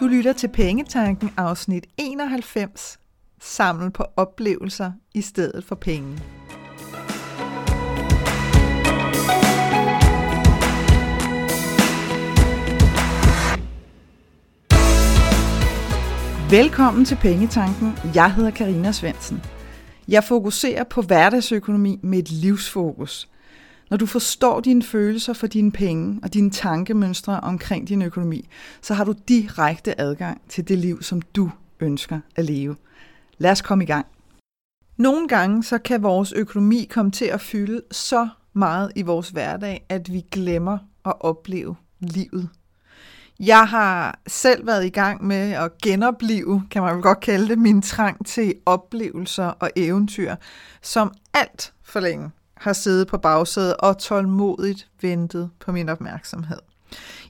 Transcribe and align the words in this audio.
Du 0.00 0.06
lytter 0.06 0.32
til 0.32 0.48
Pengetanken 0.48 1.30
afsnit 1.36 1.86
91. 1.96 2.98
Samle 3.40 3.90
på 3.90 4.04
oplevelser 4.16 4.92
i 5.14 5.22
stedet 5.22 5.64
for 5.64 5.74
penge. 5.74 6.18
Velkommen 16.50 17.04
til 17.04 17.16
Pengetanken. 17.16 17.92
Jeg 18.14 18.34
hedder 18.34 18.50
Karina 18.50 18.92
Svensen. 18.92 19.42
Jeg 20.08 20.24
fokuserer 20.24 20.84
på 20.84 21.02
hverdagsøkonomi 21.02 22.00
med 22.02 22.18
et 22.18 22.30
livsfokus. 22.30 23.28
Når 23.90 23.96
du 23.96 24.06
forstår 24.06 24.60
dine 24.60 24.82
følelser 24.82 25.32
for 25.32 25.46
dine 25.46 25.72
penge 25.72 26.20
og 26.22 26.34
dine 26.34 26.50
tankemønstre 26.50 27.40
omkring 27.40 27.88
din 27.88 28.02
økonomi, 28.02 28.48
så 28.82 28.94
har 28.94 29.04
du 29.04 29.14
direkte 29.28 30.00
adgang 30.00 30.40
til 30.48 30.68
det 30.68 30.78
liv, 30.78 31.02
som 31.02 31.22
du 31.22 31.50
ønsker 31.80 32.20
at 32.36 32.44
leve. 32.44 32.76
Lad 33.38 33.50
os 33.50 33.62
komme 33.62 33.84
i 33.84 33.86
gang. 33.86 34.06
Nogle 34.96 35.28
gange 35.28 35.64
så 35.64 35.78
kan 35.78 36.02
vores 36.02 36.32
økonomi 36.32 36.86
komme 36.90 37.10
til 37.10 37.24
at 37.24 37.40
fylde 37.40 37.82
så 37.90 38.28
meget 38.52 38.92
i 38.96 39.02
vores 39.02 39.28
hverdag, 39.28 39.86
at 39.88 40.12
vi 40.12 40.24
glemmer 40.30 40.78
at 41.04 41.14
opleve 41.20 41.76
livet. 42.00 42.48
Jeg 43.40 43.68
har 43.68 44.20
selv 44.26 44.66
været 44.66 44.86
i 44.86 44.88
gang 44.88 45.24
med 45.24 45.52
at 45.52 45.78
genopleve, 45.78 46.62
kan 46.70 46.82
man 46.82 46.94
vel 46.94 47.02
godt 47.02 47.20
kalde 47.20 47.48
det, 47.48 47.58
min 47.58 47.82
trang 47.82 48.26
til 48.26 48.54
oplevelser 48.66 49.46
og 49.46 49.70
eventyr, 49.76 50.34
som 50.82 51.14
alt 51.34 51.72
for 51.82 52.00
længe 52.00 52.30
har 52.60 52.72
siddet 52.72 53.08
på 53.08 53.18
bagsædet 53.18 53.76
og 53.76 53.98
tålmodigt 53.98 54.88
ventet 55.00 55.50
på 55.60 55.72
min 55.72 55.88
opmærksomhed. 55.88 56.58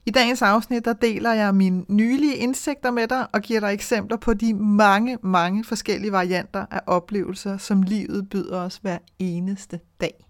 I 0.06 0.10
dagens 0.10 0.42
afsnit 0.42 0.84
der 0.84 0.92
deler 0.92 1.32
jeg 1.32 1.54
mine 1.54 1.84
nylige 1.88 2.36
indsigter 2.36 2.90
med 2.90 3.08
dig 3.08 3.26
og 3.32 3.40
giver 3.40 3.60
dig 3.60 3.72
eksempler 3.72 4.16
på 4.16 4.34
de 4.34 4.54
mange, 4.54 5.18
mange 5.22 5.64
forskellige 5.64 6.12
varianter 6.12 6.66
af 6.70 6.80
oplevelser, 6.86 7.58
som 7.58 7.82
livet 7.82 8.28
byder 8.28 8.60
os 8.60 8.76
hver 8.76 8.98
eneste 9.18 9.80
dag. 10.00 10.24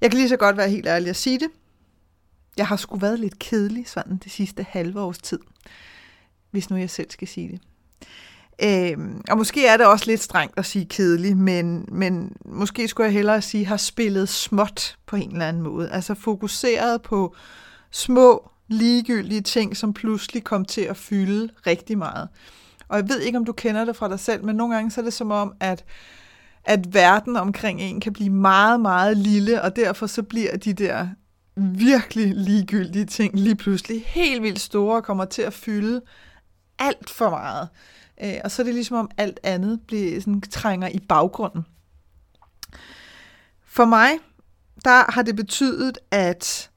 Jeg 0.00 0.10
kan 0.10 0.18
lige 0.18 0.28
så 0.28 0.36
godt 0.36 0.56
være 0.56 0.70
helt 0.70 0.86
ærlig 0.86 1.08
at 1.08 1.16
sige 1.16 1.38
det. 1.38 1.48
Jeg 2.56 2.66
har 2.66 2.76
sgu 2.76 2.96
været 2.96 3.20
lidt 3.20 3.38
kedelig 3.38 3.88
sådan 3.88 4.16
det 4.16 4.32
sidste 4.32 4.66
halve 4.68 5.00
års 5.00 5.18
tid, 5.18 5.38
hvis 6.50 6.70
nu 6.70 6.76
jeg 6.76 6.90
selv 6.90 7.10
skal 7.10 7.28
sige 7.28 7.48
det. 7.48 7.60
Øh, 8.64 8.96
og 9.30 9.38
måske 9.38 9.66
er 9.66 9.76
det 9.76 9.86
også 9.86 10.06
lidt 10.06 10.22
strengt 10.22 10.58
at 10.58 10.66
sige 10.66 10.84
kedelig, 10.84 11.36
men, 11.36 11.84
men 11.92 12.36
måske 12.44 12.88
skulle 12.88 13.04
jeg 13.04 13.14
hellere 13.14 13.42
sige, 13.42 13.66
har 13.66 13.76
spillet 13.76 14.28
småt 14.28 14.96
på 15.06 15.16
en 15.16 15.32
eller 15.32 15.48
anden 15.48 15.62
måde. 15.62 15.90
Altså 15.90 16.14
fokuseret 16.14 17.02
på 17.02 17.34
små, 17.90 18.50
ligegyldige 18.68 19.40
ting, 19.40 19.76
som 19.76 19.94
pludselig 19.94 20.44
kom 20.44 20.64
til 20.64 20.80
at 20.80 20.96
fylde 20.96 21.48
rigtig 21.66 21.98
meget. 21.98 22.28
Og 22.88 22.96
jeg 22.96 23.08
ved 23.08 23.20
ikke, 23.20 23.38
om 23.38 23.44
du 23.44 23.52
kender 23.52 23.84
det 23.84 23.96
fra 23.96 24.08
dig 24.08 24.20
selv, 24.20 24.44
men 24.44 24.56
nogle 24.56 24.74
gange 24.74 24.90
så 24.90 25.00
er 25.00 25.04
det 25.04 25.12
som 25.12 25.30
om, 25.30 25.54
at, 25.60 25.84
at 26.64 26.94
verden 26.94 27.36
omkring 27.36 27.80
en 27.80 28.00
kan 28.00 28.12
blive 28.12 28.30
meget, 28.30 28.80
meget 28.80 29.16
lille, 29.16 29.62
og 29.62 29.76
derfor 29.76 30.06
så 30.06 30.22
bliver 30.22 30.56
de 30.56 30.72
der 30.72 31.08
virkelig 31.56 32.32
ligegyldige 32.34 33.04
ting 33.04 33.40
lige 33.40 33.56
pludselig 33.56 34.04
helt 34.06 34.42
vildt 34.42 34.60
store 34.60 34.96
og 34.96 35.04
kommer 35.04 35.24
til 35.24 35.42
at 35.42 35.52
fylde 35.52 36.00
alt 36.78 37.10
for 37.10 37.30
meget. 37.30 37.68
Øh, 38.22 38.34
og 38.44 38.50
så 38.50 38.62
er 38.62 38.64
det 38.64 38.74
ligesom 38.74 38.96
om 38.96 39.10
alt 39.16 39.40
andet 39.42 39.80
bliver, 39.86 40.20
sådan, 40.20 40.40
trænger 40.40 40.88
i 40.88 40.98
baggrunden. 40.98 41.66
For 43.64 43.84
mig, 43.84 44.10
der 44.84 45.12
har 45.12 45.22
det 45.22 45.36
betydet, 45.36 45.98
at, 46.10 46.70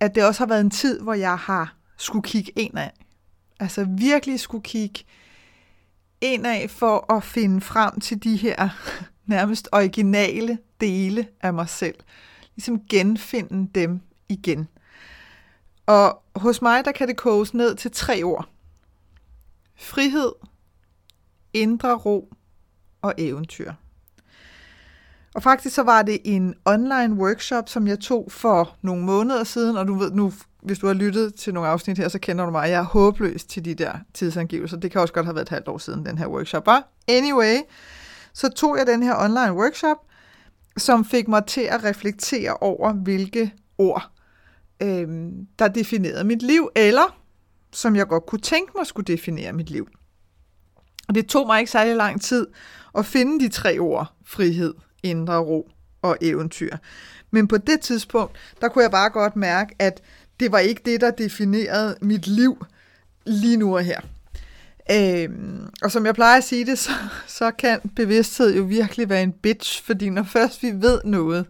at 0.00 0.14
det 0.14 0.24
også 0.24 0.40
har 0.40 0.46
været 0.46 0.60
en 0.60 0.70
tid, 0.70 1.00
hvor 1.00 1.14
jeg 1.14 1.38
har 1.38 1.76
skulle 1.96 2.22
kigge 2.22 2.52
ind 2.56 2.78
af. 2.78 2.92
Altså 3.60 3.86
virkelig 3.98 4.40
skulle 4.40 4.62
kigge 4.62 5.04
ind 6.20 6.46
af 6.46 6.70
for 6.70 7.12
at 7.12 7.24
finde 7.24 7.60
frem 7.60 8.00
til 8.00 8.24
de 8.24 8.36
her 8.36 8.68
nærmest 9.26 9.68
originale 9.72 10.58
dele 10.80 11.28
af 11.40 11.54
mig 11.54 11.68
selv. 11.68 11.94
Ligesom 12.56 12.80
genfinde 12.88 13.70
dem 13.74 14.00
igen. 14.28 14.68
Og 15.86 16.22
hos 16.36 16.62
mig, 16.62 16.84
der 16.84 16.92
kan 16.92 17.08
det 17.08 17.16
koges 17.16 17.54
ned 17.54 17.74
til 17.74 17.90
tre 17.90 18.22
ord 18.22 18.48
frihed, 19.76 20.32
indre 21.52 21.94
ro 21.94 22.34
og 23.02 23.14
eventyr. 23.18 23.72
Og 25.34 25.42
faktisk 25.42 25.74
så 25.74 25.82
var 25.82 26.02
det 26.02 26.18
en 26.24 26.54
online 26.64 27.14
workshop, 27.14 27.68
som 27.68 27.86
jeg 27.86 28.00
tog 28.00 28.26
for 28.32 28.76
nogle 28.82 29.04
måneder 29.04 29.44
siden, 29.44 29.76
og 29.76 29.88
du 29.88 29.94
ved 29.94 30.10
nu, 30.10 30.32
hvis 30.62 30.78
du 30.78 30.86
har 30.86 30.94
lyttet 30.94 31.34
til 31.34 31.54
nogle 31.54 31.68
afsnit 31.68 31.98
her, 31.98 32.08
så 32.08 32.18
kender 32.18 32.44
du 32.44 32.50
mig. 32.50 32.70
Jeg 32.70 32.78
er 32.78 32.84
håbløs 32.84 33.44
til 33.44 33.64
de 33.64 33.74
der 33.74 33.92
tidsangivelser. 34.14 34.76
Det 34.76 34.90
kan 34.90 35.00
også 35.00 35.14
godt 35.14 35.26
have 35.26 35.34
været 35.34 35.46
et 35.46 35.48
halvt 35.48 35.68
år 35.68 35.78
siden, 35.78 36.06
den 36.06 36.18
her 36.18 36.26
workshop 36.26 36.66
var. 36.66 36.88
Anyway, 37.08 37.56
så 38.32 38.48
tog 38.48 38.78
jeg 38.78 38.86
den 38.86 39.02
her 39.02 39.16
online 39.16 39.52
workshop, 39.52 39.96
som 40.76 41.04
fik 41.04 41.28
mig 41.28 41.46
til 41.46 41.60
at 41.60 41.84
reflektere 41.84 42.56
over, 42.56 42.92
hvilke 42.92 43.54
ord, 43.78 44.10
øh, 44.82 45.08
der 45.58 45.68
definerede 45.68 46.24
mit 46.24 46.42
liv, 46.42 46.70
eller 46.76 47.21
som 47.72 47.96
jeg 47.96 48.06
godt 48.08 48.26
kunne 48.26 48.40
tænke 48.40 48.72
mig 48.76 48.86
skulle 48.86 49.06
definere 49.06 49.52
mit 49.52 49.70
liv. 49.70 49.88
Og 51.08 51.14
det 51.14 51.26
tog 51.26 51.46
mig 51.46 51.60
ikke 51.60 51.72
særlig 51.72 51.96
lang 51.96 52.22
tid 52.22 52.46
at 52.98 53.06
finde 53.06 53.44
de 53.44 53.48
tre 53.48 53.78
ord, 53.78 54.12
frihed, 54.24 54.74
indre 55.02 55.38
ro 55.38 55.70
og 56.02 56.16
eventyr. 56.20 56.76
Men 57.30 57.48
på 57.48 57.56
det 57.56 57.80
tidspunkt, 57.80 58.36
der 58.60 58.68
kunne 58.68 58.82
jeg 58.82 58.90
bare 58.90 59.10
godt 59.10 59.36
mærke, 59.36 59.74
at 59.78 60.02
det 60.40 60.52
var 60.52 60.58
ikke 60.58 60.82
det, 60.84 61.00
der 61.00 61.10
definerede 61.10 61.96
mit 62.00 62.26
liv 62.26 62.64
lige 63.26 63.56
nu 63.56 63.76
og 63.76 63.84
her. 63.84 64.00
Øhm, 64.90 65.68
og 65.82 65.92
som 65.92 66.06
jeg 66.06 66.14
plejer 66.14 66.38
at 66.38 66.44
sige 66.44 66.66
det, 66.66 66.78
så, 66.78 66.90
så 67.26 67.50
kan 67.50 67.80
bevidsthed 67.96 68.56
jo 68.56 68.62
virkelig 68.62 69.08
være 69.08 69.22
en 69.22 69.32
bitch, 69.32 69.84
fordi 69.84 70.10
når 70.10 70.22
først 70.22 70.62
vi 70.62 70.72
ved 70.74 71.00
noget, 71.04 71.46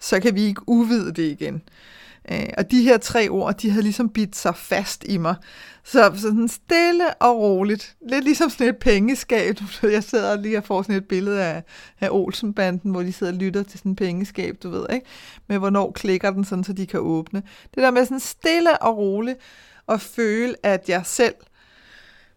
så 0.00 0.20
kan 0.20 0.34
vi 0.34 0.42
ikke 0.42 0.60
uvide 0.66 1.12
det 1.12 1.30
igen. 1.40 1.62
Øh, 2.30 2.48
og 2.58 2.70
de 2.70 2.82
her 2.82 2.98
tre 2.98 3.28
ord, 3.28 3.58
de 3.58 3.70
havde 3.70 3.82
ligesom 3.82 4.08
bidt 4.08 4.36
sig 4.36 4.56
fast 4.56 5.04
i 5.08 5.16
mig. 5.16 5.34
Så, 5.84 6.12
sådan 6.16 6.48
stille 6.48 7.14
og 7.14 7.38
roligt. 7.38 7.96
Lidt 8.08 8.24
ligesom 8.24 8.50
sådan 8.50 8.68
et 8.68 8.76
pengeskab. 8.76 9.58
Du 9.58 9.64
ved, 9.82 9.90
Jeg 9.90 10.04
sidder 10.04 10.40
lige 10.40 10.56
og 10.56 10.64
får 10.64 10.82
sådan 10.82 10.96
et 10.96 11.08
billede 11.08 11.42
af, 11.42 11.62
af 12.00 12.08
Olsenbanden, 12.10 12.90
hvor 12.90 13.02
de 13.02 13.12
sidder 13.12 13.32
og 13.32 13.38
lytter 13.38 13.62
til 13.62 13.78
sådan 13.78 13.92
et 13.92 13.98
pengeskab, 13.98 14.56
du 14.62 14.70
ved, 14.70 14.86
ikke? 14.92 15.06
Med 15.46 15.58
hvornår 15.58 15.92
klikker 15.92 16.30
den, 16.30 16.44
sådan, 16.44 16.64
så 16.64 16.72
de 16.72 16.86
kan 16.86 17.00
åbne. 17.00 17.42
Det 17.74 17.82
der 17.82 17.90
med 17.90 18.04
sådan 18.04 18.20
stille 18.20 18.82
og 18.82 18.96
roligt 18.96 19.38
og 19.86 20.00
føle, 20.00 20.54
at 20.62 20.88
jeg 20.88 21.02
selv 21.04 21.34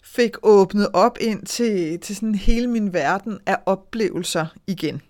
fik 0.04 0.32
åbnet 0.44 0.88
op 0.94 1.18
ind 1.22 1.46
til, 1.46 2.00
til 2.00 2.16
sådan 2.16 2.36
hele 2.36 2.68
min 2.68 2.94
verden 2.94 3.40
af 3.46 3.58
oplevelser 3.66 4.46
igen. 4.68 5.02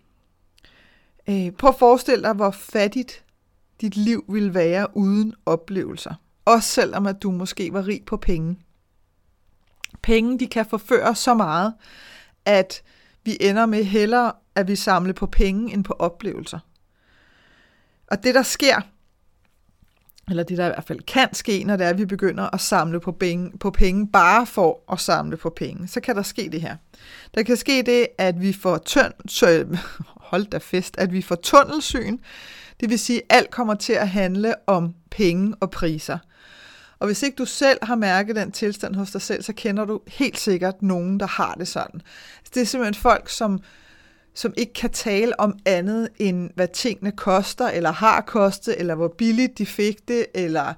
Øh, 1.29 1.51
prøv 1.51 1.69
at 1.69 1.79
forestille 1.79 2.23
dig, 2.23 2.33
hvor 2.33 2.51
fattigt 2.51 3.23
dit 3.81 3.95
liv 3.95 4.25
ville 4.29 4.53
være 4.53 4.97
uden 4.97 5.33
oplevelser. 5.45 6.13
Også 6.45 6.69
selvom 6.69 7.07
at 7.07 7.23
du 7.23 7.31
måske 7.31 7.73
var 7.73 7.87
rig 7.87 8.05
på 8.05 8.17
penge. 8.17 8.59
Penge, 10.01 10.39
de 10.39 10.47
kan 10.47 10.65
forføre 10.65 11.15
så 11.15 11.33
meget, 11.33 11.73
at 12.45 12.83
vi 13.23 13.37
ender 13.39 13.65
med 13.65 13.83
hellere, 13.83 14.31
at 14.55 14.67
vi 14.67 14.75
samler 14.75 15.13
på 15.13 15.25
penge 15.25 15.73
end 15.73 15.83
på 15.83 15.93
oplevelser. 15.99 16.59
Og 18.07 18.23
det, 18.23 18.35
der 18.35 18.41
sker, 18.41 18.81
eller 20.29 20.43
det, 20.43 20.57
der 20.57 20.65
i 20.65 20.69
hvert 20.69 20.83
fald 20.83 20.99
kan 20.99 21.33
ske, 21.33 21.63
når 21.63 21.75
det 21.75 21.85
er, 21.85 21.89
at 21.89 21.97
vi 21.97 22.05
begynder 22.05 22.49
at 22.53 22.61
samle 22.61 22.99
på 22.99 23.11
penge, 23.11 23.57
på 23.57 23.71
penge 23.71 24.07
bare 24.07 24.45
for 24.45 24.83
at 24.91 24.99
samle 24.99 25.37
på 25.37 25.49
penge, 25.49 25.87
så 25.87 25.99
kan 25.99 26.15
der 26.15 26.21
ske 26.21 26.49
det 26.51 26.61
her. 26.61 26.75
Der 27.35 27.43
kan 27.43 27.57
ske 27.57 27.83
det, 27.83 28.07
at 28.17 28.41
vi 28.41 28.53
får 28.53 28.77
tøn, 28.77 29.11
hold 30.27 30.45
da 30.45 30.57
fest, 30.57 30.95
at 30.97 31.13
vi 31.13 31.21
får 31.21 31.35
tunnelsyn, 31.35 32.17
det 32.79 32.89
vil 32.89 32.99
sige, 32.99 33.21
at 33.21 33.37
alt 33.37 33.51
kommer 33.51 33.75
til 33.75 33.93
at 33.93 34.09
handle 34.09 34.55
om 34.67 34.95
penge 35.09 35.55
og 35.59 35.71
priser. 35.71 36.17
Og 36.99 37.07
hvis 37.07 37.23
ikke 37.23 37.35
du 37.35 37.45
selv 37.45 37.79
har 37.81 37.95
mærket 37.95 38.35
den 38.35 38.51
tilstand 38.51 38.95
hos 38.95 39.11
dig 39.11 39.21
selv, 39.21 39.43
så 39.43 39.53
kender 39.53 39.85
du 39.85 40.01
helt 40.07 40.39
sikkert 40.39 40.81
nogen, 40.81 41.19
der 41.19 41.27
har 41.27 41.53
det 41.53 41.67
sådan. 41.67 42.01
Det 42.53 42.61
er 42.61 42.65
simpelthen 42.65 43.01
folk, 43.01 43.29
som, 43.29 43.59
som 44.37 44.53
ikke 44.57 44.73
kan 44.73 44.89
tale 44.89 45.39
om 45.39 45.59
andet 45.65 46.09
end, 46.17 46.49
hvad 46.55 46.67
tingene 46.67 47.11
koster, 47.11 47.67
eller 47.67 47.91
har 47.91 48.21
kostet, 48.21 48.75
eller 48.79 48.95
hvor 48.95 49.07
billigt 49.17 49.57
de 49.57 49.65
fik 49.65 50.07
det, 50.07 50.25
eller 50.33 50.73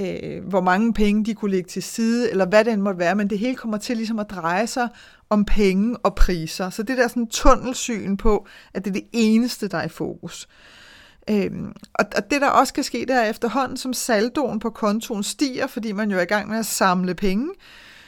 øh, 0.00 0.44
hvor 0.48 0.60
mange 0.60 0.92
penge 0.92 1.24
de 1.24 1.34
kunne 1.34 1.50
lægge 1.50 1.68
til 1.68 1.82
side, 1.82 2.30
eller 2.30 2.46
hvad 2.46 2.64
det 2.64 2.72
end 2.72 2.82
måtte 2.82 2.98
være, 2.98 3.14
men 3.14 3.30
det 3.30 3.38
hele 3.38 3.56
kommer 3.56 3.78
til 3.78 3.96
ligesom 3.96 4.18
at 4.18 4.30
dreje 4.30 4.66
sig 4.66 4.88
om 5.30 5.44
penge 5.44 5.96
og 5.96 6.14
priser. 6.14 6.70
Så 6.70 6.82
det 6.82 6.98
der 6.98 7.08
sådan 7.08 7.26
tunnelsyn 7.26 8.16
på, 8.16 8.46
at 8.74 8.84
det 8.84 8.90
er 8.90 8.94
det 8.94 9.08
eneste, 9.12 9.68
der 9.68 9.78
er 9.78 9.84
i 9.84 9.88
fokus. 9.88 10.48
Øhm, 11.30 11.72
og, 11.94 12.04
og 12.16 12.30
det 12.30 12.40
der 12.40 12.48
også 12.48 12.74
kan 12.74 12.84
ske, 12.84 12.98
det 12.98 13.16
er 13.16 13.22
efterhånden, 13.22 13.76
som 13.76 13.92
saldoen 13.92 14.58
på 14.58 14.70
kontoen 14.70 15.22
stiger, 15.22 15.66
fordi 15.66 15.92
man 15.92 16.10
jo 16.10 16.16
er 16.16 16.22
i 16.22 16.24
gang 16.24 16.48
med 16.48 16.58
at 16.58 16.66
samle 16.66 17.14
penge, 17.14 17.48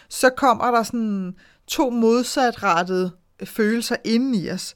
så 0.08 0.30
kommer 0.36 0.70
der 0.70 0.82
sådan 0.82 1.34
to 1.66 1.90
modsatrettede 1.90 3.10
følelser 3.44 3.96
inden 4.04 4.34
i 4.34 4.50
os. 4.50 4.74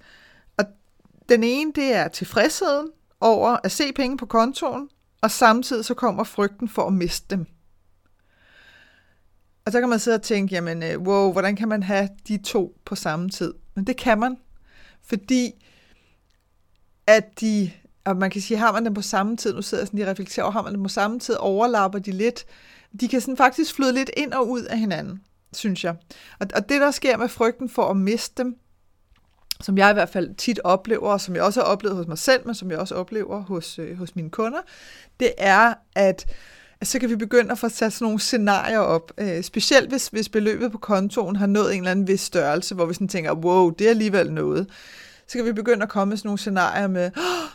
Den 1.28 1.44
ene, 1.44 1.73
det 1.75 1.94
er 1.94 2.08
tilfredsheden 2.08 2.90
over 3.20 3.56
at 3.64 3.73
se 3.73 3.93
penge 3.93 4.17
på 4.17 4.26
kontoen, 4.26 4.88
og 5.20 5.31
samtidig 5.31 5.84
så 5.84 5.94
kommer 5.94 6.25
frygten 6.25 6.69
for 6.69 6.87
at 6.87 6.93
miste 6.93 7.37
dem. 7.37 7.46
Og 9.64 9.73
så 9.73 9.81
kan 9.81 9.88
man 9.88 9.99
sidde 9.99 10.14
og 10.14 10.23
tænke, 10.23 10.55
jamen, 10.55 10.82
øh, 10.82 11.00
wow, 11.00 11.32
hvordan 11.32 11.56
kan 11.56 11.69
man 11.69 11.82
have 11.82 12.08
de 12.28 12.38
to 12.38 12.76
på 12.84 12.94
samme 12.94 13.28
tid? 13.28 13.55
Men 13.75 13.87
det 13.87 13.96
kan 13.96 14.19
man, 14.19 14.37
fordi 15.02 15.52
at 17.06 17.40
de, 17.40 17.70
og 18.05 18.17
man 18.17 18.31
kan 18.31 18.40
sige, 18.40 18.58
har 18.58 18.72
man 18.72 18.84
dem 18.84 18.94
på 18.94 19.02
samme 19.02 19.37
tid, 19.37 19.55
nu 19.55 19.62
sidder 19.62 19.82
jeg 19.82 19.87
sådan 19.87 19.99
lige 19.99 20.06
og 20.06 20.11
reflekterer 20.11 20.50
har 20.50 20.62
man 20.62 20.75
dem 20.75 20.82
på 20.82 20.88
samme 20.88 21.19
tid, 21.19 21.34
overlapper 21.34 21.99
de 21.99 22.12
lidt. 22.12 22.44
De 23.00 23.08
kan 23.08 23.20
sådan 23.20 23.37
faktisk 23.37 23.75
flyde 23.75 23.93
lidt 23.93 24.11
ind 24.17 24.32
og 24.32 24.49
ud 24.49 24.62
af 24.62 24.79
hinanden, 24.79 25.22
synes 25.52 25.84
jeg. 25.84 25.96
Og, 26.38 26.46
og 26.55 26.69
det, 26.69 26.81
der 26.81 26.90
sker 26.90 27.17
med 27.17 27.29
frygten 27.29 27.69
for 27.69 27.90
at 27.90 27.96
miste 27.96 28.43
dem, 28.43 28.56
som 29.61 29.79
jeg 29.79 29.91
i 29.91 29.93
hvert 29.93 30.08
fald 30.08 30.35
tit 30.35 30.61
oplever, 30.64 31.12
og 31.12 31.20
som 31.20 31.35
jeg 31.35 31.43
også 31.43 31.61
har 31.61 31.67
oplevet 31.67 31.97
hos 31.97 32.06
mig 32.06 32.19
selv, 32.19 32.47
men 32.47 32.55
som 32.55 32.70
jeg 32.70 32.79
også 32.79 32.94
oplever 32.94 33.43
hos, 33.43 33.79
øh, 33.79 33.99
hos 33.99 34.17
mine 34.17 34.31
kunder, 34.31 34.61
det 35.20 35.32
er, 35.38 35.75
at 35.94 36.26
at 36.81 36.87
så 36.87 36.99
kan 36.99 37.11
vi 37.11 37.17
begynde 37.17 37.53
at 37.53 37.58
få 37.58 37.69
sat 37.69 37.93
sådan 37.93 38.05
nogle 38.05 38.19
scenarier 38.19 38.79
op. 38.79 39.12
Øh, 39.19 39.43
specielt 39.43 39.88
hvis, 39.88 40.08
hvis 40.08 40.29
beløbet 40.29 40.73
på 40.73 40.79
kontoen 40.79 41.37
har 41.37 41.47
nået 41.47 41.75
en 41.75 41.81
eller 41.81 41.91
anden 41.91 42.08
vis 42.08 42.20
størrelse, 42.20 42.75
hvor 42.75 42.87
vi 42.87 42.94
sådan 42.94 43.08
tænker, 43.08 43.35
wow, 43.35 43.70
det 43.70 43.87
er 43.87 43.91
alligevel 43.91 44.32
noget. 44.32 44.69
Så 45.29 45.38
kan 45.38 45.47
vi 45.47 45.53
begynde 45.53 45.82
at 45.82 45.88
komme 45.88 46.11
med 46.11 46.17
sådan 46.17 46.29
nogle 46.29 46.38
scenarier 46.38 46.88
med, 46.88 47.11
oh, 47.17 47.49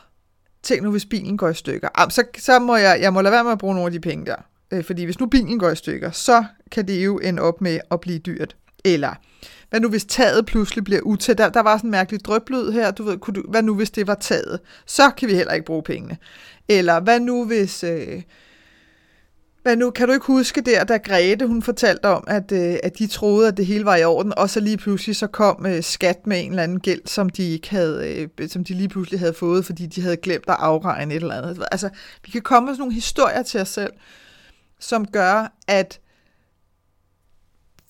tænk 0.63 0.83
nu, 0.83 0.92
hvis 0.92 1.06
bilen 1.06 1.38
går 1.38 1.50
i 1.50 1.53
stykker. 1.53 1.89
Ah, 1.95 2.12
så, 2.12 2.24
så 2.38 2.59
må 2.59 2.75
jeg, 2.75 3.00
jeg 3.01 3.13
må 3.13 3.21
lade 3.21 3.31
være 3.31 3.44
med 3.44 3.51
at 3.51 3.57
bruge 3.57 3.75
nogle 3.75 3.88
af 3.88 3.92
de 3.92 4.00
penge 4.00 4.25
der. 4.25 4.36
Øh, 4.71 4.83
fordi 4.83 5.03
hvis 5.03 5.19
nu 5.19 5.25
bilen 5.25 5.59
går 5.59 5.69
i 5.69 5.75
stykker, 5.75 6.12
så 6.12 6.44
kan 6.71 6.88
det 6.88 7.06
jo 7.06 7.18
ende 7.18 7.42
op 7.42 7.62
med 7.62 7.80
at 7.92 8.01
blive 8.01 8.19
dyrt. 8.19 8.56
Eller, 8.86 9.13
hvad 9.71 9.79
nu 9.79 9.89
hvis 9.89 10.06
taget 10.06 10.45
pludselig 10.45 10.83
bliver 10.83 11.01
utæt? 11.01 11.38
Der, 11.38 11.50
der 11.50 11.59
var 11.59 11.77
sådan 11.77 11.88
en 11.88 11.91
mærkelig 11.91 12.25
drøblyd 12.25 12.71
her, 12.71 12.91
du 12.91 13.03
ved, 13.03 13.18
kunne 13.18 13.33
du, 13.33 13.44
hvad 13.50 13.63
nu 13.63 13.75
hvis 13.75 13.91
det 13.91 14.07
var 14.07 14.15
taget? 14.15 14.59
Så 14.85 15.09
kan 15.18 15.29
vi 15.29 15.33
heller 15.33 15.53
ikke 15.53 15.65
bruge 15.65 15.83
pengene. 15.83 16.18
Eller 16.69 17.00
hvad 17.00 17.19
nu 17.19 17.45
hvis... 17.45 17.83
Øh, 17.83 18.21
hvad 19.62 19.75
nu, 19.75 19.91
kan 19.91 20.07
du 20.07 20.13
ikke 20.13 20.25
huske 20.25 20.62
der, 20.62 20.83
da 20.83 20.97
Grete 20.97 21.47
hun 21.47 21.62
fortalte 21.62 22.06
om, 22.06 22.23
at, 22.27 22.51
øh, 22.51 22.75
at 22.83 23.00
de 23.00 23.07
troede, 23.07 23.47
at 23.47 23.57
det 23.57 23.65
hele 23.65 23.85
var 23.85 23.95
i 23.95 24.03
orden, 24.03 24.33
og 24.38 24.50
så 24.50 24.59
lige 24.59 24.77
pludselig 24.77 25.15
så 25.15 25.27
kom 25.27 25.65
øh, 25.65 25.83
skat 25.83 26.27
med 26.27 26.44
en 26.44 26.50
eller 26.50 26.63
anden 26.63 26.79
gæld, 26.79 27.01
som 27.06 27.29
de 27.29 27.50
ikke 27.50 27.69
havde, 27.69 28.29
øh, 28.39 28.50
som 28.50 28.63
de 28.63 28.74
lige 28.74 28.89
pludselig 28.89 29.19
havde 29.19 29.33
fået, 29.33 29.65
fordi 29.65 29.85
de 29.85 30.01
havde 30.01 30.17
glemt 30.17 30.45
at 30.47 30.56
afregne 30.59 31.13
et 31.13 31.21
eller 31.21 31.35
andet. 31.35 31.65
Altså, 31.71 31.89
vi 32.25 32.31
kan 32.31 32.41
komme 32.41 32.67
med 32.67 32.74
sådan 32.74 32.81
nogle 32.81 32.94
historier 32.94 33.44
til 33.44 33.62
os 33.62 33.69
selv, 33.69 33.94
som 34.79 35.06
gør, 35.06 35.53
at 35.67 36.00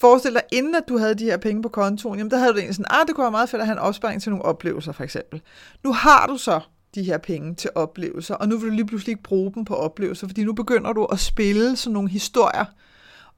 forestil 0.01 0.33
dig, 0.33 0.41
inden 0.51 0.75
at 0.75 0.83
du 0.89 0.97
havde 0.97 1.15
de 1.15 1.23
her 1.23 1.37
penge 1.37 1.61
på 1.61 1.69
kontoen, 1.69 2.17
jamen 2.17 2.31
der 2.31 2.37
havde 2.37 2.53
du 2.53 2.57
egentlig 2.57 2.75
sådan, 2.75 2.85
ah, 2.89 3.07
det 3.07 3.15
kunne 3.15 3.23
være 3.23 3.31
meget 3.31 3.49
fedt 3.49 3.61
at 3.61 3.67
have 3.67 3.73
en 3.73 3.79
opsparing 3.79 4.21
til 4.21 4.29
nogle 4.29 4.45
oplevelser, 4.45 4.91
for 4.91 5.03
eksempel. 5.03 5.41
Nu 5.83 5.93
har 5.93 6.27
du 6.27 6.37
så 6.37 6.59
de 6.95 7.03
her 7.03 7.17
penge 7.17 7.55
til 7.55 7.69
oplevelser, 7.75 8.35
og 8.35 8.47
nu 8.47 8.57
vil 8.57 8.69
du 8.69 8.75
lige 8.75 8.85
pludselig 8.85 9.11
ikke 9.11 9.23
bruge 9.23 9.53
dem 9.53 9.65
på 9.65 9.75
oplevelser, 9.75 10.27
fordi 10.27 10.43
nu 10.43 10.53
begynder 10.53 10.93
du 10.93 11.05
at 11.05 11.19
spille 11.19 11.75
sådan 11.75 11.93
nogle 11.93 12.09
historier 12.09 12.65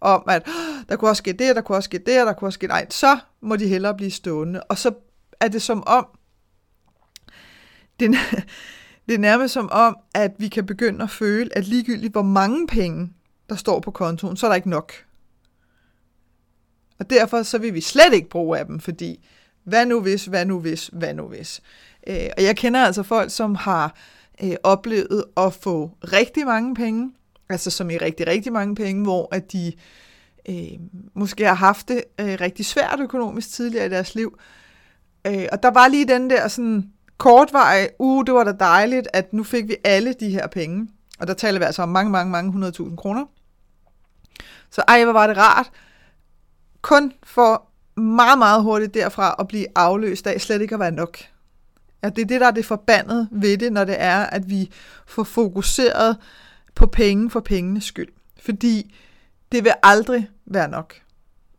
om, 0.01 0.23
at 0.29 0.47
ah, 0.47 0.85
der 0.89 0.95
kunne 0.95 1.11
også 1.11 1.21
ske 1.21 1.33
det, 1.33 1.55
der 1.55 1.61
kunne 1.61 1.77
også 1.77 1.87
ske 1.87 1.97
det, 1.97 2.07
der 2.07 2.33
kunne 2.33 2.47
også 2.47 2.57
ske 2.57 2.67
nej, 2.67 2.85
så 2.89 3.17
må 3.41 3.55
de 3.55 3.67
hellere 3.67 3.95
blive 3.95 4.11
stående. 4.11 4.63
Og 4.63 4.77
så 4.77 4.91
er 5.39 5.47
det 5.47 5.61
som 5.61 5.83
om, 5.87 6.07
det, 7.99 8.09
det 9.07 9.15
er 9.15 9.19
nærmest 9.19 9.53
som 9.53 9.69
om, 9.71 9.97
at 10.13 10.31
vi 10.37 10.47
kan 10.47 10.65
begynde 10.65 11.03
at 11.03 11.09
føle, 11.09 11.57
at 11.57 11.67
ligegyldigt 11.67 12.13
hvor 12.13 12.21
mange 12.21 12.67
penge, 12.67 13.13
der 13.49 13.55
står 13.55 13.79
på 13.79 13.91
kontoen, 13.91 14.37
så 14.37 14.45
er 14.45 14.49
der 14.49 14.55
ikke 14.55 14.69
nok. 14.69 14.93
Og 16.99 17.09
derfor 17.09 17.43
så 17.43 17.57
vil 17.57 17.73
vi 17.73 17.81
slet 17.81 18.13
ikke 18.13 18.29
bruge 18.29 18.59
af 18.59 18.65
dem, 18.65 18.79
fordi 18.79 19.25
hvad 19.63 19.85
nu 19.85 20.01
hvis, 20.01 20.25
hvad 20.25 20.45
nu 20.45 20.59
hvis, 20.59 20.89
hvad 20.93 21.13
nu 21.13 21.27
hvis. 21.27 21.61
Øh, 22.07 22.29
og 22.37 22.43
jeg 22.43 22.55
kender 22.55 22.85
altså 22.85 23.03
folk, 23.03 23.31
som 23.31 23.55
har 23.55 23.95
øh, 24.43 24.55
oplevet 24.63 25.23
at 25.37 25.53
få 25.53 25.91
rigtig 26.03 26.45
mange 26.45 26.75
penge, 26.75 27.11
altså 27.49 27.69
som 27.69 27.89
i 27.89 27.97
rigtig, 27.97 28.27
rigtig 28.27 28.53
mange 28.53 28.75
penge, 28.75 29.03
hvor 29.03 29.35
at 29.35 29.51
de 29.51 29.73
øh, 30.49 30.79
måske 31.13 31.45
har 31.45 31.53
haft 31.53 31.87
det 31.87 32.03
øh, 32.19 32.37
rigtig 32.41 32.65
svært 32.65 32.99
økonomisk 32.99 33.53
tidligere 33.53 33.85
i 33.85 33.89
deres 33.89 34.15
liv. 34.15 34.39
Øh, 35.27 35.45
og 35.51 35.63
der 35.63 35.71
var 35.71 35.87
lige 35.87 36.07
den 36.07 36.29
der 36.29 36.47
sådan 36.47 36.93
kortveje, 37.17 37.87
uh, 37.99 38.25
det 38.25 38.33
var 38.33 38.43
da 38.43 38.51
dejligt, 38.51 39.07
at 39.13 39.33
nu 39.33 39.43
fik 39.43 39.67
vi 39.67 39.75
alle 39.83 40.13
de 40.13 40.29
her 40.29 40.47
penge. 40.47 40.87
Og 41.19 41.27
der 41.27 41.33
taler 41.33 41.59
vi 41.59 41.65
altså 41.65 41.81
om 41.81 41.89
mange, 41.89 42.11
mange, 42.11 42.31
mange 42.31 42.51
hundredtusind 42.51 42.97
kroner. 42.97 43.25
Så 44.69 44.83
ej, 44.87 45.03
hvor 45.03 45.13
var 45.13 45.27
det 45.27 45.37
rart. 45.37 45.71
Kun 46.83 47.13
for 47.23 47.67
meget, 48.01 48.37
meget 48.37 48.63
hurtigt 48.63 48.93
derfra 48.93 49.35
at 49.39 49.47
blive 49.47 49.65
afløst 49.75 50.27
af 50.27 50.41
slet 50.41 50.61
ikke 50.61 50.75
at 50.75 50.79
være 50.79 50.91
nok. 50.91 51.17
Ja, 52.03 52.09
det 52.09 52.21
er 52.21 52.25
det, 52.25 52.41
der 52.41 52.47
er 52.47 52.51
det 52.51 52.65
forbandede 52.65 53.27
ved 53.31 53.57
det, 53.57 53.73
når 53.73 53.83
det 53.83 53.95
er, 53.99 54.19
at 54.19 54.49
vi 54.49 54.71
får 55.05 55.23
fokuseret 55.23 56.17
på 56.75 56.85
penge 56.85 57.29
for 57.29 57.39
pengenes 57.39 57.83
skyld. 57.83 58.09
Fordi 58.39 58.95
det 59.51 59.63
vil 59.63 59.73
aldrig 59.83 60.29
være 60.45 60.67
nok. 60.67 60.95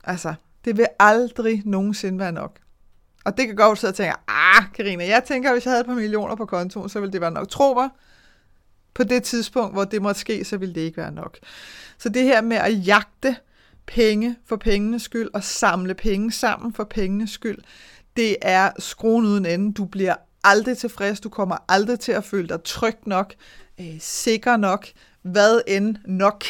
Altså, 0.04 0.34
det 0.64 0.76
vil 0.76 0.86
aldrig 0.98 1.62
nogensinde 1.64 2.18
være 2.18 2.32
nok. 2.32 2.58
Og 3.24 3.36
det 3.36 3.46
kan 3.46 3.56
godt 3.56 3.78
sidde 3.78 3.90
og 3.90 3.94
tænke, 3.94 4.14
ah, 4.28 4.64
Karina, 4.74 5.06
jeg 5.06 5.24
tænker, 5.24 5.52
hvis 5.52 5.64
jeg 5.64 5.70
havde 5.70 5.80
et 5.80 5.86
par 5.86 5.94
millioner 5.94 6.34
på 6.34 6.46
kontoen, 6.46 6.88
så 6.88 7.00
ville 7.00 7.12
det 7.12 7.20
være 7.20 7.30
nok. 7.30 7.48
Tro 7.48 7.74
mig, 7.74 7.88
på 8.94 9.04
det 9.04 9.22
tidspunkt, 9.22 9.74
hvor 9.74 9.84
det 9.84 10.02
måtte 10.02 10.20
ske, 10.20 10.44
så 10.44 10.56
ville 10.56 10.74
det 10.74 10.80
ikke 10.80 10.96
være 10.96 11.12
nok. 11.12 11.38
Så 11.98 12.08
det 12.08 12.22
her 12.22 12.40
med 12.40 12.56
at 12.56 12.86
jagte 12.86 13.36
penge 13.86 14.36
for 14.46 14.56
pengenes 14.56 15.02
skyld, 15.02 15.30
og 15.34 15.44
samle 15.44 15.94
penge 15.94 16.32
sammen 16.32 16.72
for 16.72 16.84
pengenes 16.84 17.30
skyld, 17.30 17.58
det 18.16 18.36
er 18.42 18.70
skruen 18.78 19.24
uden 19.24 19.46
ende. 19.46 19.72
Du 19.72 19.84
bliver 19.84 20.14
aldrig 20.44 20.78
tilfreds, 20.78 21.20
du 21.20 21.28
kommer 21.28 21.56
aldrig 21.68 22.00
til 22.00 22.12
at 22.12 22.24
føle 22.24 22.48
dig 22.48 22.62
tryg 22.64 22.96
nok, 23.06 23.34
øh, 23.80 23.96
sikker 24.00 24.56
nok, 24.56 24.86
hvad 25.22 25.60
end 25.66 25.96
nok 26.06 26.44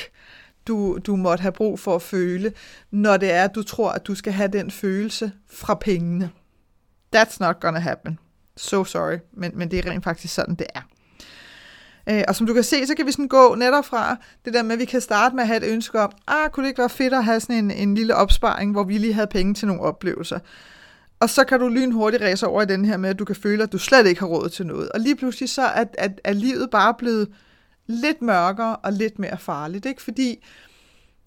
du, 0.67 0.99
du 1.07 1.17
måtte 1.17 1.43
have 1.43 1.53
brug 1.53 1.81
for 1.81 1.95
at 1.95 2.03
føle, 2.03 2.53
når 2.91 3.17
det 3.17 3.33
er, 3.33 3.45
at 3.45 3.55
du 3.55 3.63
tror, 3.63 3.91
at 3.91 4.07
du 4.07 4.15
skal 4.15 4.33
have 4.33 4.49
den 4.49 4.71
følelse 4.71 5.33
fra 5.51 5.75
pengene. 5.75 6.31
That's 7.17 7.37
not 7.41 7.61
gonna 7.61 7.79
happen. 7.81 8.19
So 8.57 8.85
sorry, 8.85 9.19
men, 9.33 9.53
men 9.55 9.71
det 9.71 9.79
er 9.79 9.91
rent 9.91 10.05
faktisk 10.05 10.35
sådan, 10.35 10.55
det 10.55 10.67
er. 10.75 10.81
Øh, 12.11 12.23
og 12.29 12.37
som 12.37 12.47
du 12.47 12.55
kan 12.55 12.63
se, 12.63 12.87
så 12.87 12.95
kan 12.95 13.07
vi 13.07 13.13
sådan 13.13 13.29
gå 13.29 13.55
netop 13.55 13.85
fra 13.85 14.17
det 14.45 14.55
der 14.55 14.63
med, 14.63 14.73
at 14.73 14.79
vi 14.79 14.85
kan 14.85 15.01
starte 15.01 15.35
med 15.35 15.43
at 15.43 15.49
have 15.49 15.67
et 15.67 15.73
ønske 15.73 16.01
om, 16.01 16.13
ah, 16.27 16.51
kunne 16.51 16.65
det 16.65 16.69
ikke 16.69 16.79
være 16.79 16.89
fedt 16.89 17.15
at 17.15 17.25
have 17.25 17.41
sådan 17.41 17.57
en, 17.57 17.71
en 17.71 17.95
lille 17.95 18.15
opsparing, 18.15 18.73
hvor 18.73 18.85
vi 18.85 18.99
lige 18.99 19.13
havde 19.13 19.27
penge 19.27 19.55
til 19.55 19.69
nogle 19.69 19.83
oplevelser. 19.83 20.39
Og 21.21 21.31
så 21.31 21.45
kan 21.45 21.61
du 21.61 21.69
lynhurtigt 21.69 22.23
ræse 22.23 22.47
over 22.47 22.63
i 22.63 22.67
den 22.67 22.85
her 22.85 22.97
med, 22.97 23.11
at 23.11 23.19
du 23.19 23.25
kan 23.25 23.37
føle, 23.37 23.63
at 23.63 23.73
du 23.73 23.79
slet 23.79 24.07
ikke 24.07 24.21
har 24.21 24.27
råd 24.27 24.49
til 24.49 24.67
noget. 24.67 24.89
Og 24.89 25.01
lige 25.01 25.17
pludselig 25.17 25.49
så 25.49 25.63
er, 25.63 25.85
er, 25.99 26.09
er 26.25 26.33
livet 26.33 26.71
bare 26.71 26.95
blevet 26.95 27.29
lidt 27.87 28.23
mørkere 28.23 28.77
og 28.77 28.93
lidt 28.93 29.19
mere 29.19 29.39
farligt. 29.39 29.87
Ikke? 29.87 30.03
Fordi 30.03 30.45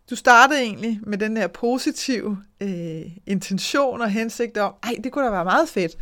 du 0.10 0.16
startede 0.16 0.62
egentlig 0.62 1.00
med 1.04 1.18
den 1.18 1.38
her 1.38 1.48
positive 1.48 2.38
øh, 2.62 3.02
intention 3.26 4.02
og 4.02 4.10
hensigt 4.10 4.58
om, 4.58 4.74
ej, 4.84 4.96
det 5.04 5.12
kunne 5.12 5.26
da 5.26 5.32
være 5.32 5.46
meget 5.46 5.70
fedt 5.70 5.98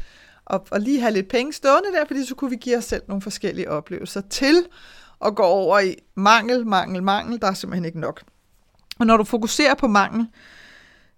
og, 0.45 0.67
og 0.71 0.79
lige 0.79 0.99
have 0.99 1.13
lidt 1.13 1.27
penge 1.27 1.53
stående 1.53 1.91
der, 1.91 2.05
fordi 2.05 2.25
så 2.25 2.35
kunne 2.35 2.49
vi 2.49 2.55
give 2.55 2.77
os 2.77 2.85
selv 2.85 3.03
nogle 3.07 3.21
forskellige 3.21 3.69
oplevelser 3.69 4.21
til 4.21 4.65
at 5.25 5.35
gå 5.35 5.43
over 5.43 5.79
i 5.79 5.95
mangel, 6.15 6.67
mangel, 6.67 7.03
mangel. 7.03 7.41
Der 7.41 7.47
er 7.47 7.53
simpelthen 7.53 7.85
ikke 7.85 7.99
nok. 7.99 8.23
Og 8.99 9.05
når 9.05 9.17
du 9.17 9.23
fokuserer 9.23 9.73
på 9.73 9.87
mangel, 9.87 10.27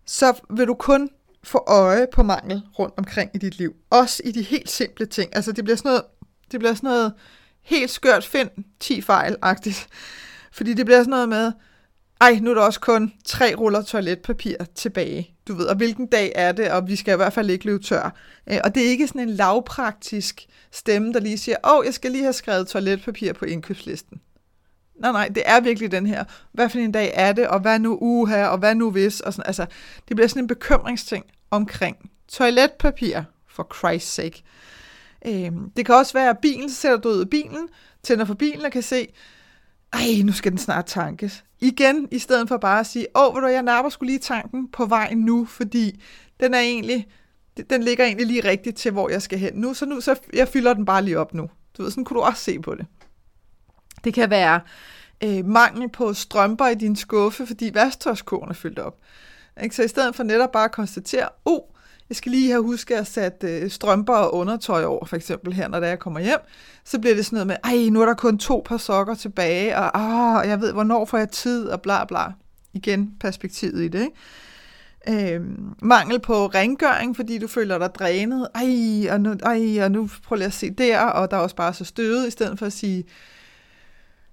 så 0.06 0.34
vil 0.50 0.68
du 0.68 0.74
kun 0.74 1.10
få 1.44 1.64
øje 1.68 2.08
på 2.14 2.24
mangel 2.24 2.62
rundt 2.80 2.94
omkring 2.98 3.32
i 3.34 3.38
dit 3.38 3.58
liv. 3.58 3.76
Også 3.90 4.22
i 4.26 4.32
de 4.32 4.42
helt 4.42 4.70
simple 4.70 5.06
ting. 5.06 5.36
Altså 5.36 5.52
det 5.52 5.64
bliver 5.64 5.78
sådan 5.78 5.90
noget, 5.90 6.04
det 6.52 6.60
bliver 6.60 6.74
sådan 6.74 6.88
noget 6.88 7.14
helt 7.62 7.92
skørt 7.92 8.26
find 8.26 8.50
10 8.80 9.02
fejl-agtigt. 9.02 9.88
Fordi 10.52 10.74
det 10.74 10.86
bliver 10.86 11.00
sådan 11.00 11.10
noget 11.10 11.30
med, 11.30 11.52
ej, 12.22 12.40
nu 12.42 12.50
er 12.50 12.54
der 12.54 12.62
også 12.62 12.80
kun 12.80 13.14
tre 13.26 13.56
ruller 13.56 13.82
toiletpapir 13.82 14.56
tilbage. 14.76 15.36
Du 15.48 15.54
ved, 15.54 15.66
og 15.66 15.76
hvilken 15.76 16.08
dag 16.08 16.32
er 16.36 16.52
det, 16.52 16.72
og 16.72 16.88
vi 16.88 16.96
skal 16.96 17.14
i 17.14 17.16
hvert 17.16 17.34
fald 17.34 17.50
ikke 17.50 17.66
løbe 17.66 17.84
tør. 17.84 18.16
Øh, 18.50 18.58
og 18.64 18.76
det 18.76 18.86
er 18.86 18.90
ikke 18.90 19.08
sådan 19.08 19.22
en 19.22 19.30
lavpraktisk 19.30 20.46
stemme, 20.72 21.14
der 21.14 21.20
lige 21.20 21.38
siger, 21.38 21.58
åh, 21.64 21.78
oh, 21.78 21.86
jeg 21.86 21.94
skal 21.94 22.12
lige 22.12 22.24
have 22.24 22.34
skrevet 22.34 22.68
toiletpapir 22.68 23.34
på 23.34 23.46
indkøbslisten. 23.46 24.22
Nej, 25.00 25.12
nej, 25.12 25.28
det 25.28 25.44
er 25.46 25.60
virkelig 25.60 25.92
den 25.92 26.06
her, 26.06 26.24
hvad 26.52 26.70
for 26.70 26.78
en 26.78 26.92
dag 26.92 27.12
er 27.14 27.34
det, 27.34 27.48
og 27.48 27.60
hvad 27.60 27.80
nu 27.80 27.98
uha, 28.02 28.48
og 28.48 28.58
hvad 28.58 28.76
nu 28.76 28.92
hvis, 28.92 29.20
og 29.20 29.34
sådan, 29.34 29.48
altså, 29.48 29.66
det 30.08 30.16
bliver 30.16 30.28
sådan 30.28 30.44
en 30.44 30.48
bekymringsting 30.48 31.26
omkring 31.52 32.10
toiletpapir, 32.28 33.22
for 33.58 33.68
Christ's 33.74 34.00
sake. 34.00 34.44
Øhm, 35.26 35.72
det 35.78 35.86
kan 35.86 35.96
også 35.96 36.14
være, 36.14 36.30
at 36.30 36.38
bilen, 36.38 36.70
så 36.70 36.76
sætter 36.76 36.98
du 36.98 37.10
ud 37.10 37.20
af 37.20 37.30
bilen, 37.30 37.70
tænder 38.04 38.26
for 38.26 38.34
bilen 38.34 38.66
og 38.66 38.72
kan 38.72 38.82
se, 38.82 39.08
ej, 39.94 40.22
nu 40.24 40.32
skal 40.32 40.52
den 40.52 40.60
snart 40.60 40.86
tankes. 40.86 41.44
Igen, 41.60 42.08
i 42.12 42.20
stedet 42.20 42.48
for 42.48 42.58
bare 42.58 42.80
at 42.80 42.88
sige, 42.88 43.08
åh, 43.16 43.32
hvor 43.32 43.40
du, 43.40 43.48
jeg 43.48 43.64
napper 43.64 43.90
skulle 43.90 44.10
lige 44.10 44.20
tanken 44.20 44.72
på 44.72 44.86
vej 44.86 45.14
nu, 45.14 45.46
fordi 45.46 46.04
den 46.40 46.54
er 46.54 46.60
egentlig, 46.60 47.08
den 47.70 47.84
ligger 47.84 48.06
egentlig 48.06 48.28
lige 48.28 48.50
rigtigt 48.50 48.78
til, 48.78 48.92
hvor 48.92 49.10
jeg 49.10 49.22
skal 49.22 49.40
hen 49.40 49.54
nu, 49.54 49.74
så 49.74 49.86
nu, 49.86 50.02
så 50.02 50.16
jeg 50.34 50.48
fylder 50.48 50.74
den 50.74 50.86
bare 50.86 51.04
lige 51.04 51.20
op 51.20 51.34
nu. 51.34 51.50
Du 51.78 51.84
ved, 51.84 51.92
sådan 51.92 52.06
kunne 52.06 52.20
du 52.20 52.24
også 52.24 52.44
se 52.44 52.60
på 52.60 52.76
det. 52.76 52.86
Det 54.04 54.14
kan 54.14 54.30
være 54.30 54.62
øh, 55.24 55.46
mangel 55.46 55.90
på 55.90 56.14
strømper 56.14 56.68
i 56.68 56.76
din 56.76 56.96
skuffe, 56.96 57.48
fordi 57.48 57.72
vasktøjskurven 57.74 58.50
er 58.50 58.54
fyldt 58.54 58.80
op. 58.80 58.98
Ikke? 59.64 59.76
Så 59.76 59.84
i 59.84 59.88
stedet 59.88 60.16
for 60.16 60.24
netop 60.24 60.52
bare 60.52 60.66
at 60.66 60.72
konstatere, 60.72 61.30
oh, 61.46 61.62
jeg 62.10 62.16
skal 62.16 62.32
lige 62.32 62.52
have 62.52 62.64
husket 62.64 62.96
at 62.96 63.08
sætte 63.08 63.48
øh, 63.48 63.70
strømper 63.70 64.14
og 64.14 64.34
undertøj 64.34 64.84
over, 64.84 65.06
for 65.06 65.16
eksempel 65.16 65.54
her, 65.54 65.68
når 65.68 65.82
jeg 65.82 66.00
kommer 66.00 66.20
hjem, 66.20 66.40
så 66.86 67.00
bliver 67.00 67.16
det 67.16 67.26
sådan 67.26 67.36
noget 67.36 67.48
med, 67.48 67.56
ej, 67.64 67.90
nu 67.90 68.02
er 68.02 68.06
der 68.06 68.14
kun 68.14 68.38
to 68.38 68.64
par 68.66 68.78
sokker 68.78 69.16
tilbage, 69.16 69.78
og 69.78 70.00
ah, 70.00 70.50
jeg 70.50 70.62
ved, 70.62 70.74
hvornår 70.74 71.06
får 71.06 71.18
jeg 71.18 71.30
tid, 71.30 71.68
og 71.68 71.82
bla 71.82 72.06
bla. 72.06 72.26
igen 72.74 73.12
perspektivet 73.20 73.84
i 73.84 73.88
det, 73.88 74.02
ikke? 74.02 74.16
Øh, 75.10 75.42
mangel 75.82 76.20
på 76.20 76.48
rengøring, 76.48 77.16
fordi 77.16 77.38
du 77.38 77.48
føler 77.48 77.78
dig 77.78 77.96
drænet. 77.96 78.48
Ej, 78.56 79.14
og 79.14 79.22
nu, 79.22 79.36
ej, 79.44 79.84
og 79.84 79.92
nu 79.92 80.10
prøver 80.24 80.42
jeg 80.42 80.48
at 80.48 80.54
se 80.54 80.70
der, 80.70 81.02
og 81.02 81.32
der 81.32 81.38
er 81.38 81.42
også 81.42 81.56
bare 81.56 81.74
så 81.74 81.86
støvet, 81.86 82.28
i 82.28 82.32
stedet 82.32 82.60
for 82.60 82.66
at 82.66 82.74
sige, 82.74 83.04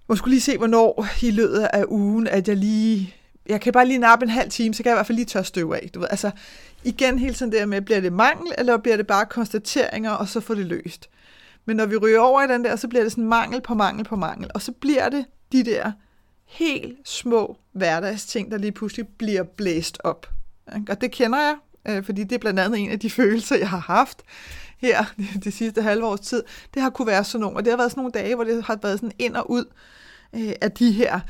må 0.08 0.16
skulle 0.16 0.32
lige 0.32 0.40
se, 0.40 0.58
hvornår 0.58 1.06
i 1.22 1.30
løbet 1.30 1.68
af 1.72 1.84
ugen, 1.88 2.26
at 2.26 2.48
jeg 2.48 2.56
lige, 2.56 3.14
jeg 3.48 3.60
kan 3.60 3.72
bare 3.72 3.86
lige 3.86 3.98
nappe 3.98 4.24
en 4.24 4.30
halv 4.30 4.50
time, 4.50 4.74
så 4.74 4.82
kan 4.82 4.90
jeg 4.90 4.94
i 4.94 4.98
hvert 4.98 5.06
fald 5.06 5.16
lige 5.16 5.26
tørre 5.26 5.44
støv 5.44 5.72
af. 5.72 5.90
Du 5.94 6.00
ved. 6.00 6.08
Altså, 6.10 6.30
igen 6.84 7.18
hele 7.18 7.34
tiden 7.34 7.52
der 7.52 7.66
med, 7.66 7.80
bliver 7.80 8.00
det 8.00 8.12
mangel, 8.12 8.52
eller 8.58 8.76
bliver 8.76 8.96
det 8.96 9.06
bare 9.06 9.26
konstateringer, 9.26 10.10
og 10.10 10.28
så 10.28 10.40
får 10.40 10.54
det 10.54 10.66
løst. 10.66 11.08
Men 11.64 11.76
når 11.76 11.86
vi 11.86 11.96
ryger 11.96 12.20
over 12.20 12.42
i 12.42 12.48
den 12.48 12.64
der, 12.64 12.76
så 12.76 12.88
bliver 12.88 13.02
det 13.02 13.12
sådan 13.12 13.24
mangel 13.24 13.60
på 13.60 13.74
mangel 13.74 14.04
på 14.04 14.16
mangel, 14.16 14.50
og 14.54 14.62
så 14.62 14.72
bliver 14.72 15.08
det 15.08 15.24
de 15.52 15.64
der 15.64 15.92
helt 16.46 16.98
små 17.04 17.56
hverdagsting, 17.72 18.50
der 18.50 18.58
lige 18.58 18.72
pludselig 18.72 19.08
bliver 19.08 19.42
blæst 19.42 19.98
op. 20.04 20.30
Og 20.88 21.00
det 21.00 21.10
kender 21.10 21.38
jeg, 21.38 21.56
øh, 21.88 22.04
fordi 22.04 22.24
det 22.24 22.32
er 22.32 22.38
blandt 22.38 22.60
andet 22.60 22.80
en 22.80 22.90
af 22.90 23.00
de 23.00 23.10
følelser, 23.20 23.56
jeg 23.56 23.68
har 23.68 23.78
haft 23.78 24.22
her 24.78 25.04
det 25.44 25.52
sidste 25.52 25.82
halve 25.82 26.06
års 26.06 26.20
tid. 26.20 26.42
Det 26.74 26.82
har 26.82 26.90
kunne 26.90 27.06
være 27.06 27.24
sådan 27.24 27.40
nogle, 27.40 27.56
og 27.56 27.64
det 27.64 27.72
har 27.72 27.76
været 27.76 27.90
sådan 27.90 28.00
nogle 28.00 28.12
dage, 28.12 28.34
hvor 28.34 28.44
det 28.44 28.64
har 28.64 28.78
været 28.82 29.00
sådan 29.00 29.12
ind 29.18 29.36
og 29.36 29.50
ud 29.50 29.64
øh, 30.34 30.52
af 30.60 30.72
de 30.72 30.92
her 30.92 31.20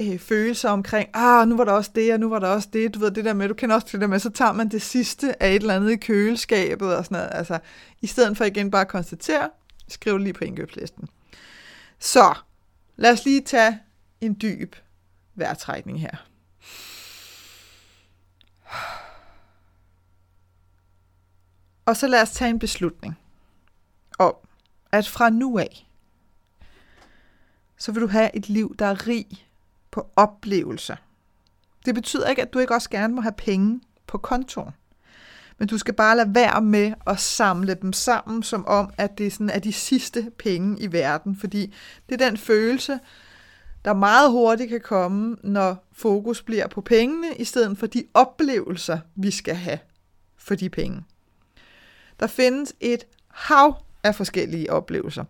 øh, 0.00 0.18
følelser 0.18 0.70
omkring, 0.70 1.08
ah, 1.14 1.48
nu 1.48 1.56
var 1.56 1.64
der 1.64 1.72
også 1.72 1.90
det, 1.94 2.12
og 2.12 2.20
nu 2.20 2.28
var 2.28 2.38
der 2.38 2.48
også 2.48 2.68
det, 2.72 2.94
du 2.94 2.98
ved, 2.98 3.10
det 3.10 3.24
der 3.24 3.34
med, 3.34 3.48
du 3.48 3.54
kender 3.54 3.74
også 3.74 3.88
det 3.92 4.00
der 4.00 4.06
med, 4.06 4.18
så 4.18 4.30
tager 4.30 4.52
man 4.52 4.68
det 4.68 4.82
sidste 4.82 5.42
af 5.42 5.48
et 5.48 5.54
eller 5.54 5.74
andet 5.74 5.90
i 5.90 5.96
køleskabet 5.96 6.96
og 6.96 7.04
sådan 7.04 7.16
noget, 7.16 7.30
altså, 7.32 7.58
i 8.02 8.06
stedet 8.06 8.36
for 8.36 8.44
igen 8.44 8.70
bare 8.70 8.80
at 8.80 8.88
konstatere, 8.88 9.50
skriv 9.88 10.18
lige 10.18 10.32
på 10.32 10.44
indkøbslisten. 10.44 11.08
Så, 11.98 12.34
lad 12.96 13.12
os 13.12 13.24
lige 13.24 13.40
tage 13.40 13.80
en 14.20 14.36
dyb 14.42 14.76
vejrtrækning 15.34 16.00
her. 16.00 16.16
Og 21.86 21.96
så 21.96 22.06
lad 22.06 22.22
os 22.22 22.30
tage 22.30 22.50
en 22.50 22.58
beslutning 22.58 23.18
om, 24.18 24.34
at 24.92 25.08
fra 25.08 25.30
nu 25.30 25.58
af, 25.58 25.86
så 27.78 27.92
vil 27.92 28.02
du 28.02 28.06
have 28.06 28.36
et 28.36 28.48
liv, 28.48 28.76
der 28.78 28.86
er 28.86 29.06
rig 29.06 29.45
på 29.96 30.10
oplevelser. 30.16 30.96
Det 31.86 31.94
betyder 31.94 32.28
ikke, 32.28 32.42
at 32.42 32.52
du 32.52 32.58
ikke 32.58 32.74
også 32.74 32.90
gerne 32.90 33.14
må 33.14 33.20
have 33.20 33.32
penge 33.32 33.80
på 34.06 34.18
kontoen. 34.18 34.70
Men 35.58 35.68
du 35.68 35.78
skal 35.78 35.94
bare 35.94 36.16
lade 36.16 36.34
være 36.34 36.62
med 36.62 36.92
at 37.06 37.20
samle 37.20 37.74
dem 37.74 37.92
sammen, 37.92 38.42
som 38.42 38.66
om, 38.66 38.90
at 38.98 39.18
det 39.18 39.32
sådan 39.32 39.50
er 39.50 39.58
de 39.58 39.72
sidste 39.72 40.30
penge 40.38 40.80
i 40.80 40.92
verden. 40.92 41.36
Fordi 41.36 41.74
det 42.08 42.20
er 42.20 42.28
den 42.28 42.36
følelse, 42.36 42.98
der 43.84 43.94
meget 43.94 44.30
hurtigt 44.30 44.70
kan 44.70 44.80
komme, 44.80 45.36
når 45.42 45.86
fokus 45.92 46.42
bliver 46.42 46.66
på 46.68 46.80
pengene, 46.80 47.36
i 47.36 47.44
stedet 47.44 47.78
for 47.78 47.86
de 47.86 48.04
oplevelser, 48.14 48.98
vi 49.14 49.30
skal 49.30 49.54
have 49.54 49.78
for 50.36 50.54
de 50.54 50.70
penge. 50.70 51.04
Der 52.20 52.26
findes 52.26 52.74
et 52.80 53.06
hav 53.28 53.82
af 54.02 54.14
forskellige 54.14 54.72
oplevelser. 54.72 55.24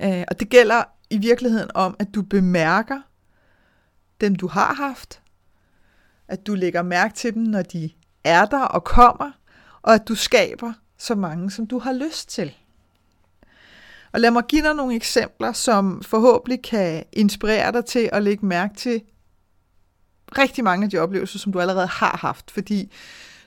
Øh, 0.00 0.24
og 0.28 0.40
det 0.40 0.48
gælder 0.48 0.82
i 1.10 1.18
virkeligheden 1.18 1.70
om, 1.74 1.96
at 1.98 2.14
du 2.14 2.22
bemærker 2.22 3.00
dem, 4.20 4.36
du 4.36 4.46
har 4.46 4.74
haft, 4.74 5.22
at 6.28 6.46
du 6.46 6.54
lægger 6.54 6.82
mærke 6.82 7.14
til 7.14 7.34
dem, 7.34 7.42
når 7.42 7.62
de 7.62 7.90
er 8.24 8.44
der 8.44 8.64
og 8.64 8.84
kommer, 8.84 9.30
og 9.82 9.94
at 9.94 10.08
du 10.08 10.14
skaber 10.14 10.72
så 10.98 11.14
mange, 11.14 11.50
som 11.50 11.66
du 11.66 11.78
har 11.78 11.92
lyst 11.92 12.28
til. 12.28 12.52
Og 14.12 14.20
lad 14.20 14.30
mig 14.30 14.42
give 14.48 14.62
dig 14.62 14.74
nogle 14.74 14.94
eksempler, 14.96 15.52
som 15.52 16.02
forhåbentlig 16.02 16.62
kan 16.62 17.04
inspirere 17.12 17.72
dig 17.72 17.84
til 17.84 18.10
at 18.12 18.22
lægge 18.22 18.46
mærke 18.46 18.74
til 18.76 19.02
rigtig 20.38 20.64
mange 20.64 20.84
af 20.84 20.90
de 20.90 20.98
oplevelser, 20.98 21.38
som 21.38 21.52
du 21.52 21.60
allerede 21.60 21.86
har 21.86 22.16
haft. 22.20 22.50
Fordi 22.50 22.92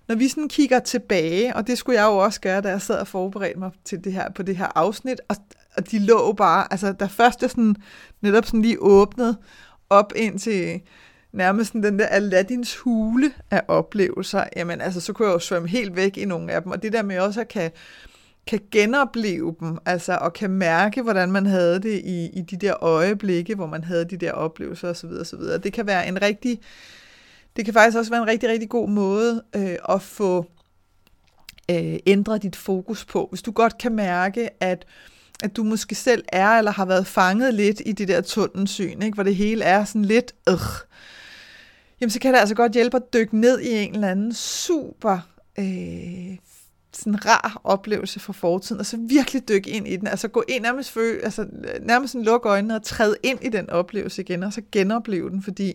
når 0.07 0.15
vi 0.15 0.27
sådan 0.27 0.49
kigger 0.49 0.79
tilbage, 0.79 1.55
og 1.55 1.67
det 1.67 1.77
skulle 1.77 2.01
jeg 2.01 2.05
jo 2.05 2.17
også 2.17 2.41
gøre, 2.41 2.61
da 2.61 2.69
jeg 2.69 2.81
sad 2.81 2.99
og 2.99 3.07
forberedte 3.07 3.59
mig 3.59 3.71
til 3.85 4.03
det 4.03 4.13
her, 4.13 4.31
på 4.31 4.43
det 4.43 4.57
her 4.57 4.67
afsnit, 4.75 5.21
og, 5.27 5.35
og 5.77 5.91
de 5.91 5.99
lå 5.99 6.33
bare, 6.33 6.67
altså 6.71 6.91
der 6.91 7.07
først 7.07 7.41
jeg 7.41 7.49
sådan, 7.49 7.75
netop 8.21 8.45
sådan 8.45 8.61
lige 8.61 8.81
åbnede 8.81 9.37
op 9.91 10.13
ind 10.15 10.39
til 10.39 10.81
nærmest 11.31 11.74
den 11.74 12.00
der 12.00 12.05
Aladdins 12.05 12.77
hule 12.77 13.31
af 13.51 13.62
oplevelser, 13.67 14.43
jamen 14.55 14.81
altså, 14.81 15.01
så 15.01 15.13
kunne 15.13 15.27
jeg 15.27 15.33
jo 15.33 15.39
svømme 15.39 15.69
helt 15.69 15.95
væk 15.95 16.17
i 16.17 16.25
nogle 16.25 16.51
af 16.51 16.62
dem, 16.63 16.71
og 16.71 16.83
det 16.83 16.93
der 16.93 17.03
med 17.03 17.19
også 17.19 17.41
at 17.41 17.48
kan, 17.48 17.71
kan 18.48 18.60
genopleve 18.71 19.55
dem, 19.60 19.77
altså 19.86 20.17
og 20.21 20.33
kan 20.33 20.50
mærke, 20.50 21.01
hvordan 21.01 21.31
man 21.31 21.45
havde 21.45 21.79
det 21.79 22.01
i, 22.05 22.29
i 22.33 22.41
de 22.41 22.57
der 22.57 22.83
øjeblikke, 22.83 23.55
hvor 23.55 23.65
man 23.65 23.83
havde 23.83 24.05
de 24.05 24.17
der 24.17 24.31
oplevelser 24.31 24.89
osv. 24.89 25.10
osv. 25.10 25.39
Det 25.63 25.74
kan 25.74 25.88
være 25.88 26.07
en 26.07 26.21
rigtig 26.21 26.60
det 27.55 27.65
kan 27.65 27.74
faktisk 27.74 27.98
også 27.98 28.12
være 28.12 28.21
en 28.21 28.27
rigtig, 28.27 28.50
rigtig 28.50 28.69
god 28.69 28.89
måde 28.89 29.43
øh, 29.55 29.75
at 29.89 30.01
få 30.01 30.45
øh, 31.71 32.00
ændret 32.05 32.43
dit 32.43 32.55
fokus 32.55 33.05
på. 33.05 33.27
Hvis 33.29 33.41
du 33.41 33.51
godt 33.51 33.77
kan 33.77 33.95
mærke, 33.95 34.63
at 34.63 34.86
at 35.43 35.55
du 35.55 35.63
måske 35.63 35.95
selv 35.95 36.24
er 36.27 36.50
eller 36.50 36.71
har 36.71 36.86
været 36.86 37.07
fanget 37.07 37.53
lidt 37.53 37.81
i 37.86 37.91
det 37.91 38.07
der 38.07 38.21
tunnelsyn, 38.21 39.01
ikke? 39.01 39.15
hvor 39.15 39.24
det 39.24 39.36
hele 39.36 39.63
er 39.63 39.86
sådan 39.86 40.05
lidt, 40.05 40.36
øh, 40.50 40.55
jamen 42.01 42.10
så 42.10 42.19
kan 42.19 42.33
det 42.33 42.39
altså 42.39 42.55
godt 42.55 42.71
hjælpe 42.71 42.98
at 42.98 43.13
dykke 43.13 43.38
ned 43.38 43.60
i 43.60 43.69
en 43.71 43.93
eller 43.93 44.07
anden 44.07 44.33
super 44.33 45.19
øh, 45.60 46.38
sådan 46.93 47.25
rar 47.25 47.62
oplevelse 47.63 48.19
fra 48.19 48.33
fortiden, 48.33 48.79
og 48.79 48.86
så 48.86 48.98
virkelig 48.98 49.48
dykke 49.48 49.69
ind 49.69 49.88
i 49.88 49.95
den, 49.95 50.07
altså 50.07 50.27
gå 50.27 50.43
ind 50.48 50.63
nærmest, 50.63 50.91
føle, 50.91 51.24
altså 51.24 51.45
nærmest 51.81 52.12
sådan 52.12 52.25
lukke 52.25 52.50
øjnene 52.50 52.75
og 52.75 52.83
træde 52.83 53.15
ind 53.24 53.39
i 53.41 53.50
den 53.50 53.69
oplevelse 53.69 54.21
igen, 54.21 54.43
og 54.43 54.53
så 54.53 54.62
genopleve 54.71 55.29
den, 55.29 55.43
fordi 55.43 55.74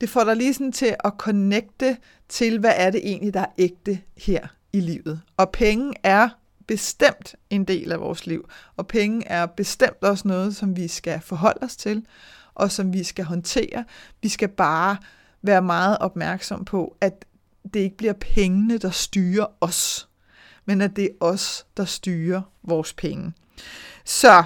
det 0.00 0.10
får 0.10 0.24
dig 0.24 0.36
lige 0.36 0.54
sådan 0.54 0.72
til 0.72 0.96
at 1.04 1.12
connecte 1.18 1.96
til, 2.28 2.58
hvad 2.58 2.72
er 2.76 2.90
det 2.90 3.00
egentlig, 3.04 3.34
der 3.34 3.40
er 3.40 3.52
ægte 3.58 4.00
her 4.16 4.46
i 4.72 4.80
livet. 4.80 5.20
Og 5.36 5.50
penge 5.50 5.94
er 6.02 6.28
bestemt 6.68 7.34
en 7.50 7.64
del 7.64 7.92
af 7.92 8.00
vores 8.00 8.26
liv, 8.26 8.48
og 8.76 8.86
penge 8.86 9.26
er 9.26 9.46
bestemt 9.46 10.02
også 10.02 10.28
noget, 10.28 10.56
som 10.56 10.76
vi 10.76 10.88
skal 10.88 11.20
forholde 11.20 11.64
os 11.64 11.76
til, 11.76 12.06
og 12.54 12.72
som 12.72 12.92
vi 12.92 13.04
skal 13.04 13.24
håndtere. 13.24 13.84
Vi 14.22 14.28
skal 14.28 14.48
bare 14.48 14.96
være 15.42 15.62
meget 15.62 15.98
opmærksom 15.98 16.64
på, 16.64 16.96
at 17.00 17.24
det 17.74 17.80
ikke 17.80 17.96
bliver 17.96 18.12
pengene, 18.12 18.78
der 18.78 18.90
styrer 18.90 19.46
os, 19.60 20.08
men 20.64 20.80
at 20.80 20.96
det 20.96 21.04
er 21.04 21.14
os, 21.20 21.66
der 21.76 21.84
styrer 21.84 22.42
vores 22.62 22.92
penge. 22.92 23.32
Så 24.04 24.44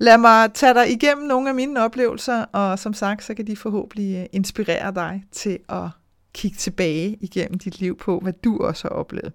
Lad 0.00 0.18
mig 0.18 0.52
tage 0.54 0.74
dig 0.74 0.90
igennem 0.92 1.26
nogle 1.26 1.48
af 1.48 1.54
mine 1.54 1.80
oplevelser, 1.84 2.44
og 2.44 2.78
som 2.78 2.94
sagt, 2.94 3.24
så 3.24 3.34
kan 3.34 3.46
de 3.46 3.56
forhåbentlig 3.56 4.16
øh, 4.16 4.26
inspirere 4.32 4.94
dig 4.94 5.24
til 5.32 5.58
at 5.68 5.88
kigge 6.32 6.56
tilbage 6.56 7.16
igennem 7.20 7.58
dit 7.58 7.80
liv 7.80 7.98
på, 7.98 8.18
hvad 8.18 8.32
du 8.32 8.58
også 8.58 8.88
har 8.88 8.94
oplevet. 8.94 9.32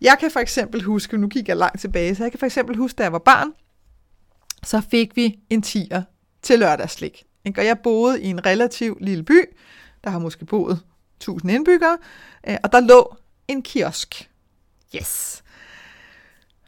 Jeg 0.00 0.16
kan 0.20 0.30
for 0.30 0.40
eksempel 0.40 0.82
huske, 0.82 1.16
nu 1.16 1.28
kigger 1.28 1.52
jeg 1.52 1.58
langt 1.58 1.80
tilbage, 1.80 2.14
så 2.14 2.24
jeg 2.24 2.32
kan 2.32 2.38
for 2.38 2.46
eksempel 2.46 2.76
huske, 2.76 2.96
da 2.96 3.02
jeg 3.02 3.12
var 3.12 3.18
barn, 3.18 3.52
så 4.64 4.80
fik 4.90 5.16
vi 5.16 5.38
en 5.50 5.62
tiger 5.62 6.02
til 6.42 6.58
lørdagslik. 6.58 7.24
Og 7.58 7.64
jeg 7.66 7.78
boede 7.78 8.22
i 8.22 8.26
en 8.26 8.46
relativ 8.46 8.98
lille 9.00 9.24
by, 9.24 9.40
der 10.04 10.10
har 10.10 10.18
måske 10.18 10.44
boet 10.44 10.80
1000 11.16 11.52
indbyggere, 11.52 11.98
øh, 12.48 12.56
og 12.62 12.72
der 12.72 12.80
lå 12.80 13.16
en 13.48 13.62
kiosk. 13.62 14.30
Yes. 14.96 15.42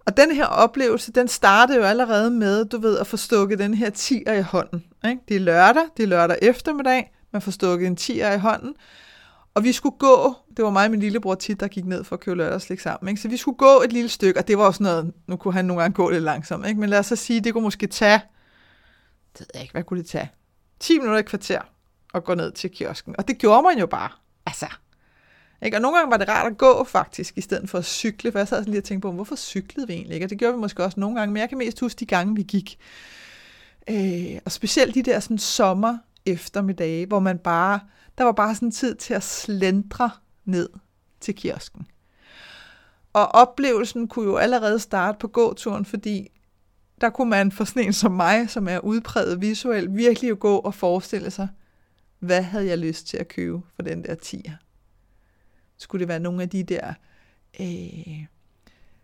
Og 0.07 0.17
den 0.17 0.35
her 0.35 0.45
oplevelse, 0.47 1.13
den 1.13 1.29
startede 1.29 1.79
jo 1.79 1.85
allerede 1.85 2.31
med, 2.31 2.65
du 2.65 2.79
ved, 2.79 2.99
at 2.99 3.07
få 3.07 3.17
stukket 3.17 3.59
den 3.59 3.75
her 3.75 3.91
tiger 3.91 4.33
i 4.33 4.43
hånden. 4.43 4.85
Ikke? 5.05 5.23
Det 5.29 5.37
er 5.37 5.41
lørdag, 5.41 5.83
det 5.97 6.03
er 6.03 6.07
lørdag 6.07 6.39
eftermiddag, 6.43 7.13
man 7.33 7.43
får 7.43 7.51
stukket 7.51 7.87
en 7.87 7.97
tiger 7.97 8.33
i 8.33 8.39
hånden. 8.39 8.75
Og 9.55 9.65
vi 9.65 9.73
skulle 9.73 9.99
gå, 9.99 10.35
det 10.57 10.65
var 10.65 10.71
mig 10.71 10.85
og 10.85 10.91
min 10.91 11.01
lillebror 11.01 11.35
tit, 11.35 11.61
der 11.61 11.69
gik 11.69 11.85
ned 11.85 12.05
for 12.05 12.17
at 12.17 12.21
købe 12.21 12.37
lørdagslik 12.37 12.81
sammen. 12.81 13.09
Ikke? 13.09 13.23
Så 13.23 13.29
vi 13.29 13.37
skulle 13.37 13.59
gå 13.59 13.83
et 13.85 13.93
lille 13.93 14.09
stykke, 14.09 14.41
og 14.41 14.49
det 14.49 14.59
var 14.59 14.65
også 14.65 14.83
noget, 14.83 15.13
nu 15.27 15.37
kunne 15.37 15.55
han 15.55 15.65
nogle 15.65 15.83
gange 15.83 15.95
gå 15.95 16.11
lidt 16.11 16.23
langsomt. 16.23 16.67
Ikke? 16.67 16.81
Men 16.81 16.89
lad 16.89 16.99
os 16.99 17.07
så 17.07 17.17
sige, 17.17 17.41
det 17.41 17.53
kunne 17.53 17.63
måske 17.63 17.87
tage, 17.87 18.21
det 19.33 19.41
ved 19.41 19.47
jeg 19.55 19.63
ikke, 19.63 19.73
hvad 19.73 19.85
kunne 19.85 20.01
det 20.01 20.09
tage? 20.09 20.31
10 20.81 20.99
minutter 20.99 21.19
i 21.19 21.23
kvarter 21.23 21.61
at 22.15 22.25
gå 22.25 22.35
ned 22.35 22.53
til 22.53 22.71
kiosken. 22.71 23.15
Og 23.19 23.29
det 23.29 23.39
gjorde 23.39 23.63
man 23.63 23.79
jo 23.79 23.87
bare. 23.87 24.09
Altså, 24.47 24.67
ikke? 25.63 25.77
Og 25.77 25.81
nogle 25.81 25.97
gange 25.97 26.11
var 26.11 26.17
det 26.17 26.29
rart 26.29 26.53
at 26.53 26.59
gå 26.59 26.85
faktisk, 26.85 27.39
i 27.39 27.41
stedet 27.41 27.71
for 27.71 27.79
at 27.79 27.85
cykle, 27.85 28.33
for 28.33 28.39
jeg 28.39 28.49
sad 28.49 28.59
sådan 28.59 28.71
lige 28.71 28.81
og 28.81 28.85
tænkte 28.85 29.07
på, 29.07 29.13
hvorfor 29.13 29.37
cyklede 29.37 29.87
vi 29.87 29.93
egentlig 29.93 30.15
ikke? 30.15 30.27
Og 30.27 30.31
det 30.31 30.39
gjorde 30.39 30.55
vi 30.55 30.61
måske 30.61 30.85
også 30.85 31.01
nogle 31.01 31.19
gange, 31.19 31.33
men 31.33 31.41
jeg 31.41 31.49
kan 31.49 31.59
mest 31.59 31.81
huske 31.81 32.01
de 32.01 32.07
gange, 32.07 32.35
vi 32.35 32.43
gik. 32.43 32.79
Øh, 33.91 34.39
og 34.45 34.53
specielt 34.53 34.95
de 34.95 35.03
der 35.03 35.21
sådan 35.21 35.39
sommer 35.39 35.99
eftermiddage, 36.29 37.07
hvor 37.07 37.19
man 37.19 37.39
bare, 37.39 37.81
der 38.19 38.25
var 38.25 38.33
bare 38.33 38.55
sådan 38.55 38.71
tid 38.71 38.95
til 38.95 39.15
at 39.15 39.23
slendre 39.23 40.11
ned 40.45 40.69
til 41.21 41.35
kiosken. 41.35 41.87
Og 43.13 43.35
oplevelsen 43.35 44.09
kunne 44.09 44.25
jo 44.25 44.37
allerede 44.37 44.79
starte 44.79 45.19
på 45.19 45.29
gåturen, 45.29 45.85
fordi 45.85 46.29
der 47.01 47.11
kunne 47.11 47.31
man 47.31 47.53
for 47.53 47.65
sådan 47.65 47.85
en 47.85 47.93
som 47.93 48.13
mig, 48.13 48.51
som 48.51 48.69
er 48.69 48.79
udpræget 48.79 49.41
visuel, 49.41 49.97
virkelig 49.97 50.31
jo 50.31 50.37
gå 50.41 50.57
og 50.57 50.75
forestille 50.75 51.31
sig, 51.31 51.49
hvad 52.19 52.43
havde 52.43 52.67
jeg 52.67 52.79
lyst 52.79 53.07
til 53.07 53.17
at 53.17 53.29
købe 53.29 53.61
for 53.77 53.83
den 53.83 54.05
der 54.05 54.15
tiger? 54.15 54.53
skulle 55.79 56.01
det 56.01 56.09
være 56.09 56.21
nogle 56.21 56.43
af 56.43 56.49
de 56.49 56.63
der, 56.63 56.95
øh, 57.61 58.25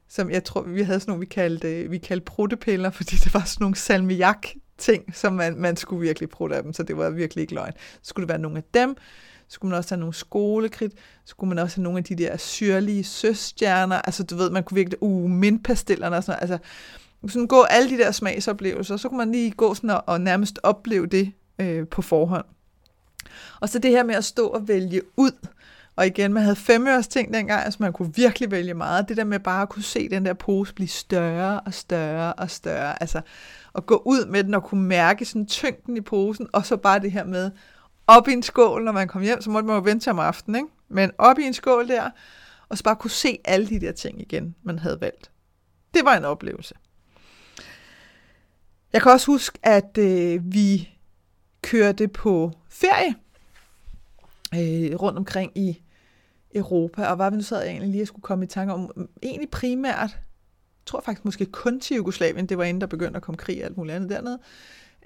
som 0.08 0.30
jeg 0.30 0.44
tror, 0.44 0.62
vi 0.62 0.82
havde 0.82 1.00
sådan 1.00 1.10
nogle, 1.10 1.20
vi 1.20 1.26
kaldte, 1.26 1.90
vi 1.90 1.98
kaldte 1.98 2.24
pruttepiller, 2.24 2.90
fordi 2.90 3.16
det 3.16 3.34
var 3.34 3.44
sådan 3.44 3.64
nogle 3.64 3.76
salmiak 3.76 4.46
ting, 4.78 5.14
som 5.14 5.32
man, 5.32 5.56
man 5.56 5.76
skulle 5.76 6.00
virkelig 6.00 6.28
prøve 6.28 6.56
af 6.56 6.62
dem, 6.62 6.72
så 6.72 6.82
det 6.82 6.96
var 6.96 7.10
virkelig 7.10 7.42
ikke 7.42 7.54
løgn. 7.54 7.72
Så 8.02 8.08
skulle 8.08 8.22
det 8.22 8.28
være 8.28 8.38
nogle 8.38 8.58
af 8.58 8.64
dem, 8.74 8.96
så 9.48 9.54
skulle 9.54 9.70
man 9.70 9.78
også 9.78 9.94
have 9.94 10.00
nogle 10.00 10.14
skolekridt, 10.14 10.92
så 11.24 11.30
skulle 11.30 11.48
man 11.48 11.58
også 11.58 11.76
have 11.76 11.82
nogle 11.82 11.98
af 11.98 12.04
de 12.04 12.16
der 12.16 12.36
syrlige 12.36 13.04
søstjerner, 13.04 13.96
altså 13.96 14.22
du 14.22 14.36
ved, 14.36 14.50
man 14.50 14.62
kunne 14.62 14.74
virkelig, 14.74 15.02
uh, 15.02 15.30
mintpastillerne 15.30 16.16
og 16.16 16.24
sådan 16.24 16.38
noget, 16.40 16.52
altså 16.52 16.68
sådan 17.28 17.46
gå 17.46 17.62
alle 17.62 17.90
de 17.90 17.98
der 17.98 18.10
smagsoplevelser, 18.10 18.96
så 18.96 19.08
kunne 19.08 19.18
man 19.18 19.32
lige 19.32 19.50
gå 19.50 19.74
sådan 19.74 19.90
og, 19.90 20.02
og 20.06 20.20
nærmest 20.20 20.58
opleve 20.62 21.06
det 21.06 21.32
øh, 21.58 21.88
på 21.88 22.02
forhånd. 22.02 22.44
Og 23.60 23.68
så 23.68 23.78
det 23.78 23.90
her 23.90 24.02
med 24.02 24.14
at 24.14 24.24
stå 24.24 24.46
og 24.46 24.68
vælge 24.68 25.02
ud, 25.16 25.32
og 25.96 26.06
igen, 26.06 26.32
man 26.32 26.42
havde 26.42 26.56
femøres 26.56 27.08
ting 27.08 27.34
dengang, 27.34 27.64
altså 27.64 27.76
man 27.82 27.92
kunne 27.92 28.14
virkelig 28.14 28.50
vælge 28.50 28.74
meget. 28.74 29.08
Det 29.08 29.16
der 29.16 29.24
med 29.24 29.40
bare 29.40 29.62
at 29.62 29.68
kunne 29.68 29.82
se 29.82 30.08
den 30.08 30.24
der 30.24 30.34
pose 30.34 30.74
blive 30.74 30.88
større 30.88 31.60
og 31.60 31.74
større 31.74 32.32
og 32.32 32.50
større. 32.50 33.02
Altså 33.02 33.20
at 33.74 33.86
gå 33.86 34.02
ud 34.06 34.26
med 34.26 34.44
den 34.44 34.54
og 34.54 34.64
kunne 34.64 34.84
mærke 34.84 35.24
sådan 35.24 35.46
tyngden 35.46 35.96
i 35.96 36.00
posen, 36.00 36.48
og 36.52 36.66
så 36.66 36.76
bare 36.76 36.98
det 36.98 37.12
her 37.12 37.24
med 37.24 37.50
op 38.06 38.28
i 38.28 38.32
en 38.32 38.42
skål, 38.42 38.84
når 38.84 38.92
man 38.92 39.08
kom 39.08 39.22
hjem, 39.22 39.40
så 39.40 39.50
måtte 39.50 39.66
man 39.66 39.76
jo 39.76 39.82
vente 39.82 40.04
til 40.04 40.10
om 40.10 40.18
aftenen, 40.18 40.56
ikke? 40.56 40.68
Men 40.88 41.10
op 41.18 41.38
i 41.38 41.42
en 41.42 41.54
skål 41.54 41.88
der, 41.88 42.10
og 42.68 42.78
så 42.78 42.84
bare 42.84 42.96
kunne 42.96 43.10
se 43.10 43.38
alle 43.44 43.66
de 43.66 43.80
der 43.80 43.92
ting 43.92 44.20
igen, 44.20 44.54
man 44.62 44.78
havde 44.78 45.00
valgt. 45.00 45.30
Det 45.94 46.04
var 46.04 46.16
en 46.16 46.24
oplevelse. 46.24 46.74
Jeg 48.92 49.02
kan 49.02 49.12
også 49.12 49.26
huske, 49.26 49.58
at 49.62 49.98
øh, 49.98 50.40
vi 50.44 50.90
kørte 51.62 52.08
på 52.08 52.52
ferie 52.68 53.14
øh, 54.54 54.94
rundt 54.96 55.18
omkring 55.18 55.52
i 55.54 55.82
Europa, 56.54 57.06
og 57.06 57.18
var 57.18 57.30
vi 57.30 57.36
nu 57.36 57.42
sad 57.42 57.60
jeg 57.60 57.70
egentlig 57.70 57.90
lige 57.90 58.02
at 58.02 58.08
skulle 58.08 58.22
komme 58.22 58.44
i 58.44 58.48
tanke 58.48 58.72
om, 58.72 59.08
egentlig 59.22 59.50
primært, 59.50 60.10
jeg 60.10 60.86
tror 60.86 61.00
faktisk 61.00 61.24
måske 61.24 61.46
kun 61.46 61.80
til 61.80 61.96
Jugoslavien, 61.96 62.46
det 62.46 62.58
var 62.58 62.64
inden 62.64 62.80
der 62.80 62.86
begyndte 62.86 63.16
at 63.16 63.22
komme 63.22 63.36
krig 63.38 63.58
og 63.58 63.64
alt 63.64 63.76
muligt 63.76 63.96
andet 63.96 64.10
dernede. 64.10 64.38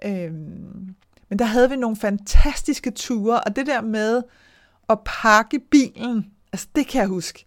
Øhm, 0.05 0.95
men 1.29 1.39
der 1.39 1.45
havde 1.45 1.71
vi 1.71 1.77
nogle 1.77 1.97
fantastiske 1.97 2.91
ture, 2.91 3.41
og 3.41 3.57
det 3.57 3.67
der 3.67 3.81
med 3.81 4.23
at 4.89 4.99
pakke 5.05 5.61
bilen, 5.71 6.33
altså 6.53 6.69
det 6.75 6.87
kan 6.87 7.01
jeg 7.01 7.09
huske. 7.09 7.45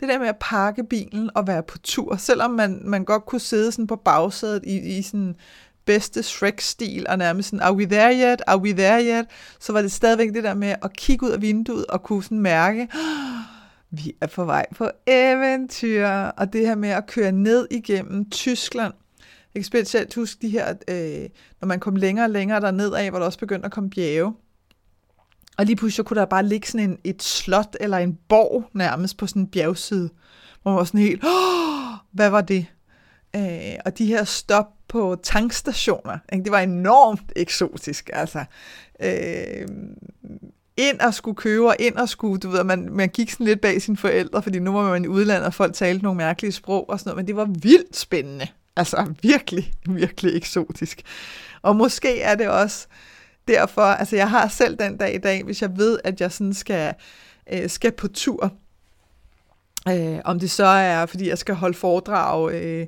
Det 0.00 0.08
der 0.08 0.18
med 0.18 0.28
at 0.28 0.36
pakke 0.40 0.84
bilen 0.84 1.30
og 1.34 1.46
være 1.46 1.62
på 1.62 1.78
tur, 1.78 2.16
selvom 2.16 2.50
man, 2.50 2.82
man 2.84 3.04
godt 3.04 3.26
kunne 3.26 3.40
sidde 3.40 3.72
sådan 3.72 3.86
på 3.86 3.96
bagsædet 3.96 4.64
i, 4.64 4.98
i 4.98 5.02
sådan 5.02 5.36
bedste 5.84 6.22
Shrek-stil, 6.22 7.06
og 7.08 7.18
nærmest 7.18 7.48
sådan, 7.48 7.62
are 7.62 7.74
we 7.74 7.86
there 7.86 8.14
yet? 8.14 8.42
Are 8.46 8.58
we 8.58 8.72
there 8.72 9.04
yet? 9.04 9.26
Så 9.60 9.72
var 9.72 9.82
det 9.82 9.92
stadigvæk 9.92 10.34
det 10.34 10.44
der 10.44 10.54
med 10.54 10.74
at 10.82 10.96
kigge 10.96 11.26
ud 11.26 11.30
af 11.30 11.42
vinduet 11.42 11.86
og 11.86 12.02
kunne 12.02 12.22
sådan 12.22 12.40
mærke, 12.40 12.82
ah, 12.82 13.42
vi 13.90 14.12
er 14.20 14.26
på 14.26 14.44
vej 14.44 14.66
på 14.76 14.90
eventyr, 15.06 16.08
og 16.08 16.52
det 16.52 16.66
her 16.66 16.74
med 16.74 16.88
at 16.88 17.06
køre 17.06 17.32
ned 17.32 17.66
igennem 17.70 18.30
Tyskland. 18.30 18.92
Jeg 19.54 19.60
kan 19.60 19.64
specielt 19.64 20.14
huske 20.14 20.38
de 20.42 20.48
her, 20.48 20.74
øh, 20.88 21.28
når 21.60 21.66
man 21.66 21.80
kom 21.80 21.96
længere 21.96 22.26
og 22.26 22.30
længere 22.30 22.60
derned 22.60 22.92
af, 22.94 23.10
hvor 23.10 23.18
der 23.18 23.26
også 23.26 23.38
begyndte 23.38 23.66
at 23.66 23.72
komme 23.72 23.90
bjerge. 23.90 24.34
Og 25.58 25.66
lige 25.66 25.76
pludselig 25.76 26.06
kunne 26.06 26.20
der 26.20 26.26
bare 26.26 26.46
ligge 26.46 26.66
sådan 26.66 26.90
en, 26.90 26.98
et 27.04 27.22
slot 27.22 27.76
eller 27.80 27.98
en 27.98 28.18
borg 28.28 28.64
nærmest 28.74 29.16
på 29.16 29.26
sådan 29.26 29.42
en 29.42 29.48
bjergside, 29.48 30.10
hvor 30.62 30.70
man 30.70 30.78
var 30.78 30.84
sådan 30.84 31.00
helt, 31.00 31.24
oh, 31.24 31.92
hvad 32.12 32.30
var 32.30 32.40
det? 32.40 32.66
Øh, 33.36 33.74
og 33.84 33.98
de 33.98 34.06
her 34.06 34.24
stop 34.24 34.66
på 34.92 35.16
tankstationer, 35.22 36.18
ikke? 36.32 36.44
det 36.44 36.52
var 36.52 36.60
enormt 36.60 37.32
eksotisk. 37.36 38.10
Altså, 38.12 38.44
øh, 39.02 39.68
ind 40.76 41.00
og 41.00 41.14
skulle 41.14 41.36
købe, 41.36 41.68
og 41.68 41.76
ind 41.78 41.94
og 41.94 42.08
skulle, 42.08 42.40
du 42.40 42.50
ved, 42.50 42.64
man, 42.64 42.88
man 42.90 43.08
gik 43.08 43.30
sådan 43.30 43.46
lidt 43.46 43.60
bag 43.60 43.82
sine 43.82 43.96
forældre, 43.96 44.42
fordi 44.42 44.58
nu 44.58 44.72
var 44.72 44.90
man 44.90 45.04
i 45.04 45.08
udlandet, 45.08 45.46
og 45.46 45.54
folk 45.54 45.74
talte 45.74 46.02
nogle 46.02 46.16
mærkelige 46.16 46.52
sprog 46.52 46.90
og 46.90 46.98
sådan 46.98 47.10
noget, 47.10 47.16
men 47.16 47.26
det 47.26 47.36
var 47.36 47.48
vildt 47.62 47.96
spændende. 47.96 48.46
Altså 48.76 49.14
virkelig, 49.22 49.72
virkelig 49.86 50.36
eksotisk. 50.36 51.02
Og 51.62 51.76
måske 51.76 52.20
er 52.20 52.34
det 52.34 52.48
også 52.48 52.86
derfor, 53.48 53.82
altså 53.82 54.16
jeg 54.16 54.30
har 54.30 54.48
selv 54.48 54.78
den 54.78 54.96
dag 54.96 55.14
i 55.14 55.18
dag, 55.18 55.44
hvis 55.44 55.62
jeg 55.62 55.76
ved, 55.76 55.98
at 56.04 56.20
jeg 56.20 56.32
sådan 56.32 56.54
skal, 56.54 56.94
øh, 57.52 57.68
skal 57.70 57.92
på 57.92 58.08
tur, 58.08 58.52
øh, 59.88 60.18
om 60.24 60.38
det 60.38 60.50
så 60.50 60.64
er, 60.64 61.06
fordi 61.06 61.28
jeg 61.28 61.38
skal 61.38 61.54
holde 61.54 61.78
foredrag 61.78 62.52
øh, 62.52 62.86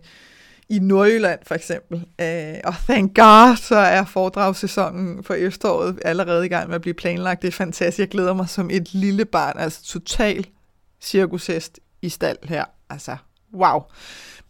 i 0.68 0.78
Nordjylland 0.78 1.40
for 1.42 1.54
eksempel. 1.54 2.06
Øh, 2.20 2.54
og 2.64 2.74
thank 2.74 3.16
God, 3.16 3.56
så 3.56 3.76
er 3.76 4.04
foredragssæsonen 4.04 5.24
for 5.24 5.34
efteråret 5.34 5.98
allerede 6.04 6.46
i 6.46 6.48
gang 6.48 6.68
med 6.68 6.74
at 6.74 6.80
blive 6.80 6.94
planlagt. 6.94 7.42
Det 7.42 7.48
er 7.48 7.52
fantastisk. 7.52 7.98
Jeg 7.98 8.08
glæder 8.08 8.34
mig 8.34 8.48
som 8.48 8.70
et 8.70 8.94
lille 8.94 9.24
barn, 9.24 9.58
altså 9.58 9.84
total 9.84 10.46
cirkushest 11.00 11.80
i 12.02 12.08
stald 12.08 12.38
her. 12.44 12.64
Altså, 12.90 13.16
wow. 13.54 13.82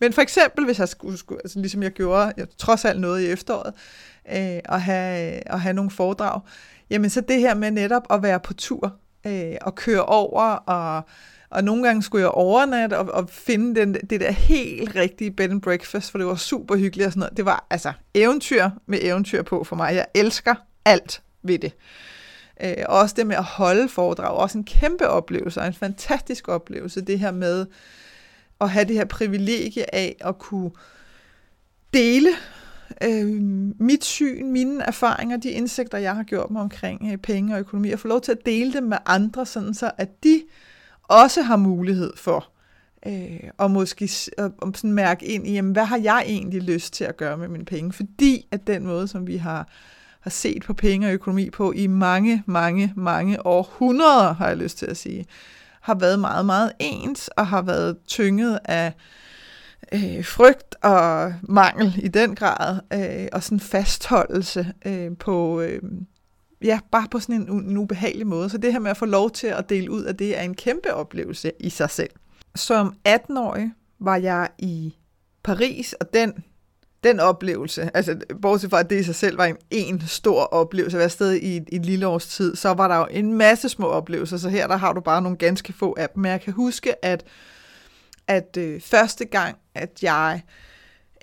Men 0.00 0.12
for 0.12 0.22
eksempel, 0.22 0.64
hvis 0.64 0.79
jeg 0.79 0.88
skulle, 0.88 1.18
skulle 1.18 1.40
altså 1.44 1.59
ligesom 1.59 1.83
jeg 1.83 1.90
gjorde, 1.90 2.33
jeg 2.37 2.46
trods 2.59 2.85
alt 2.85 3.00
noget 3.00 3.22
i 3.22 3.27
efteråret, 3.27 3.74
øh, 4.29 4.61
at, 4.64 4.83
have, 4.83 5.48
at 5.48 5.61
have 5.61 5.72
nogle 5.72 5.90
foredrag, 5.90 6.40
jamen 6.90 7.11
så 7.11 7.20
det 7.20 7.40
her 7.40 7.55
med 7.55 7.70
netop 7.70 8.03
at 8.11 8.22
være 8.22 8.40
på 8.40 8.55
tur, 8.55 8.96
øh, 9.27 9.55
og 9.61 9.74
køre 9.74 10.05
over, 10.05 10.42
og 10.44 11.03
og 11.55 11.64
nogle 11.64 11.83
gange 11.83 12.03
skulle 12.03 12.23
jeg 12.23 12.31
overnatte 12.31 12.99
og, 12.99 13.14
og 13.14 13.31
finde 13.31 13.81
den, 13.81 13.95
det 13.95 14.21
der 14.21 14.31
helt 14.31 14.97
rigtige 14.97 15.31
bed 15.31 15.51
and 15.51 15.62
breakfast, 15.62 16.11
for 16.11 16.19
det 16.19 16.27
var 16.27 16.35
super 16.35 16.77
hyggeligt 16.77 17.07
og 17.07 17.12
sådan 17.12 17.21
noget. 17.21 17.37
Det 17.37 17.45
var 17.45 17.67
altså 17.71 17.93
eventyr 18.14 18.71
med 18.87 18.99
eventyr 19.03 19.43
på 19.43 19.64
for 19.64 19.77
mig. 19.77 19.95
Jeg 19.95 20.07
elsker 20.14 20.55
alt 20.85 21.23
ved 21.43 21.59
det. 21.59 21.73
Øh, 22.62 22.75
og 22.88 22.99
også 22.99 23.14
det 23.19 23.27
med 23.27 23.37
at 23.37 23.45
holde 23.45 23.88
foredrag, 23.88 24.37
også 24.37 24.59
en 24.59 24.64
kæmpe 24.64 25.09
oplevelse, 25.09 25.61
og 25.61 25.67
en 25.67 25.75
fantastisk 25.75 26.49
oplevelse, 26.49 27.01
det 27.01 27.19
her 27.19 27.31
med 27.31 27.67
at 28.61 28.71
have 28.71 28.85
det 28.85 28.97
her 28.97 29.05
privilegie 29.05 29.95
af 29.95 30.17
at 30.21 30.38
kunne 30.38 30.71
dele 31.95 32.29
øh, 33.03 33.27
mit 33.81 34.05
syn, 34.05 34.53
mine 34.53 34.85
erfaringer, 34.85 35.37
de 35.37 35.51
indsigter, 35.51 35.99
jeg 35.99 36.17
har 36.17 36.23
gjort 36.23 36.51
mig 36.51 36.62
omkring 36.62 37.12
øh, 37.12 37.19
penge 37.19 37.55
og 37.55 37.61
økonomi, 37.61 37.90
og 37.90 37.99
få 37.99 38.09
lov 38.09 38.21
til 38.21 38.33
at 38.33 38.47
dele 38.47 38.73
dem 38.73 38.83
med 38.83 38.99
andre, 39.07 39.47
sådan 39.47 39.75
så 39.75 39.90
at 39.99 40.25
de 40.25 40.43
også 41.09 41.43
har 41.43 41.57
mulighed 41.57 42.12
for 42.17 42.55
øh, 43.07 43.51
og 43.59 43.71
måske 43.71 44.11
at, 44.38 44.45
at 44.45 44.77
sådan 44.77 44.93
mærke 44.93 45.27
ind 45.27 45.47
i, 45.47 45.53
jamen, 45.53 45.73
hvad 45.73 45.85
har 45.85 45.99
jeg 45.99 46.25
egentlig 46.27 46.62
lyst 46.62 46.93
til 46.93 47.05
at 47.05 47.17
gøre 47.17 47.37
med 47.37 47.49
mine 47.49 47.64
penge? 47.64 47.93
Fordi 47.93 48.47
at 48.51 48.67
den 48.67 48.87
måde, 48.87 49.09
som 49.09 49.27
vi 49.27 49.37
har, 49.37 49.69
har 50.21 50.31
set 50.31 50.64
på 50.64 50.75
penge 50.75 51.07
og 51.07 51.12
økonomi 51.12 51.51
på 51.51 51.73
i 51.73 51.87
mange, 51.87 52.43
mange, 52.47 52.93
mange 52.97 53.47
århundreder, 53.47 54.35
har 54.35 54.49
jeg 54.49 54.57
lyst 54.57 54.79
til 54.79 54.87
at 54.87 54.97
sige, 54.97 55.27
har 55.81 55.95
været 55.95 56.19
meget, 56.19 56.47
meget 56.47 56.73
ens 56.79 57.29
og 57.29 57.47
har 57.47 57.62
været 57.62 57.97
tynget 58.07 58.59
af 58.64 58.93
øh, 59.93 60.25
frygt 60.25 60.75
og 60.83 61.35
mangel 61.43 62.01
i 62.03 62.09
den 62.09 62.35
grad, 62.35 62.79
øh, 62.93 63.29
og 63.33 63.43
sådan 63.43 63.61
fastholdelse 63.61 64.73
øh, 64.87 65.17
på, 65.17 65.61
øh, 65.61 65.83
ja, 66.64 66.81
bare 66.92 67.09
på 67.11 67.20
sådan 67.20 67.35
en, 67.35 67.50
en 67.50 67.77
ubehagelig 67.77 68.27
måde. 68.27 68.50
Så 68.50 68.59
det 68.59 68.72
her 68.72 68.81
med 68.81 68.90
at 68.90 68.96
få 68.96 69.07
lov 69.07 69.31
til 69.31 69.46
at 69.46 69.68
dele 69.68 69.90
ud 69.90 70.03
af 70.03 70.16
det, 70.16 70.38
er 70.38 70.42
en 70.42 70.55
kæmpe 70.55 70.94
oplevelse 70.94 71.53
i 71.61 71.70
sig 71.70 71.90
selv. 71.90 72.11
Som 72.55 72.94
18-årig 73.09 73.72
var 73.98 74.16
jeg 74.16 74.48
i 74.59 74.94
Paris, 75.42 75.92
og 75.92 76.14
den, 76.14 76.44
den 77.05 77.20
oplevelse, 77.20 77.90
altså 77.94 78.18
bortset 78.42 78.70
fra, 78.70 78.81
at 78.81 78.90
det 78.90 79.00
i 79.00 79.03
sig 79.03 79.14
selv 79.14 79.38
var 79.38 79.44
en, 79.44 79.57
en 79.70 80.03
stor 80.07 80.42
oplevelse, 80.42 80.96
at 80.96 81.00
være 81.00 81.09
sted 81.09 81.33
i 81.33 81.57
et, 81.57 81.68
et 81.72 81.87
lille 81.87 82.07
års 82.07 82.27
tid, 82.27 82.57
så 82.57 82.68
var 82.72 82.88
der 82.88 82.96
jo 82.96 83.07
en 83.11 83.33
masse 83.33 83.68
små 83.68 83.87
oplevelser, 83.87 84.37
så 84.37 84.48
her 84.48 84.66
der 84.66 84.77
har 84.77 84.92
du 84.92 85.00
bare 85.00 85.22
nogle 85.22 85.38
ganske 85.38 85.72
få 85.72 85.94
af 85.98 86.09
dem. 86.11 86.22
Men 86.22 86.31
jeg 86.31 86.40
kan 86.40 86.53
huske, 86.53 87.05
at, 87.05 87.24
at 88.29 88.57
øh, 88.59 88.81
første 88.81 89.24
gang, 89.24 89.57
at 89.74 90.03
jeg 90.03 90.42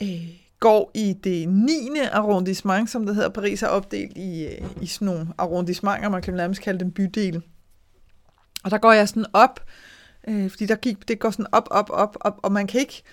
øh, 0.01 0.40
går 0.61 0.91
i 0.93 1.13
det 1.23 1.49
9. 1.49 1.89
arrondissement, 2.11 2.89
som 2.89 3.05
det 3.05 3.15
hedder. 3.15 3.29
Paris 3.29 3.63
er 3.63 3.67
opdelt 3.67 4.17
i, 4.17 4.45
øh, 4.45 4.67
i 4.81 4.85
sådan 4.85 5.05
nogle 5.05 5.27
arrondissementer, 5.37 6.09
man 6.09 6.21
kan 6.21 6.33
nærmest 6.33 6.61
kalde 6.61 6.79
dem 6.79 6.91
bydel. 6.91 7.41
Og 8.63 8.71
der 8.71 8.77
går 8.77 8.91
jeg 8.91 9.09
sådan 9.09 9.25
op, 9.33 9.59
øh, 10.27 10.49
fordi 10.49 10.65
der 10.65 10.75
gik, 10.75 11.07
det 11.07 11.19
går 11.19 11.31
sådan 11.31 11.45
op, 11.51 11.67
op, 11.71 11.89
op, 11.89 12.17
op, 12.21 12.39
og 12.43 12.51
man 12.51 12.67
kan 12.67 12.79
ikke, 12.79 13.03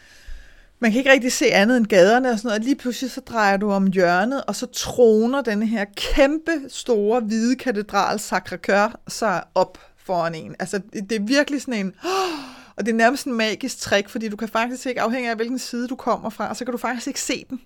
man 0.79 0.91
kan 0.91 0.99
ikke 0.99 1.13
rigtig 1.13 1.33
se 1.33 1.47
andet 1.47 1.77
end 1.77 1.87
gaderne 1.87 2.31
og 2.31 2.39
sådan 2.39 2.49
noget. 2.49 2.61
Og 2.61 2.65
lige 2.65 2.77
pludselig 2.77 3.11
så 3.11 3.21
drejer 3.21 3.57
du 3.57 3.71
om 3.71 3.87
hjørnet, 3.87 4.45
og 4.45 4.57
så 4.57 4.67
troner 4.67 5.43
den 5.43 5.63
her 5.63 5.85
kæmpe 5.97 6.53
store 6.69 7.21
hvide 7.21 7.57
katedral 7.57 8.17
Sacré-Cœur 8.17 8.93
sig 9.09 9.45
op 9.55 9.79
foran 9.97 10.35
en. 10.35 10.57
Altså 10.59 10.81
det, 10.93 11.11
det 11.11 11.17
er 11.17 11.27
virkelig 11.27 11.61
sådan 11.61 11.87
en... 11.87 11.93
Oh, 12.05 12.58
og 12.79 12.87
det 12.87 12.93
er 12.93 12.97
nærmest 12.97 13.27
en 13.27 13.33
magisk 13.33 13.81
trick, 13.81 14.09
fordi 14.09 14.29
du 14.29 14.37
kan 14.37 14.49
faktisk 14.49 14.87
ikke, 14.87 15.01
afhængig 15.01 15.31
af 15.31 15.37
hvilken 15.37 15.59
side 15.59 15.89
du 15.89 15.97
kommer 15.97 16.31
fra, 16.31 16.55
så 16.55 16.65
kan 16.65 16.73
du 16.73 16.79
faktisk 16.79 17.07
ikke 17.07 17.21
se 17.21 17.45
den. 17.51 17.61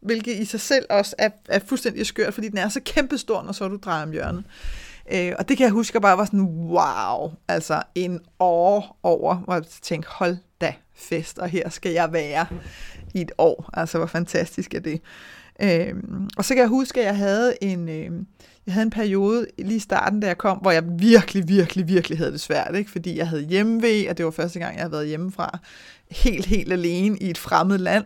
Hvilket 0.00 0.36
i 0.36 0.44
sig 0.44 0.60
selv 0.60 0.86
også 0.90 1.14
er, 1.18 1.30
er 1.48 1.58
fuldstændig 1.58 2.06
skørt, 2.06 2.34
fordi 2.34 2.48
den 2.48 2.58
er 2.58 2.68
så 2.68 2.80
kæmpestor, 2.84 3.42
når 3.42 3.52
så 3.52 3.68
du 3.68 3.76
drejer 3.76 4.02
om 4.02 4.10
hjørnet. 4.10 4.44
Øh, 5.12 5.32
og 5.38 5.48
det 5.48 5.56
kan 5.56 5.64
jeg 5.64 5.72
huske, 5.72 5.96
at 5.96 6.02
bare 6.02 6.18
var 6.18 6.24
sådan, 6.24 6.42
wow, 6.42 7.32
altså 7.48 7.82
en 7.94 8.20
år 8.38 8.98
over, 9.02 9.36
hvor 9.36 9.54
jeg 9.54 9.64
tænkte, 9.82 10.08
hold 10.10 10.36
da 10.60 10.74
fest, 10.94 11.38
og 11.38 11.48
her 11.48 11.68
skal 11.68 11.92
jeg 11.92 12.12
være 12.12 12.46
i 13.14 13.20
et 13.20 13.32
år. 13.38 13.70
Altså, 13.72 13.98
hvor 13.98 14.06
fantastisk 14.06 14.74
er 14.74 14.80
det. 14.80 15.00
Øh, 15.62 15.94
og 16.36 16.44
så 16.44 16.54
kan 16.54 16.60
jeg 16.60 16.68
huske, 16.68 17.00
at 17.00 17.06
jeg 17.06 17.16
havde 17.16 17.54
en, 17.60 17.88
øh, 17.88 18.10
jeg 18.66 18.74
havde 18.74 18.84
en 18.84 18.90
periode 18.90 19.46
lige 19.58 19.76
i 19.76 19.78
starten, 19.80 20.20
da 20.20 20.26
jeg 20.26 20.38
kom, 20.38 20.58
hvor 20.58 20.70
jeg 20.70 20.84
virkelig, 20.98 21.48
virkelig, 21.48 21.88
virkelig 21.88 22.18
havde 22.18 22.32
det 22.32 22.40
svært, 22.40 22.76
ikke? 22.76 22.90
fordi 22.90 23.16
jeg 23.16 23.28
havde 23.28 23.42
hjemmevæg, 23.42 24.10
og 24.10 24.18
det 24.18 24.24
var 24.24 24.30
første 24.30 24.58
gang, 24.58 24.74
jeg 24.74 24.80
havde 24.80 24.92
været 24.92 25.08
hjemmefra 25.08 25.58
helt, 26.10 26.46
helt 26.46 26.72
alene 26.72 27.18
i 27.18 27.30
et 27.30 27.38
fremmed 27.38 27.78
land. 27.78 28.04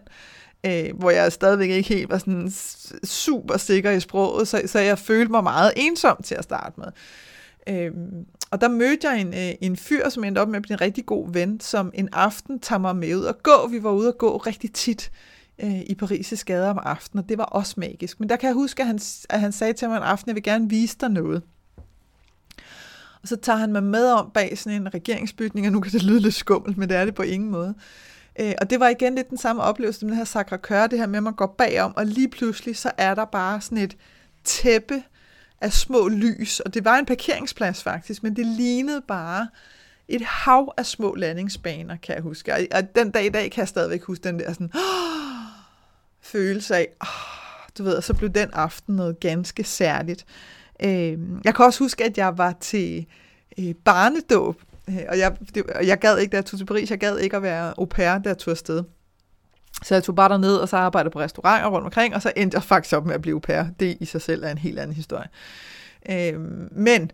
øh, 0.66 0.99
hvor 0.99 1.11
jeg 1.11 1.33
stadigvæk 1.33 1.71
ikke 1.71 1.94
helt 1.94 2.11
var 2.11 2.18
sådan 2.18 2.53
super 3.05 3.57
sikker 3.57 3.90
i 3.90 4.01
sproget, 4.01 4.49
så, 4.49 4.62
så 4.66 4.79
jeg 4.79 4.99
følte 4.99 5.31
mig 5.31 5.42
meget 5.42 5.73
ensom 5.77 6.23
til 6.25 6.35
at 6.35 6.44
starte 6.44 6.81
med. 6.81 6.87
Øh, 7.68 7.92
og 8.51 8.61
der 8.61 8.68
mødte 8.68 9.09
jeg 9.09 9.21
en, 9.21 9.35
øh, 9.35 9.55
en 9.61 9.77
fyr, 9.77 10.09
som 10.09 10.25
endte 10.25 10.38
op 10.38 10.49
med 10.49 10.57
at 10.57 10.62
blive 10.62 10.75
en 10.75 10.81
rigtig 10.81 11.07
god 11.07 11.33
ven, 11.33 11.61
som 11.61 11.90
en 11.94 12.09
aften 12.12 12.61
tager 12.61 12.81
mig 12.81 12.97
med 12.97 13.14
ud 13.16 13.25
og 13.25 13.42
gå. 13.42 13.68
Vi 13.71 13.83
var 13.83 13.90
ude 13.90 14.09
og 14.09 14.18
gå 14.18 14.37
rigtig 14.37 14.73
tit 14.73 15.11
øh, 15.12 15.38
Øh, 15.62 15.81
i 15.81 15.99
Paris' 16.03 16.44
gader 16.44 16.71
om 16.71 16.79
aftenen, 16.83 17.25
og 17.25 17.29
det 17.29 17.38
var 17.38 17.44
også 17.44 17.75
magisk. 17.77 18.21
Men 18.21 18.29
der 18.29 18.37
kan 18.37 18.47
jeg 18.47 18.55
huske, 18.55 18.83
at 18.83 18.87
han, 18.87 19.01
at 19.29 19.40
han 19.40 19.53
sagde 19.53 19.73
til 19.73 19.88
mig 19.88 19.97
en 19.97 20.03
aften, 20.03 20.29
jeg 20.29 20.35
vil 20.35 20.42
gerne 20.42 20.68
vise 20.68 20.97
dig 21.01 21.09
noget. 21.09 21.42
Og 23.23 23.29
så 23.29 23.37
tager 23.37 23.59
han 23.59 23.73
mig 23.73 23.83
med 23.83 24.11
om 24.11 24.31
bag 24.35 24.59
sådan 24.59 24.83
en 24.83 24.94
regeringsbygning, 24.94 25.66
og 25.66 25.73
nu 25.73 25.81
kan 25.81 25.92
det 25.92 26.03
lyde 26.03 26.21
lidt 26.21 26.35
skummelt, 26.35 26.79
men 26.79 26.88
det 26.88 26.97
er 26.97 27.05
det 27.05 27.14
på 27.14 27.23
ingen 27.23 27.51
måde. 27.51 27.75
Øh, 28.40 28.53
og 28.61 28.71
det 28.71 28.81
var 28.81 28.88
igen 28.88 29.14
lidt 29.14 29.31
den 29.31 29.38
samme 29.38 29.62
oplevelse 29.62 30.01
som 30.01 30.09
den 30.09 30.16
her 30.16 30.25
sacre 30.25 30.59
cœur, 30.66 30.87
det 30.87 30.99
her 30.99 31.07
med, 31.07 31.16
at 31.16 31.23
man 31.23 31.35
går 31.35 31.55
bagom, 31.59 31.92
og 31.97 32.07
lige 32.07 32.29
pludselig 32.29 32.77
så 32.77 32.90
er 32.97 33.14
der 33.14 33.25
bare 33.25 33.61
sådan 33.61 33.79
et 33.79 33.97
tæppe 34.44 35.03
af 35.61 35.73
små 35.73 36.09
lys, 36.09 36.61
og 36.61 36.75
det 36.75 36.85
var 36.85 36.99
en 36.99 37.07
parkeringsplads 37.07 37.83
faktisk, 37.83 38.23
men 38.23 38.37
det 38.37 38.47
lignede 38.47 39.03
bare 39.09 39.49
et 40.09 40.23
hav 40.23 40.75
af 40.77 40.87
små 40.87 41.14
landingsbaner, 41.14 41.97
kan 41.97 42.14
jeg 42.14 42.23
huske. 42.23 42.55
Og, 42.55 42.61
og 42.75 42.94
den 42.94 43.11
dag 43.11 43.27
i 43.27 43.29
dag 43.29 43.51
kan 43.51 43.61
jeg 43.61 43.68
stadigvæk 43.68 44.03
huske 44.03 44.25
den 44.25 44.38
der 44.38 44.53
sådan, 44.53 44.71
oh, 44.75 45.38
følelse 46.20 46.76
af, 46.76 46.88
oh, 47.00 47.09
du 47.78 47.83
ved, 47.83 47.94
og 47.94 48.04
så 48.04 48.14
blev 48.14 48.31
den 48.31 48.48
aften 48.52 48.96
noget 48.96 49.20
ganske 49.20 49.64
særligt. 49.64 50.24
Øh, 50.83 51.18
jeg 51.44 51.54
kan 51.54 51.64
også 51.64 51.85
huske, 51.85 52.04
at 52.04 52.18
jeg 52.18 52.38
var 52.38 52.54
til 52.61 53.07
øh, 53.59 53.74
barnedåb, 53.85 54.62
øh, 54.88 54.98
og 55.09 55.18
jeg, 55.18 55.37
det, 55.54 55.66
og 55.66 55.87
jeg 55.87 55.98
gad 55.98 56.18
ikke, 56.18 56.33
da 56.33 56.37
jeg 56.37 56.44
tog 56.44 56.59
til 56.59 56.66
Paris, 56.66 56.90
jeg 56.90 56.98
gad 56.98 57.18
ikke 57.18 57.37
at 57.37 57.42
være 57.42 57.74
au 57.78 57.85
pair, 57.85 58.18
da 58.18 58.28
jeg 58.28 58.38
tog 58.38 58.52
afsted. 58.52 58.83
Så 59.83 59.94
jeg 59.94 60.04
tog 60.04 60.14
bare 60.14 60.28
derned, 60.28 60.57
og 60.57 60.68
så 60.68 60.76
arbejdede 60.76 61.12
på 61.12 61.20
restauranter 61.20 61.68
rundt 61.68 61.85
omkring, 61.85 62.14
og 62.14 62.22
så 62.22 62.33
endte 62.37 62.54
jeg 62.54 62.62
faktisk 62.62 62.96
op 62.96 63.07
med 63.07 63.14
at 63.14 63.22
blive 63.22 63.35
au 63.35 63.40
pair. 63.40 63.64
Det 63.81 63.96
i 64.00 64.04
sig 64.04 64.22
selv 64.22 64.44
er 64.44 64.50
en 64.50 64.59
helt 64.59 64.78
anden 64.78 64.96
historie. 64.96 65.28
Øh, 66.11 66.40
men 66.70 67.11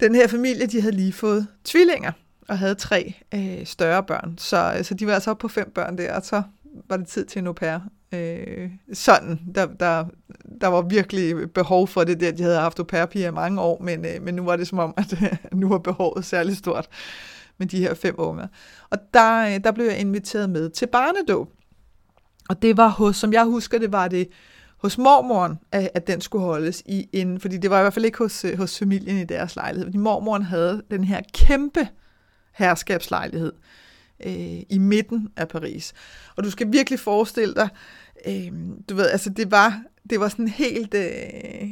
den 0.00 0.14
her 0.14 0.28
familie, 0.28 0.66
de 0.66 0.80
havde 0.80 0.96
lige 0.96 1.12
fået 1.12 1.46
tvillinger, 1.64 2.12
og 2.48 2.58
havde 2.58 2.74
tre 2.74 3.14
øh, 3.34 3.66
større 3.66 4.02
børn. 4.02 4.38
Så, 4.38 4.74
øh, 4.78 4.84
så 4.84 4.94
de 4.94 5.06
var 5.06 5.14
altså 5.14 5.30
oppe 5.30 5.40
på 5.40 5.48
fem 5.48 5.70
børn 5.74 5.98
der, 5.98 6.14
og 6.14 6.22
så 6.24 6.42
var 6.88 6.96
det 6.96 7.06
tid 7.06 7.24
til 7.24 7.38
en 7.38 7.46
au 7.46 7.52
pair. 7.52 7.78
Øh, 8.12 8.70
sådan, 8.92 9.40
der, 9.54 9.66
der, 9.66 10.04
der 10.60 10.66
var 10.66 10.82
virkelig 10.82 11.50
behov 11.52 11.88
for 11.88 12.04
det 12.04 12.20
der. 12.20 12.32
De 12.32 12.42
havde 12.42 12.58
haft 12.58 12.78
au 12.78 12.84
pair 12.84 13.16
i 13.16 13.30
mange 13.30 13.60
år, 13.60 13.82
men, 13.82 14.04
øh, 14.04 14.22
men 14.22 14.34
nu 14.34 14.44
var 14.44 14.56
det 14.56 14.68
som 14.68 14.78
om, 14.78 14.94
at 14.96 15.12
øh, 15.12 15.36
nu 15.60 15.68
var 15.68 15.78
behovet 15.78 16.24
særligt 16.24 16.58
stort 16.58 16.88
med 17.58 17.66
de 17.66 17.78
her 17.78 17.94
fem 17.94 18.14
unger. 18.18 18.46
Og 18.90 18.98
der, 19.14 19.46
øh, 19.46 19.64
der 19.64 19.72
blev 19.72 19.86
jeg 19.86 19.98
inviteret 19.98 20.50
med 20.50 20.70
til 20.70 20.86
barnedåb. 20.86 21.48
Og 22.48 22.62
det 22.62 22.76
var 22.76 22.88
hos, 22.88 23.16
som 23.16 23.32
jeg 23.32 23.44
husker 23.44 23.78
det, 23.78 23.92
var 23.92 24.08
det 24.08 24.28
hos 24.76 24.98
mormoren, 24.98 25.58
at, 25.72 25.90
at 25.94 26.06
den 26.06 26.20
skulle 26.20 26.44
holdes 26.44 26.82
i 26.86 27.08
en, 27.12 27.40
fordi 27.40 27.56
det 27.56 27.70
var 27.70 27.78
i 27.78 27.82
hvert 27.82 27.94
fald 27.94 28.04
ikke 28.04 28.18
hos, 28.18 28.44
øh, 28.44 28.58
hos 28.58 28.78
familien 28.78 29.16
i 29.16 29.24
deres 29.24 29.56
lejlighed, 29.56 29.86
fordi 29.86 29.98
mormoren 29.98 30.42
havde 30.42 30.82
den 30.90 31.04
her 31.04 31.20
kæmpe 31.34 31.88
herskabslejlighed 32.52 33.52
øh, 33.52 33.85
Øh, 34.26 34.62
i 34.68 34.78
midten 34.78 35.28
af 35.36 35.48
Paris. 35.48 35.92
Og 36.36 36.44
du 36.44 36.50
skal 36.50 36.72
virkelig 36.72 37.00
forestille 37.00 37.54
dig, 37.54 37.68
øh, 38.26 38.52
du 38.88 38.94
ved, 38.94 39.10
altså 39.10 39.30
det 39.30 39.50
var, 39.50 39.82
det 40.10 40.20
var 40.20 40.28
sådan 40.28 40.48
helt, 40.48 40.94
øh, 40.94 41.68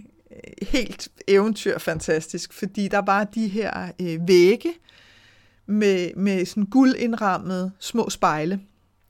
helt 0.63 1.09
eventyr 1.29 1.79
fantastisk, 1.79 2.53
fordi 2.53 2.89
der 2.89 2.99
var 2.99 3.25
de 3.25 3.49
her 3.49 3.93
øh, 4.01 4.29
vægge 4.29 4.73
med, 5.67 6.11
med 6.17 6.47
sådan 6.47 6.67
guldindrammede 6.67 7.73
små 7.79 8.11
spejle. 8.11 8.61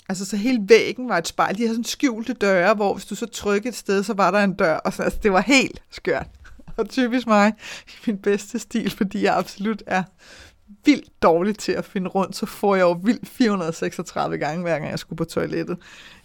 Altså 0.08 0.24
så 0.24 0.36
hele 0.36 0.60
væggen 0.68 1.08
var 1.08 1.18
et 1.18 1.28
spejl. 1.28 1.54
De 1.54 1.62
havde 1.62 1.74
sådan 1.74 1.84
skjulte 1.84 2.32
døre, 2.32 2.74
hvor 2.74 2.94
hvis 2.94 3.06
du 3.06 3.14
så 3.14 3.26
trykkede 3.26 3.68
et 3.68 3.74
sted, 3.74 4.02
så 4.02 4.14
var 4.14 4.30
der 4.30 4.38
en 4.38 4.54
dør. 4.54 4.76
Og 4.76 4.92
så, 4.92 5.02
altså, 5.02 5.18
det 5.22 5.32
var 5.32 5.40
helt 5.40 5.82
skørt. 5.90 6.26
Og 6.76 6.88
typisk 6.88 7.26
mig 7.26 7.52
i 7.88 7.92
min 8.06 8.18
bedste 8.18 8.58
stil, 8.58 8.90
fordi 8.90 9.22
jeg 9.22 9.36
absolut 9.36 9.82
er 9.86 10.02
vildt 10.84 11.22
dårlig 11.22 11.58
til 11.58 11.72
at 11.72 11.84
finde 11.84 12.08
rundt, 12.08 12.36
så 12.36 12.46
får 12.46 12.74
jeg 12.74 12.82
jo 12.82 13.00
vildt 13.02 13.28
436 13.28 14.38
gange, 14.38 14.62
hver 14.62 14.78
gang 14.78 14.90
jeg 14.90 14.98
skulle 14.98 15.16
på 15.16 15.24
toilettet, 15.24 15.78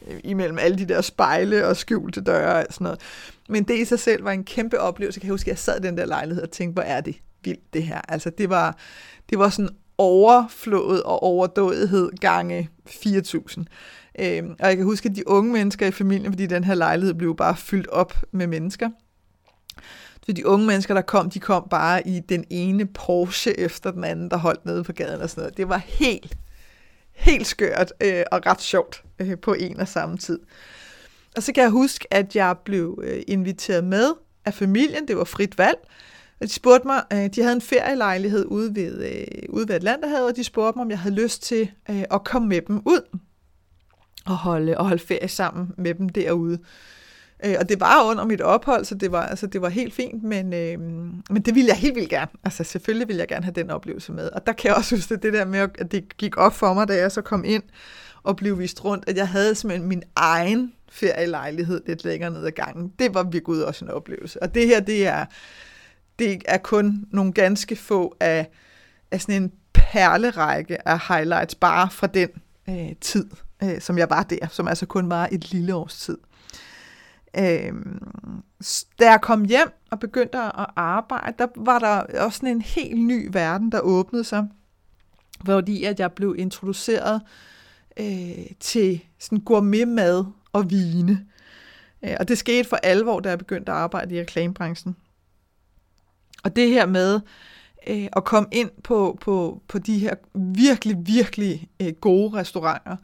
øh, 0.08 0.20
imellem 0.24 0.58
alle 0.60 0.78
de 0.78 0.86
der 0.86 1.02
spejle 1.02 1.68
og 1.68 1.78
skjulte 1.78 2.22
døre 2.22 2.68
og 2.68 2.74
sådan 2.74 2.86
noget. 2.86 3.00
Men 3.50 3.64
det 3.64 3.78
i 3.78 3.86
sig 3.86 4.00
selv 4.00 4.24
var 4.24 4.32
en 4.32 4.44
kæmpe 4.44 4.80
oplevelse. 4.80 5.18
Jeg 5.18 5.22
kan 5.22 5.32
huske, 5.32 5.48
at 5.48 5.52
jeg 5.52 5.58
sad 5.58 5.80
i 5.80 5.88
den 5.88 5.98
der 5.98 6.06
lejlighed 6.06 6.44
og 6.44 6.52
tænkte, 6.52 6.74
hvor 6.74 6.84
er 6.84 7.02
det 7.02 7.16
vildt 7.44 7.74
det 7.74 7.84
her. 7.84 8.02
Altså 8.08 8.30
det 8.30 8.50
var, 8.50 8.78
det 9.30 9.40
var 9.40 9.50
sådan 9.50 9.76
overflået 9.98 11.04
og 11.04 11.24
overdådighed 11.24 12.10
gange 12.22 12.70
4.000. 12.90 13.64
Øhm, 14.20 14.56
og 14.60 14.68
jeg 14.68 14.78
kan 14.78 14.86
huske, 14.86 15.10
at 15.10 15.16
de 15.16 15.28
unge 15.28 15.54
mennesker 15.54 15.88
i 15.88 15.92
familien, 15.92 16.32
fordi 16.32 16.46
den 16.46 16.64
her 16.64 16.74
lejlighed 16.76 17.14
blev 17.14 17.36
bare 17.36 17.56
fyldt 17.56 17.88
op 17.88 18.14
med 18.32 18.48
mennesker, 18.48 18.90
så 20.30 20.34
de 20.34 20.48
unge 20.48 20.68
mennesker, 20.68 20.94
der 20.94 21.02
kom, 21.02 21.30
de 21.30 21.40
kom 21.40 21.68
bare 21.70 22.08
i 22.08 22.20
den 22.20 22.46
ene 22.50 22.86
Porsche 22.86 23.60
efter 23.60 23.92
den 23.92 24.04
anden, 24.04 24.32
der 24.32 24.38
holdt 24.38 24.66
nede 24.66 24.84
på 24.84 24.94
gaden 24.94 25.22
og 25.22 25.30
sådan 25.30 25.42
noget. 25.42 25.58
Det 25.58 25.70
var 25.70 25.78
helt, 25.78 26.38
helt 27.12 27.48
skørt 27.48 27.94
øh, 28.02 28.24
og 28.32 28.42
ret 28.46 28.62
sjovt 28.62 29.04
øh, 29.20 29.38
på 29.38 29.54
en 29.54 29.80
og 29.80 29.88
samme 29.88 30.18
tid. 30.18 30.40
Og 31.36 31.44
så 31.44 31.54
kan 31.54 31.64
jeg 31.64 31.72
huske, 31.72 32.14
at 32.14 32.36
jeg 32.36 32.58
blev 32.66 33.00
øh, 33.04 33.22
inviteret 33.28 33.84
med 33.84 34.14
af 34.46 34.54
familien. 34.54 35.08
Det 35.08 35.18
var 35.18 35.24
frit 35.24 35.58
valg. 35.58 35.78
Og 36.42 36.48
de 36.48 36.54
spurgte 36.54 36.88
mig, 36.88 37.04
øh, 37.14 37.30
de 37.36 37.42
havde 37.42 37.56
en 37.56 37.62
ferielejlighed 37.62 38.46
ude 38.46 38.76
ved, 38.76 39.06
øh, 39.06 39.44
ude 39.50 39.68
ved 39.68 39.76
Atlanterhavet, 39.76 40.30
og 40.30 40.36
de 40.36 40.44
spurgte 40.44 40.78
mig, 40.78 40.84
om 40.84 40.90
jeg 40.90 41.00
havde 41.00 41.16
lyst 41.16 41.44
til 41.44 41.72
øh, 41.90 42.04
at 42.12 42.24
komme 42.24 42.48
med 42.48 42.62
dem 42.62 42.82
ud 42.86 43.18
og 44.26 44.38
holde, 44.38 44.78
og 44.78 44.86
holde 44.88 45.04
ferie 45.04 45.28
sammen 45.28 45.72
med 45.78 45.94
dem 45.94 46.10
derude. 46.10 46.60
Øh, 47.46 47.56
og 47.60 47.70
det 47.70 47.80
var 47.80 48.04
under 48.04 48.26
mit 48.26 48.42
ophold, 48.42 48.86
så 48.86 48.96
det 48.96 49.12
var, 49.12 49.26
altså, 49.26 49.48
det 49.48 49.62
var 49.62 49.70
helt 49.70 49.94
fint, 49.94 50.24
men, 50.24 50.54
øh, 50.54 50.80
men 51.30 51.42
det 51.46 51.56
ville 51.56 51.68
jeg 51.68 51.78
helt 51.78 51.96
vildt 51.96 52.10
gerne. 52.10 52.32
Altså 52.44 52.64
selvfølgelig 52.64 53.08
ville 53.08 53.20
jeg 53.20 53.28
gerne 53.28 53.44
have 53.44 53.54
den 53.54 53.70
oplevelse 53.70 54.12
med. 54.12 54.30
Og 54.30 54.48
der 54.48 54.54
kan 54.54 54.68
jeg 54.68 54.76
også 54.76 54.96
huske 54.96 55.16
det 55.16 55.34
der 55.34 55.46
med, 55.46 55.60
at 55.60 55.92
det 55.92 56.18
gik 56.18 56.38
op 56.38 56.54
for 56.54 56.74
mig, 56.74 56.88
da 56.88 56.96
jeg 56.96 57.12
så 57.12 57.22
kom 57.22 57.44
ind 57.46 57.64
og 58.24 58.36
blev 58.36 58.60
vist 58.60 58.86
rundt, 58.86 59.10
at 59.10 59.18
jeg 59.18 59.28
havde 59.28 59.56
simpelthen 59.56 59.90
min 59.90 60.04
egen 60.16 60.74
ferielejlighed 60.92 61.82
lidt 61.88 62.04
længere 62.04 62.32
ned 62.32 62.46
ad 62.46 62.52
gangen. 62.52 62.94
Det 63.00 63.14
var 63.14 63.24
virkelig 63.24 63.66
også 63.66 63.86
en 63.86 63.92
oplevelse. 63.92 64.44
Og 64.44 64.56
det 64.56 64.68
her, 64.68 64.80
det 64.80 65.08
er, 65.08 65.26
det 66.20 66.42
er 66.46 66.58
kun 66.58 67.06
nogle 67.12 67.34
ganske 67.34 67.76
få 67.76 68.16
af, 68.20 68.50
af 69.12 69.22
sådan 69.22 69.44
en 69.44 69.52
perlerække 69.74 70.88
af 70.88 71.00
highlights, 71.08 71.56
bare 71.56 71.90
fra 71.92 72.08
den 72.08 72.30
øh, 72.70 72.96
tid, 73.02 73.26
øh, 73.64 73.82
som 73.82 73.98
jeg 73.98 74.10
var 74.10 74.24
der, 74.24 74.48
som 74.50 74.68
altså 74.68 74.86
kun 74.86 75.10
var 75.10 75.30
et 75.32 75.52
lille 75.52 75.76
års 75.76 76.00
tid. 76.00 76.18
Øh, 77.38 77.74
da 79.00 79.12
jeg 79.12 79.22
kom 79.22 79.46
hjem 79.46 79.72
og 79.92 80.00
begyndte 80.00 80.38
at 80.38 80.66
arbejde, 80.76 81.36
der 81.40 81.48
var 81.56 81.80
der 81.80 82.22
også 82.26 82.38
sådan 82.38 82.56
en 82.56 82.62
helt 82.62 83.00
ny 83.00 83.30
verden, 83.34 83.72
der 83.72 83.80
åbnede 83.80 84.24
sig, 84.24 84.48
fordi 85.46 85.84
at 85.84 86.00
jeg 86.00 86.12
blev 86.12 86.36
introduceret 86.38 87.22
øh, 88.00 88.46
til 88.60 89.02
sådan 89.20 89.40
gourmet-mad 89.40 90.26
og 90.54 90.70
vine. 90.70 91.26
Øh, 92.04 92.16
og 92.20 92.28
det 92.28 92.38
skete 92.38 92.70
for 92.70 92.76
alvor, 92.76 93.20
da 93.20 93.30
jeg 93.30 93.38
begyndte 93.38 93.72
at 93.72 93.78
arbejde 93.78 94.16
i 94.16 94.22
reklamebranchen. 94.22 94.96
Og 96.44 96.56
det 96.56 96.70
her 96.70 96.86
med 96.86 97.20
øh, 97.88 98.08
at 98.16 98.24
komme 98.24 98.50
ind 98.52 98.70
på, 98.84 99.18
på, 99.22 99.62
på 99.68 99.80
de 99.80 100.00
her 100.00 100.16
virkelig, 100.36 100.98
virkelig 101.00 101.70
øh, 101.82 101.94
gode 101.94 102.34
restauranter, 102.34 102.98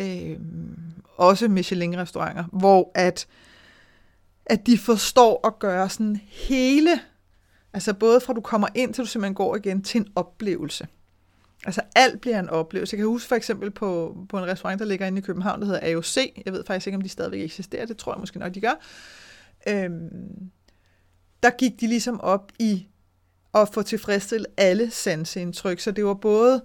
øh, 0.00 0.38
også 1.16 1.48
Michelin-restauranter, 1.48 2.44
hvor 2.52 2.90
at 2.94 3.26
øh, 3.28 3.43
at 4.46 4.66
de 4.66 4.78
forstår 4.78 5.46
at 5.46 5.58
gøre 5.58 5.88
sådan 5.88 6.20
hele, 6.30 7.00
altså 7.72 7.94
både 7.94 8.20
fra 8.20 8.32
du 8.32 8.40
kommer 8.40 8.68
ind, 8.74 8.94
til 8.94 9.04
du 9.04 9.08
simpelthen 9.08 9.34
går 9.34 9.56
igen, 9.56 9.82
til 9.82 10.00
en 10.00 10.08
oplevelse. 10.16 10.86
Altså 11.66 11.82
alt 11.96 12.20
bliver 12.20 12.40
en 12.40 12.48
oplevelse. 12.48 12.94
Jeg 12.94 12.98
kan 12.98 13.06
huske 13.06 13.28
for 13.28 13.36
eksempel 13.36 13.70
på, 13.70 14.16
på 14.28 14.38
en 14.38 14.46
restaurant, 14.46 14.78
der 14.78 14.84
ligger 14.84 15.06
inde 15.06 15.18
i 15.18 15.22
København, 15.22 15.60
der 15.60 15.66
hedder 15.66 15.94
AOC. 15.94 16.16
Jeg 16.46 16.52
ved 16.52 16.64
faktisk 16.66 16.86
ikke, 16.86 16.96
om 16.96 17.02
de 17.02 17.08
stadigvæk 17.08 17.40
eksisterer. 17.40 17.86
Det 17.86 17.96
tror 17.96 18.12
jeg 18.12 18.20
måske 18.20 18.38
nok, 18.38 18.54
de 18.54 18.60
gør. 18.60 18.80
Øhm, 19.68 20.50
der 21.42 21.50
gik 21.50 21.80
de 21.80 21.86
ligesom 21.86 22.20
op 22.20 22.52
i 22.58 22.86
at 23.54 23.68
få 23.74 23.82
tilfredsstillet 23.82 24.46
alle 24.56 24.90
sanseindtryk. 24.90 25.80
Så 25.80 25.90
det 25.90 26.04
var 26.04 26.14
både 26.14 26.54
Øh, 26.54 26.60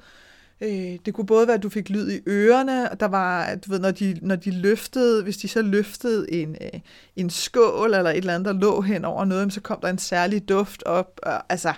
Øh, 0.62 1.00
det 1.06 1.14
kunne 1.14 1.26
både 1.26 1.48
være, 1.48 1.58
at 1.58 1.64
du 1.64 1.70
fik 1.70 1.90
lyd 1.90 2.12
i 2.12 2.20
ørerne, 2.28 2.92
og 2.92 3.00
der 3.00 3.06
var, 3.06 3.56
du 3.56 3.72
ved, 3.72 3.80
når 3.80 3.92
de, 3.92 4.20
når 4.22 4.36
de 4.36 4.52
løftede, 4.52 5.24
hvis 5.24 5.38
de 5.38 5.48
så 5.48 5.62
løftede 5.62 6.32
en, 6.32 6.56
øh, 6.62 6.80
en 7.16 7.30
skål 7.30 7.94
eller 7.94 8.10
et 8.10 8.18
eller 8.18 8.36
andet, 8.36 8.46
der 8.46 8.62
lå 8.62 8.82
hen 8.82 9.06
over 9.06 9.26
noget, 9.26 9.54
så 9.54 9.62
kom 9.62 9.80
der 9.82 9.90
en 9.90 9.98
særlig 9.98 10.50
duft 10.50 10.84
op. 10.84 11.20
Og, 11.24 11.52
altså, 11.52 11.74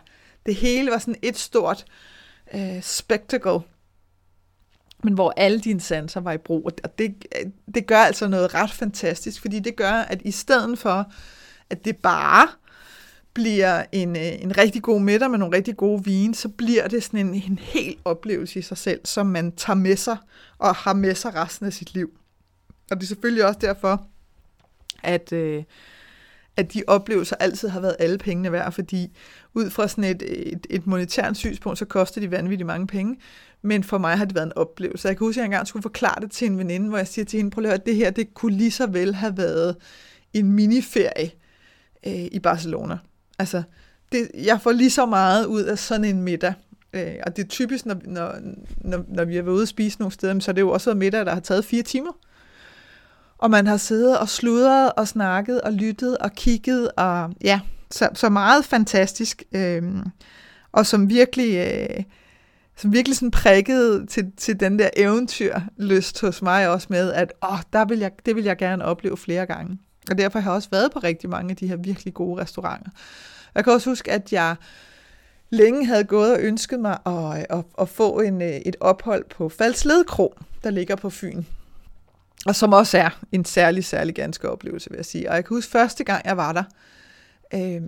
det 0.46 0.56
hele 0.56 0.92
var 0.92 0.98
sådan 0.98 1.20
et 1.22 1.38
stort 1.38 1.86
øh, 2.54 2.82
spectacle, 2.82 3.60
men 5.04 5.14
hvor 5.14 5.34
alle 5.38 5.60
dine 5.60 5.82
sanser 5.82 6.20
var 6.20 6.32
i 6.32 6.38
brug. 6.38 6.66
Og 6.84 7.00
det, 7.00 7.26
øh, 7.40 7.52
det 7.76 7.88
gør 7.88 8.00
altså 8.00 8.28
noget 8.28 8.54
ret 8.54 8.72
fantastisk, 8.72 9.42
fordi 9.42 9.60
det 9.60 9.76
gør, 9.76 9.92
at 9.92 10.22
i 10.26 10.32
stedet 10.32 10.80
for, 10.80 11.12
at 11.70 11.86
det 11.86 11.98
bare 11.98 12.48
bliver 13.34 13.84
en, 13.92 14.16
øh, 14.16 14.44
en 14.44 14.58
rigtig 14.58 14.82
god 14.82 15.02
middag 15.02 15.32
med 15.32 15.40
nogle 15.40 15.58
rigtig 15.58 15.78
gode 15.78 16.04
vine, 16.04 16.36
så 16.36 16.50
bliver 16.50 16.88
det 16.88 17.04
sådan 17.04 17.20
en, 17.20 17.34
en 17.34 17.60
hel 17.62 17.96
oplevelse 18.06 18.60
i 18.60 18.62
sig 18.62 18.78
selv, 18.78 19.02
som 19.06 19.26
man 19.26 19.52
tager 19.52 19.78
med 19.78 19.96
sig 19.96 20.18
og 20.58 20.76
har 20.76 20.94
med 20.94 21.16
sig 21.16 21.36
resten 21.36 21.66
af 21.66 21.74
sit 21.74 21.94
liv. 21.94 22.12
Og 22.92 22.98
det 22.98 23.04
er 23.04 23.08
selvfølgelig 23.08 23.46
også 23.46 23.60
derfor, 23.60 24.06
at, 25.04 25.34
øh, 25.34 25.64
at 26.58 26.74
de 26.74 26.84
oplevelser 26.88 27.36
altid 27.36 27.68
har 27.68 27.80
været 27.80 27.96
alle 28.00 28.18
pengene 28.18 28.52
værd, 28.52 28.72
fordi 28.72 29.18
ud 29.54 29.70
fra 29.70 29.88
sådan 29.88 30.04
et, 30.04 30.24
et, 30.54 30.68
et 30.70 30.88
monetært 30.88 31.38
synspunkt, 31.38 31.80
så 31.80 31.86
koster 31.86 32.22
de 32.22 32.32
vanvittigt 32.32 32.68
mange 32.68 32.88
penge. 32.88 33.18
Men 33.62 33.84
for 33.84 33.98
mig 33.98 34.18
har 34.18 34.26
det 34.26 34.36
været 34.36 34.46
en 34.46 34.54
oplevelse. 34.56 35.08
Jeg 35.08 35.18
kan 35.18 35.28
huske, 35.28 35.40
at 35.40 35.42
jeg 35.42 35.46
engang 35.46 35.68
skulle 35.68 35.84
forklare 35.84 36.22
det 36.22 36.32
til 36.32 36.48
en 36.48 36.58
veninde, 36.58 36.90
hvor 36.90 36.98
jeg 36.98 37.08
siger 37.08 37.26
til 37.26 37.38
hende, 37.38 37.52
prøv 37.52 37.66
at 37.66 37.86
det 37.86 37.96
her, 37.96 38.10
det 38.10 38.34
kunne 38.34 38.58
lige 38.58 38.72
så 38.72 38.88
vel 38.88 39.16
have 39.16 39.38
været 39.38 39.76
en 40.34 40.52
miniferie 40.52 41.32
øh, 42.08 42.26
i 42.32 42.40
Barcelona. 42.40 42.98
Altså, 43.42 43.64
det, 44.12 44.32
jeg 44.34 44.62
får 44.62 44.72
lige 44.72 44.90
så 44.90 45.06
meget 45.06 45.46
ud 45.46 45.64
af 45.64 45.80
sådan 45.80 46.06
en 46.06 46.22
middag. 46.22 46.54
Øh, 46.94 47.14
og 47.26 47.36
det 47.36 47.44
er 47.44 47.48
typisk, 47.48 47.86
når, 47.86 47.96
når, 48.06 48.36
når, 48.78 49.06
når 49.08 49.26
vi 49.26 49.36
har 49.36 49.42
været 49.42 49.56
ude 49.56 49.62
at 49.62 49.68
spise 49.68 50.00
nogle 50.00 50.12
steder, 50.12 50.40
så 50.40 50.52
er 50.52 50.54
det 50.54 50.62
jo 50.62 50.70
også 50.70 50.86
været 50.90 50.98
middag, 50.98 51.26
der 51.26 51.34
har 51.34 51.40
taget 51.40 51.66
fire 51.66 51.84
timer. 51.84 52.12
Og 53.38 53.52
man 53.52 53.68
har 53.68 53.78
siddet 53.78 54.18
og 54.18 54.30
sludret 54.30 54.92
og 54.98 55.08
snakket 55.08 55.62
og 55.62 55.74
lyttet 55.74 56.18
og 56.18 56.32
kigget, 56.32 56.92
og 56.98 57.34
ja, 57.44 57.60
så, 57.92 58.10
så 58.14 58.30
meget 58.30 58.66
fantastisk. 58.66 59.44
Øh, 59.56 59.84
og 60.72 60.86
som 60.86 61.10
virkelig... 61.10 61.56
Øh, 61.56 62.04
som 62.78 62.94
virkelig 62.94 63.16
sådan 63.16 63.32
prikkede 63.32 64.06
til, 64.06 64.32
til 64.38 64.60
den 64.60 64.80
der 64.80 64.90
eventyrlyst 64.96 66.22
hos 66.22 66.42
mig 66.42 66.70
også 66.70 66.88
med, 66.90 67.14
at 67.14 67.34
åh, 67.44 67.60
der 67.74 67.86
vil 67.86 68.00
jeg, 68.00 68.12
det 68.26 68.36
vil 68.36 68.44
jeg 68.44 68.58
gerne 68.58 68.86
opleve 68.86 69.18
flere 69.18 69.46
gange. 69.46 69.78
Og 70.10 70.18
derfor 70.18 70.40
har 70.40 70.52
jeg 70.52 70.56
også 70.56 70.70
været 70.72 70.92
på 70.92 71.00
rigtig 71.00 71.30
mange 71.30 71.52
af 71.52 71.56
de 71.56 71.68
her 71.68 71.76
virkelig 71.76 72.14
gode 72.14 72.42
restauranter. 72.42 72.92
Jeg 73.56 73.64
kan 73.64 73.74
også 73.74 73.90
huske, 73.90 74.12
at 74.12 74.34
jeg 74.34 74.56
længe 75.50 75.86
havde 75.86 76.04
gået 76.04 76.34
og 76.34 76.40
ønsket 76.42 76.80
mig 76.80 76.98
at, 77.06 77.46
at, 77.50 77.64
at 77.80 77.90
få 77.90 78.20
en, 78.20 78.42
øh, 78.42 78.50
et 78.50 78.76
ophold 78.80 79.26
på 79.30 79.50
Falsled 79.50 80.04
Kro, 80.04 80.36
der 80.64 80.70
ligger 80.70 80.96
på 80.96 81.10
Fyn. 81.10 81.44
Og 82.46 82.56
som 82.56 82.74
også 82.74 82.98
er 82.98 83.20
en 83.32 83.46
særlig, 83.46 83.86
særlig 83.86 84.16
ganske 84.16 84.50
oplevelse, 84.50 84.90
vil 84.90 84.98
jeg 84.98 85.06
sige. 85.06 85.30
Og 85.30 85.36
jeg 85.36 85.46
kan 85.46 85.56
huske 85.56 85.72
første 85.72 86.04
gang, 86.04 86.26
jeg 86.26 86.38
var 86.38 86.54
der, 86.54 86.64
øh, 87.54 87.82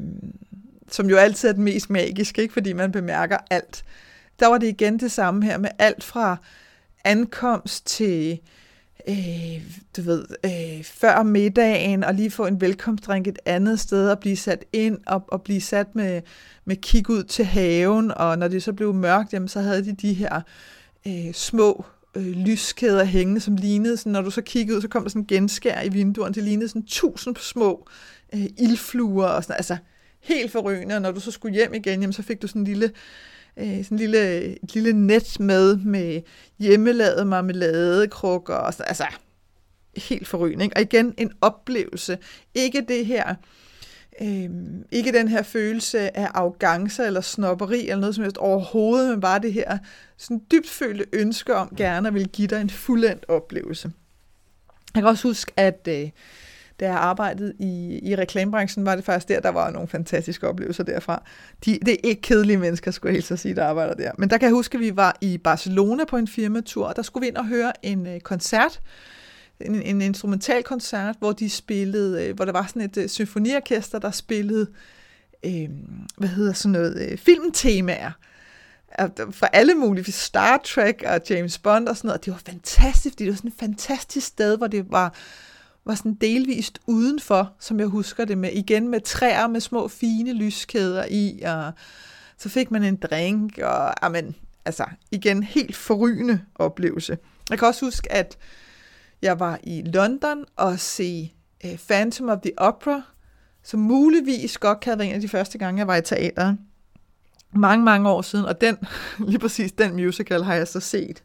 som 0.91 1.09
jo 1.09 1.17
altid 1.17 1.49
er 1.49 1.53
den 1.53 1.63
mest 1.63 1.89
magiske, 1.89 2.41
ikke? 2.41 2.53
fordi 2.53 2.73
man 2.73 2.91
bemærker 2.91 3.37
alt. 3.49 3.85
Der 4.39 4.47
var 4.47 4.57
det 4.57 4.67
igen 4.67 4.99
det 4.99 5.11
samme 5.11 5.45
her 5.45 5.57
med 5.57 5.69
alt 5.79 6.03
fra 6.03 6.37
ankomst 7.03 7.85
til 7.85 8.31
øh, 8.31 8.37
Øh, 9.09 9.61
du 9.97 10.01
ved, 10.01 10.25
øh, 10.45 10.83
før 10.83 11.23
middagen, 11.23 12.03
og 12.03 12.13
lige 12.13 12.31
få 12.31 12.45
en 12.45 12.61
velkomstdrink 12.61 13.27
et 13.27 13.39
andet 13.45 13.79
sted, 13.79 14.09
og 14.09 14.19
blive 14.19 14.37
sat 14.37 14.65
ind, 14.73 14.97
og, 15.07 15.23
og 15.27 15.41
blive 15.41 15.61
sat 15.61 15.95
med, 15.95 16.21
med 16.65 16.75
kig 16.75 17.09
ud 17.09 17.23
til 17.23 17.45
haven, 17.45 18.11
og 18.11 18.37
når 18.37 18.47
det 18.47 18.63
så 18.63 18.73
blev 18.73 18.93
mørkt, 18.93 19.33
jamen, 19.33 19.47
så 19.47 19.61
havde 19.61 19.85
de 19.85 19.93
de 19.93 20.13
her 20.13 20.41
øh, 21.07 21.33
små 21.33 21.85
øh, 22.15 22.27
lyskæder 22.27 23.03
hængende, 23.03 23.41
som 23.41 23.55
lignede, 23.55 23.97
sådan, 23.97 24.11
når 24.11 24.21
du 24.21 24.31
så 24.31 24.41
kiggede 24.41 24.77
ud, 24.77 24.81
så 24.81 24.87
kom 24.87 25.03
der 25.03 25.09
sådan 25.09 25.21
en 25.21 25.27
genskær 25.27 25.81
i 25.81 25.89
vinduerne, 25.89 26.33
det 26.33 26.43
lignede 26.43 26.67
sådan 26.67 26.85
tusind 26.85 27.35
små 27.35 27.87
øh, 28.33 28.45
ildfluer, 28.57 29.27
og 29.27 29.43
sådan, 29.43 29.55
altså 29.57 29.77
helt 30.19 30.51
forrygende, 30.51 30.95
og 30.95 31.01
når 31.01 31.11
du 31.11 31.19
så 31.19 31.31
skulle 31.31 31.55
hjem 31.55 31.73
igen, 31.73 32.01
jamen, 32.01 32.13
så 32.13 32.21
fik 32.21 32.41
du 32.41 32.47
sådan 32.47 32.61
en 32.61 32.67
lille 32.67 32.85
øh, 32.85 32.91
Øh, 33.57 33.83
sådan 33.83 33.87
en 33.91 33.97
lille, 33.97 34.43
et 34.63 34.73
lille 34.73 34.93
net 34.93 35.39
med, 35.39 35.77
med 35.77 36.21
hjemmelavet 36.59 37.27
marmeladekrukker, 37.27 38.55
og 38.55 38.73
så, 38.73 38.83
altså 38.83 39.05
helt 39.97 40.27
forrygende. 40.27 40.63
Ikke? 40.63 40.75
Og 40.75 40.81
igen 40.81 41.13
en 41.17 41.31
oplevelse. 41.41 42.17
Ikke 42.55 42.85
det 42.87 43.05
her, 43.05 43.35
øh, 44.21 44.49
ikke 44.91 45.11
den 45.11 45.27
her 45.27 45.43
følelse 45.43 46.17
af 46.17 46.29
arrogance 46.33 47.05
eller 47.05 47.21
snopperi 47.21 47.79
eller 47.79 47.95
noget 47.95 48.15
som 48.15 48.23
helst 48.23 48.37
overhovedet, 48.37 49.09
men 49.09 49.21
bare 49.21 49.39
det 49.39 49.53
her 49.53 49.77
sådan 50.17 50.41
dybt 50.51 50.69
følte 50.69 51.05
ønske 51.13 51.55
om 51.55 51.75
gerne 51.77 52.07
at 52.07 52.13
vil 52.13 52.27
give 52.27 52.47
dig 52.47 52.61
en 52.61 52.69
fuldendt 52.69 53.25
oplevelse. 53.27 53.91
Jeg 54.95 55.01
kan 55.03 55.09
også 55.09 55.27
huske, 55.27 55.51
at 55.57 55.87
øh, 55.91 56.09
da 56.79 56.85
jeg 56.85 56.95
arbejdede 56.95 57.53
i, 57.59 57.99
i 58.03 58.15
reklamebranchen, 58.15 58.85
var 58.85 58.95
det 58.95 59.05
faktisk 59.05 59.27
der, 59.27 59.39
der 59.39 59.49
var 59.49 59.71
nogle 59.71 59.87
fantastiske 59.87 60.47
oplevelser 60.47 60.83
derfra. 60.83 61.23
De, 61.65 61.79
det 61.85 61.93
er 61.93 61.97
ikke 62.03 62.21
kedelige 62.21 62.57
mennesker, 62.57 62.91
skulle 62.91 63.15
jeg 63.15 63.23
helt 63.29 63.39
sige, 63.39 63.55
der 63.55 63.65
arbejder 63.65 63.93
der. 63.93 64.11
Men 64.17 64.29
der 64.29 64.37
kan 64.37 64.45
jeg 64.45 64.53
huske, 64.53 64.75
at 64.75 64.81
vi 64.81 64.95
var 64.95 65.17
i 65.21 65.37
Barcelona 65.37 66.05
på 66.05 66.17
en 66.17 66.27
firmatur, 66.27 66.87
og 66.87 66.95
der 66.95 67.01
skulle 67.01 67.21
vi 67.21 67.27
ind 67.27 67.37
og 67.37 67.47
høre 67.47 67.85
en 67.85 68.07
øh, 68.07 68.19
koncert, 68.19 68.81
en, 69.61 69.81
en 69.81 70.01
instrumental 70.01 70.63
koncert, 70.63 71.15
hvor 71.19 71.31
de 71.31 71.49
spillede, 71.49 72.27
øh, 72.27 72.35
hvor 72.35 72.45
der 72.45 72.51
var 72.51 72.65
sådan 72.67 72.81
et 72.81 72.97
øh, 72.97 73.09
symfoniorkester, 73.09 73.99
der 73.99 74.11
spillede, 74.11 74.67
øh, 75.45 75.69
hvad 76.17 76.29
hedder 76.29 76.53
sådan 76.53 76.71
noget, 76.71 77.11
øh, 77.11 77.17
filmtemaer 77.17 78.11
for 79.31 79.45
alle 79.45 79.75
mulige, 79.75 80.11
Star 80.11 80.57
Trek 80.57 81.03
og 81.07 81.21
James 81.29 81.57
Bond 81.57 81.87
og 81.87 81.97
sådan 81.97 82.07
noget. 82.07 82.25
Det 82.25 82.33
var 82.33 82.41
fantastisk, 82.45 83.19
det 83.19 83.27
var 83.27 83.33
sådan 83.33 83.47
et 83.47 83.57
fantastisk 83.59 84.27
sted, 84.27 84.57
hvor 84.57 84.67
det 84.67 84.91
var 84.91 85.13
var 85.85 85.95
sådan 85.95 86.13
delvist 86.13 86.79
udenfor, 86.87 87.53
som 87.59 87.79
jeg 87.79 87.87
husker 87.87 88.25
det 88.25 88.37
med, 88.37 88.51
igen 88.51 88.87
med 88.87 89.01
træer 89.01 89.47
med 89.47 89.59
små 89.59 89.87
fine 89.87 90.33
lyskæder 90.33 91.05
i, 91.09 91.41
og 91.45 91.71
så 92.37 92.49
fik 92.49 92.71
man 92.71 92.83
en 92.83 92.95
drink, 92.95 93.57
og 93.57 93.87
ah, 93.87 93.93
amen, 94.01 94.35
altså 94.65 94.85
igen 95.11 95.43
helt 95.43 95.75
forrygende 95.75 96.41
oplevelse. 96.55 97.17
Jeg 97.49 97.59
kan 97.59 97.67
også 97.67 97.85
huske, 97.85 98.11
at 98.11 98.37
jeg 99.21 99.39
var 99.39 99.59
i 99.63 99.81
London 99.81 100.45
og 100.55 100.79
se 100.79 101.33
øh, 101.65 101.77
Phantom 101.87 102.29
of 102.29 102.37
the 102.43 102.51
Opera, 102.57 103.01
som 103.63 103.79
muligvis 103.79 104.57
godt 104.57 104.79
kan 104.79 104.91
have 104.91 104.99
været 104.99 105.09
en 105.09 105.15
af 105.15 105.21
de 105.21 105.29
første 105.29 105.57
gange, 105.57 105.79
jeg 105.79 105.87
var 105.87 105.95
i 105.95 106.01
teateret. 106.01 106.57
Mange, 107.55 107.85
mange 107.85 108.09
år 108.09 108.21
siden, 108.21 108.45
og 108.45 108.61
den, 108.61 108.77
lige 109.27 109.39
præcis 109.39 109.71
den 109.71 109.95
musical 109.95 110.43
har 110.43 110.55
jeg 110.55 110.67
så 110.67 110.79
set 110.79 111.23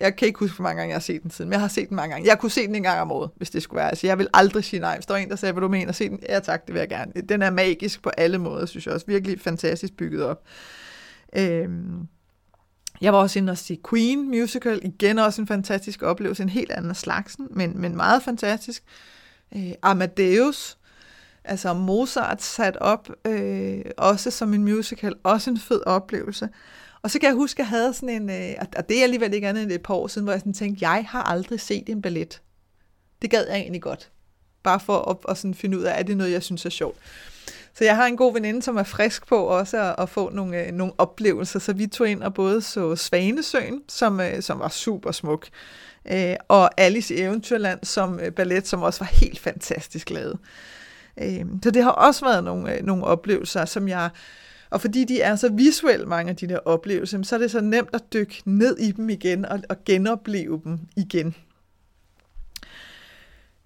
jeg 0.00 0.16
kan 0.16 0.28
ikke 0.28 0.38
huske, 0.38 0.56
hvor 0.56 0.62
mange 0.62 0.78
gange 0.78 0.88
jeg 0.88 0.96
har 0.96 1.00
set 1.00 1.22
den 1.22 1.30
siden, 1.30 1.48
men 1.48 1.52
jeg 1.52 1.60
har 1.60 1.68
set 1.68 1.88
den 1.88 1.96
mange 1.96 2.14
gange. 2.14 2.28
Jeg 2.28 2.38
kunne 2.38 2.50
se 2.50 2.66
den 2.66 2.74
en 2.74 2.82
gang 2.82 3.00
om 3.00 3.12
året, 3.12 3.30
hvis 3.36 3.50
det 3.50 3.62
skulle 3.62 3.78
være. 3.78 3.88
Altså, 3.88 4.06
jeg 4.06 4.18
vil 4.18 4.28
aldrig 4.34 4.64
sige 4.64 4.80
nej. 4.80 4.94
Hvis 4.94 5.06
der 5.06 5.14
var 5.14 5.18
en, 5.18 5.28
der 5.28 5.36
sagde, 5.36 5.52
hvad 5.52 5.60
du 5.60 5.68
mener, 5.68 5.92
se 5.92 6.08
den. 6.08 6.20
Ja 6.28 6.38
tak, 6.40 6.66
det 6.66 6.74
vil 6.74 6.80
jeg 6.80 6.88
gerne. 6.88 7.12
Den 7.28 7.42
er 7.42 7.50
magisk 7.50 8.02
på 8.02 8.08
alle 8.08 8.38
måder, 8.38 8.66
synes 8.66 8.86
jeg 8.86 8.94
også. 8.94 9.06
Virkelig 9.06 9.40
fantastisk 9.40 9.96
bygget 9.96 10.22
op. 10.22 10.42
Øhm, 11.36 12.08
jeg 13.00 13.12
var 13.12 13.18
også 13.18 13.38
inde 13.38 13.50
og 13.50 13.58
se 13.58 13.78
Queen 13.90 14.28
musical. 14.28 14.80
Igen 14.82 15.18
også 15.18 15.40
en 15.40 15.46
fantastisk 15.46 16.02
oplevelse. 16.02 16.42
En 16.42 16.48
helt 16.48 16.70
anden 16.70 16.94
slags, 16.94 17.36
men, 17.50 17.80
men 17.80 17.96
meget 17.96 18.22
fantastisk. 18.22 18.82
Øh, 19.56 19.72
Amadeus, 19.82 20.78
altså 21.44 21.72
Mozart 21.74 22.42
sat 22.42 22.76
op, 22.76 23.08
øh, 23.26 23.80
også 23.96 24.30
som 24.30 24.54
en 24.54 24.64
musical. 24.64 25.14
Også 25.22 25.50
en 25.50 25.58
fed 25.58 25.80
oplevelse. 25.86 26.48
Og 27.02 27.10
så 27.10 27.18
kan 27.18 27.26
jeg 27.26 27.34
huske, 27.34 27.56
at 27.56 27.58
jeg 27.58 27.68
havde 27.68 27.94
sådan 27.94 28.08
en, 28.08 28.30
øh, 28.30 28.54
og 28.76 28.88
det 28.88 28.98
er 28.98 29.02
alligevel 29.02 29.34
ikke 29.34 29.48
andet 29.48 29.62
end 29.62 29.72
et 29.72 29.82
par 29.82 29.94
år 29.94 30.06
siden, 30.06 30.24
hvor 30.24 30.32
jeg 30.32 30.40
sådan 30.40 30.52
tænkte, 30.52 30.88
jeg 30.88 31.04
har 31.08 31.22
aldrig 31.22 31.60
set 31.60 31.88
en 31.88 32.02
ballet. 32.02 32.42
Det 33.22 33.30
gad 33.30 33.46
jeg 33.48 33.56
egentlig 33.56 33.82
godt. 33.82 34.10
Bare 34.62 34.80
for 34.80 35.10
at, 35.10 35.16
at 35.28 35.38
sådan 35.38 35.54
finde 35.54 35.78
ud 35.78 35.82
af, 35.82 35.98
er 35.98 36.02
det 36.02 36.16
noget, 36.16 36.32
jeg 36.32 36.42
synes 36.42 36.66
er 36.66 36.70
sjovt. 36.70 36.98
Så 37.74 37.84
jeg 37.84 37.96
har 37.96 38.06
en 38.06 38.16
god 38.16 38.32
veninde, 38.32 38.62
som 38.62 38.76
er 38.76 38.82
frisk 38.82 39.26
på 39.26 39.36
også 39.36 39.78
at, 39.78 39.94
at 39.98 40.08
få 40.08 40.30
nogle, 40.30 40.66
øh, 40.66 40.72
nogle 40.72 40.92
oplevelser. 40.98 41.58
Så 41.58 41.72
vi 41.72 41.86
tog 41.86 42.08
ind 42.08 42.22
og 42.22 42.34
både 42.34 42.62
så 42.62 42.96
Svanesøen, 42.96 43.82
som, 43.88 44.20
øh, 44.20 44.42
som 44.42 44.58
var 44.58 44.68
super 44.68 45.12
smuk, 45.12 45.48
øh, 46.12 46.36
og 46.48 46.80
Alice 46.80 47.14
i 47.14 47.20
Eventyrland 47.20 47.78
som 47.82 48.20
øh, 48.20 48.32
ballet, 48.32 48.68
som 48.68 48.82
også 48.82 49.00
var 49.00 49.10
helt 49.12 49.38
fantastisk 49.38 50.10
lavet. 50.10 50.38
Øh, 51.22 51.44
så 51.62 51.70
det 51.70 51.84
har 51.84 51.90
også 51.90 52.24
været 52.24 52.44
nogle, 52.44 52.76
øh, 52.76 52.84
nogle 52.84 53.04
oplevelser, 53.04 53.64
som 53.64 53.88
jeg 53.88 54.10
og 54.70 54.80
fordi 54.80 55.04
de 55.04 55.20
er 55.20 55.36
så 55.36 55.48
visuelle, 55.48 56.06
mange 56.06 56.30
af 56.30 56.36
de 56.36 56.48
der 56.48 56.58
oplevelser, 56.58 57.22
så 57.22 57.34
er 57.34 57.38
det 57.38 57.50
så 57.50 57.60
nemt 57.60 57.90
at 57.92 58.12
dykke 58.12 58.42
ned 58.44 58.78
i 58.78 58.92
dem 58.92 59.08
igen 59.08 59.44
og, 59.44 59.60
og 59.68 59.84
genopleve 59.84 60.60
dem 60.64 60.78
igen. 60.96 61.34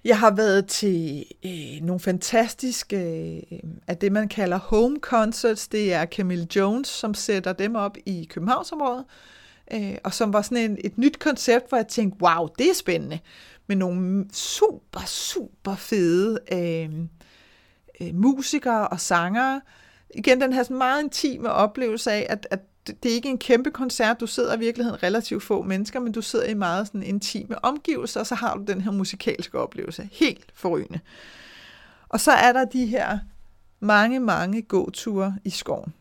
Jeg 0.05 0.19
har 0.19 0.31
været 0.31 0.67
til 0.67 1.25
øh, 1.45 1.83
nogle 1.83 2.01
fantastiske 2.01 2.97
øh, 3.53 3.59
af 3.87 3.97
det, 3.97 4.12
man 4.12 4.29
kalder 4.29 4.59
home 4.59 4.99
concerts. 5.01 5.69
Det 5.69 5.93
er 5.93 6.07
Camille 6.07 6.47
Jones, 6.57 6.88
som 6.88 7.14
sætter 7.14 7.53
dem 7.53 7.75
op 7.75 7.97
i 8.07 8.29
Københavnsområdet. 8.31 9.05
Øh, 9.73 9.95
og 10.05 10.14
som 10.14 10.33
var 10.33 10.43
sådan 10.43 10.71
en, 10.71 10.79
et 10.85 10.99
nyt 10.99 11.19
koncept, 11.19 11.69
hvor 11.69 11.79
jeg 11.79 11.88
tænkte, 11.88 12.23
wow, 12.23 12.49
det 12.59 12.71
er 12.71 12.75
spændende. 12.75 13.19
Med 13.67 13.77
nogle 13.77 14.27
super, 14.33 15.05
super 15.07 15.75
fede 15.75 16.38
øh, 16.53 16.90
øh, 18.01 18.14
musikere 18.14 18.88
og 18.88 19.01
sangere, 19.01 19.61
igen 20.14 20.40
den 20.40 20.53
her 20.53 20.62
sådan 20.62 20.79
meget 20.79 21.03
intime 21.03 21.51
oplevelse 21.51 22.12
af, 22.12 22.27
at, 22.31 22.47
at 22.51 22.61
det 22.87 23.11
er 23.11 23.14
ikke 23.14 23.29
en 23.29 23.38
kæmpe 23.38 23.71
koncert, 23.71 24.21
du 24.21 24.27
sidder 24.27 24.57
i 24.57 24.59
virkeligheden 24.59 25.03
relativt 25.03 25.43
få 25.43 25.62
mennesker, 25.62 26.01
men 26.01 26.12
du 26.12 26.23
sidder 26.23 26.47
i 26.47 26.55
meget 26.55 26.87
sådan 26.87 27.03
intime 27.03 27.64
omgivelser, 27.64 28.21
og 28.21 28.27
så 28.27 28.35
har 28.35 28.57
du 28.57 28.64
den 28.67 28.81
her 28.81 28.90
musikalske 28.90 29.59
oplevelse. 29.59 30.09
Helt 30.12 30.53
forrygende. 30.55 31.01
Og 32.09 32.21
så 32.21 32.33
er 32.33 32.53
der 32.53 32.64
de 32.64 32.87
her 32.87 33.19
mange, 33.81 34.21
mange 34.21 34.62
gåture 34.62 35.37
i 35.45 35.51
skoven, 35.51 35.95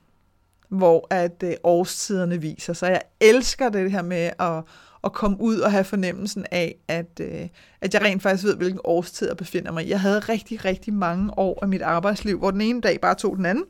hvor 0.70 1.08
at 1.10 1.44
øh, 1.44 1.54
årstiderne 1.64 2.42
viser 2.42 2.74
sig. 2.74 2.90
Jeg 2.90 3.02
elsker 3.22 3.70
det 3.70 3.92
her 3.92 4.02
med 4.02 4.32
at, 4.40 4.64
at 5.04 5.14
komme 5.14 5.42
ud 5.42 5.58
og 5.60 5.72
have 5.72 5.84
fornemmelsen 5.84 6.46
af, 6.52 6.76
at, 6.88 7.20
øh, 7.22 7.48
at 7.82 7.94
jeg 7.94 8.02
rent 8.02 8.22
faktisk 8.24 8.44
ved, 8.44 8.56
hvilken 8.56 8.80
årstid 8.84 9.28
jeg 9.28 9.38
befinder 9.38 9.72
mig 9.72 9.86
i. 9.86 9.90
Jeg 9.90 10.02
havde 10.02 10.20
rigtig, 10.20 10.66
rigtig 10.66 10.94
mange 10.94 11.38
år 11.38 11.60
af 11.62 11.68
mit 11.68 11.82
arbejdsliv, 11.82 12.38
hvor 12.38 12.52
den 12.52 12.62
ene 12.62 12.82
dag 12.82 13.02
bare 13.02 13.16
tog 13.16 13.38
den 13.38 13.46
anden 13.46 13.66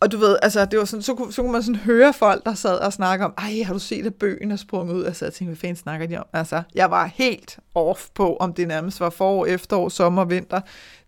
og 0.00 0.12
du 0.12 0.18
ved, 0.18 0.36
altså, 0.42 0.64
det 0.64 0.78
var 0.78 0.84
sådan, 0.84 1.02
så, 1.02 1.14
kunne, 1.14 1.32
så 1.32 1.42
kunne 1.42 1.52
man 1.52 1.62
sådan 1.62 1.80
høre 1.80 2.12
folk, 2.12 2.44
der 2.44 2.54
sad 2.54 2.78
og 2.78 2.92
snakkede 2.92 3.24
om, 3.24 3.34
ej, 3.38 3.62
har 3.64 3.72
du 3.72 3.78
set, 3.78 4.06
at 4.06 4.14
bøgen 4.14 4.50
er 4.50 4.56
sprunget 4.56 4.94
ud? 4.94 5.04
Altså, 5.04 5.24
jeg 5.24 5.32
tænkte, 5.32 5.50
hvad 5.50 5.56
fanden 5.56 5.76
snakker 5.76 6.06
de 6.06 6.16
om? 6.16 6.26
Altså, 6.32 6.62
jeg 6.74 6.90
var 6.90 7.06
helt 7.14 7.58
off 7.74 8.06
på, 8.14 8.36
om 8.36 8.52
det 8.52 8.68
nærmest 8.68 9.00
var 9.00 9.10
forår, 9.10 9.46
efterår, 9.46 9.88
sommer, 9.88 10.24
vinter. 10.24 10.60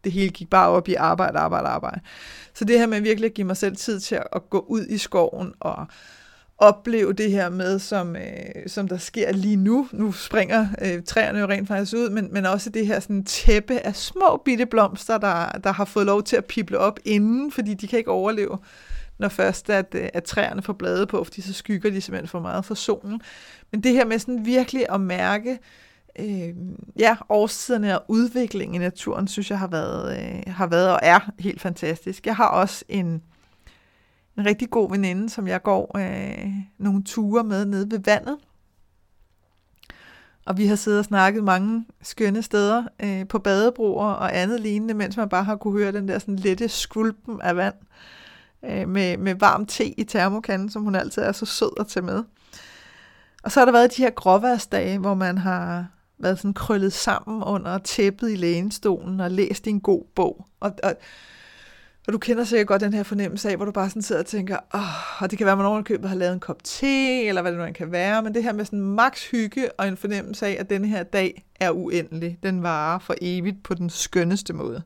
Det 0.05 0.13
hele 0.13 0.29
gik 0.31 0.51
bare 0.51 0.69
op 0.69 0.89
i 0.89 0.95
arbejde, 0.95 1.39
arbejde, 1.39 1.69
arbejde. 1.69 2.01
Så 2.55 2.65
det 2.65 2.79
her 2.79 2.87
med 2.87 3.01
virkelig 3.01 3.29
at 3.29 3.35
give 3.35 3.47
mig 3.47 3.57
selv 3.57 3.77
tid 3.77 4.01
til 4.01 4.15
at 4.33 4.51
gå 4.51 4.65
ud 4.69 4.87
i 4.87 4.99
skoven 4.99 5.53
og 5.61 5.87
opleve 6.61 7.13
det 7.13 7.31
her 7.31 7.49
med, 7.49 7.79
som, 7.79 8.17
øh, 8.17 8.23
som 8.67 8.89
der 8.89 8.99
sker 8.99 9.33
lige 9.33 9.57
nu. 9.57 9.89
Nu 9.93 10.13
springer 10.13 10.67
øh, 10.83 11.03
træerne 11.03 11.39
jo 11.39 11.47
rent 11.47 11.69
faktisk 11.69 11.97
ud, 11.97 12.11
men, 12.11 12.29
men 12.33 12.47
også 12.47 12.71
det 12.71 12.87
her 12.87 13.01
sådan 13.01 13.25
tæppe 13.25 13.79
af 13.87 13.97
små 13.97 14.43
bitte 14.45 14.67
blomster, 14.67 15.19
der, 15.19 15.49
der 15.65 15.73
har 15.73 15.85
fået 15.85 16.07
lov 16.07 16.23
til 16.23 16.37
at 16.37 16.45
pible 16.45 16.79
op 16.79 16.99
inden, 17.05 17.53
fordi 17.53 17.75
de 17.75 17.89
kan 17.89 17.99
ikke 17.99 18.11
overleve, 18.11 18.59
når 19.19 19.29
først 19.29 19.71
at, 19.71 19.95
øh, 19.95 20.09
at 20.15 20.25
træerne 20.25 20.63
får 20.63 20.73
blade 20.73 21.07
på, 21.07 21.25
fordi 21.25 21.41
så 21.41 21.53
skygger 21.53 21.91
de 21.91 22.01
simpelthen 22.01 22.29
for 22.29 22.41
meget 22.41 22.65
for 22.65 22.75
solen. 22.75 23.21
Men 23.73 23.83
det 23.83 23.93
her 23.93 24.05
med 24.05 24.19
sådan 24.19 24.47
virkelig 24.47 24.87
at 24.91 25.01
mærke, 25.01 25.59
øh, 26.19 26.55
ja, 26.99 27.17
årstiderne 27.29 27.99
og 27.99 28.05
udviklingen 28.09 28.75
i 28.75 28.85
naturen, 28.85 29.29
synes 29.29 29.51
jeg 29.51 29.59
har 29.59 29.69
været, 29.69 30.19
øh, 30.19 30.55
har 30.55 30.67
været 30.67 30.91
og 30.91 30.99
er 31.03 31.31
helt 31.39 31.61
fantastisk. 31.61 32.27
Jeg 32.27 32.37
har 32.37 32.49
også 32.49 32.85
en 32.89 33.23
en 34.39 34.47
rigtig 34.47 34.71
god 34.71 34.91
veninde, 34.91 35.31
som 35.31 35.49
jeg 35.49 35.63
går 35.63 35.99
øh, 35.99 36.53
nogle 36.79 37.05
ture 37.05 37.45
med 37.45 37.65
nede 37.65 37.91
ved 37.91 37.99
vandet. 37.99 38.37
Og 40.47 40.59
vi 40.59 40.67
har 40.67 40.77
siddet 40.77 40.99
og 40.99 41.05
snakket 41.05 41.45
mange 41.45 41.87
skønne 42.03 42.43
steder 42.43 42.85
øh, 43.03 43.29
på 43.29 43.39
badebroer 43.39 44.07
og 44.07 44.39
andet 44.39 44.61
lignende, 44.61 44.95
mens 44.95 45.17
man 45.17 45.29
bare 45.29 45.45
har 45.45 45.57
kunne 45.57 45.79
høre 45.79 45.93
den 45.93 46.09
der 46.09 46.19
sådan 46.19 46.37
lette 46.37 46.69
skvulpen 46.69 47.41
af 47.43 47.57
vand 47.57 47.75
øh, 48.65 48.89
med, 48.89 49.17
med 49.17 49.35
varm 49.35 49.67
te 49.67 50.01
i 50.01 50.05
termokanden, 50.05 50.71
som 50.71 50.83
hun 50.83 50.95
altid 50.95 51.23
er 51.23 51.33
så 51.33 51.47
sød 51.47 51.71
at 51.81 51.87
tage 51.87 52.07
med. 52.07 52.25
Og 53.43 53.53
så 53.53 53.61
har 53.61 53.65
der 53.65 53.73
været 53.73 53.97
de 53.97 54.03
her 54.03 54.11
gråværsdage, 54.11 54.99
hvor 54.99 55.15
man 55.15 55.39
har 55.39 55.87
været 56.19 56.39
sådan 56.39 56.55
krøllet 56.55 56.93
sammen 56.93 57.45
under 57.45 57.79
tæppet 57.79 58.31
i 58.31 58.37
lænestolen 58.37 59.21
og 59.21 59.31
læst 59.31 59.67
en 59.67 59.81
god 59.81 60.05
bog. 60.15 60.47
Og, 60.61 60.73
og 60.83 60.95
og 62.07 62.13
du 62.13 62.19
kender 62.19 62.45
sikkert 62.45 62.67
godt 62.67 62.83
den 62.83 62.95
her 62.95 63.03
fornemmelse 63.03 63.51
af, 63.51 63.57
hvor 63.57 63.65
du 63.65 63.73
bare 63.73 63.89
sådan 63.89 64.03
sidder 64.03 64.21
og 64.21 64.27
tænker, 64.27 64.57
åh, 64.75 65.23
og 65.23 65.31
det 65.31 65.39
kan 65.39 65.45
være, 65.45 65.53
at 65.53 65.59
man 65.59 65.67
ovenikøbet 65.67 66.09
har 66.09 66.17
lavet 66.17 66.33
en 66.33 66.41
kop 66.41 66.65
te, 66.65 67.23
eller 67.23 67.43
hvad 67.43 67.53
det 67.53 67.61
nu 67.61 67.73
kan 67.73 67.93
være, 67.93 68.23
men 68.23 68.35
det 68.35 68.43
her 68.43 68.53
med 68.53 68.65
sådan 68.65 68.81
max 68.81 69.31
hygge 69.31 69.73
og 69.73 69.89
en 69.89 69.97
fornemmelse 69.97 70.47
af, 70.47 70.57
at 70.61 70.71
den 70.71 70.85
her 70.85 71.03
dag 71.03 71.47
er 71.61 71.71
uendelig. 71.71 72.39
Den 72.43 72.63
varer 72.63 72.99
for 72.99 73.15
evigt 73.21 73.63
på 73.63 73.75
den 73.75 73.91
skønneste 73.91 74.53
måde. 74.53 74.83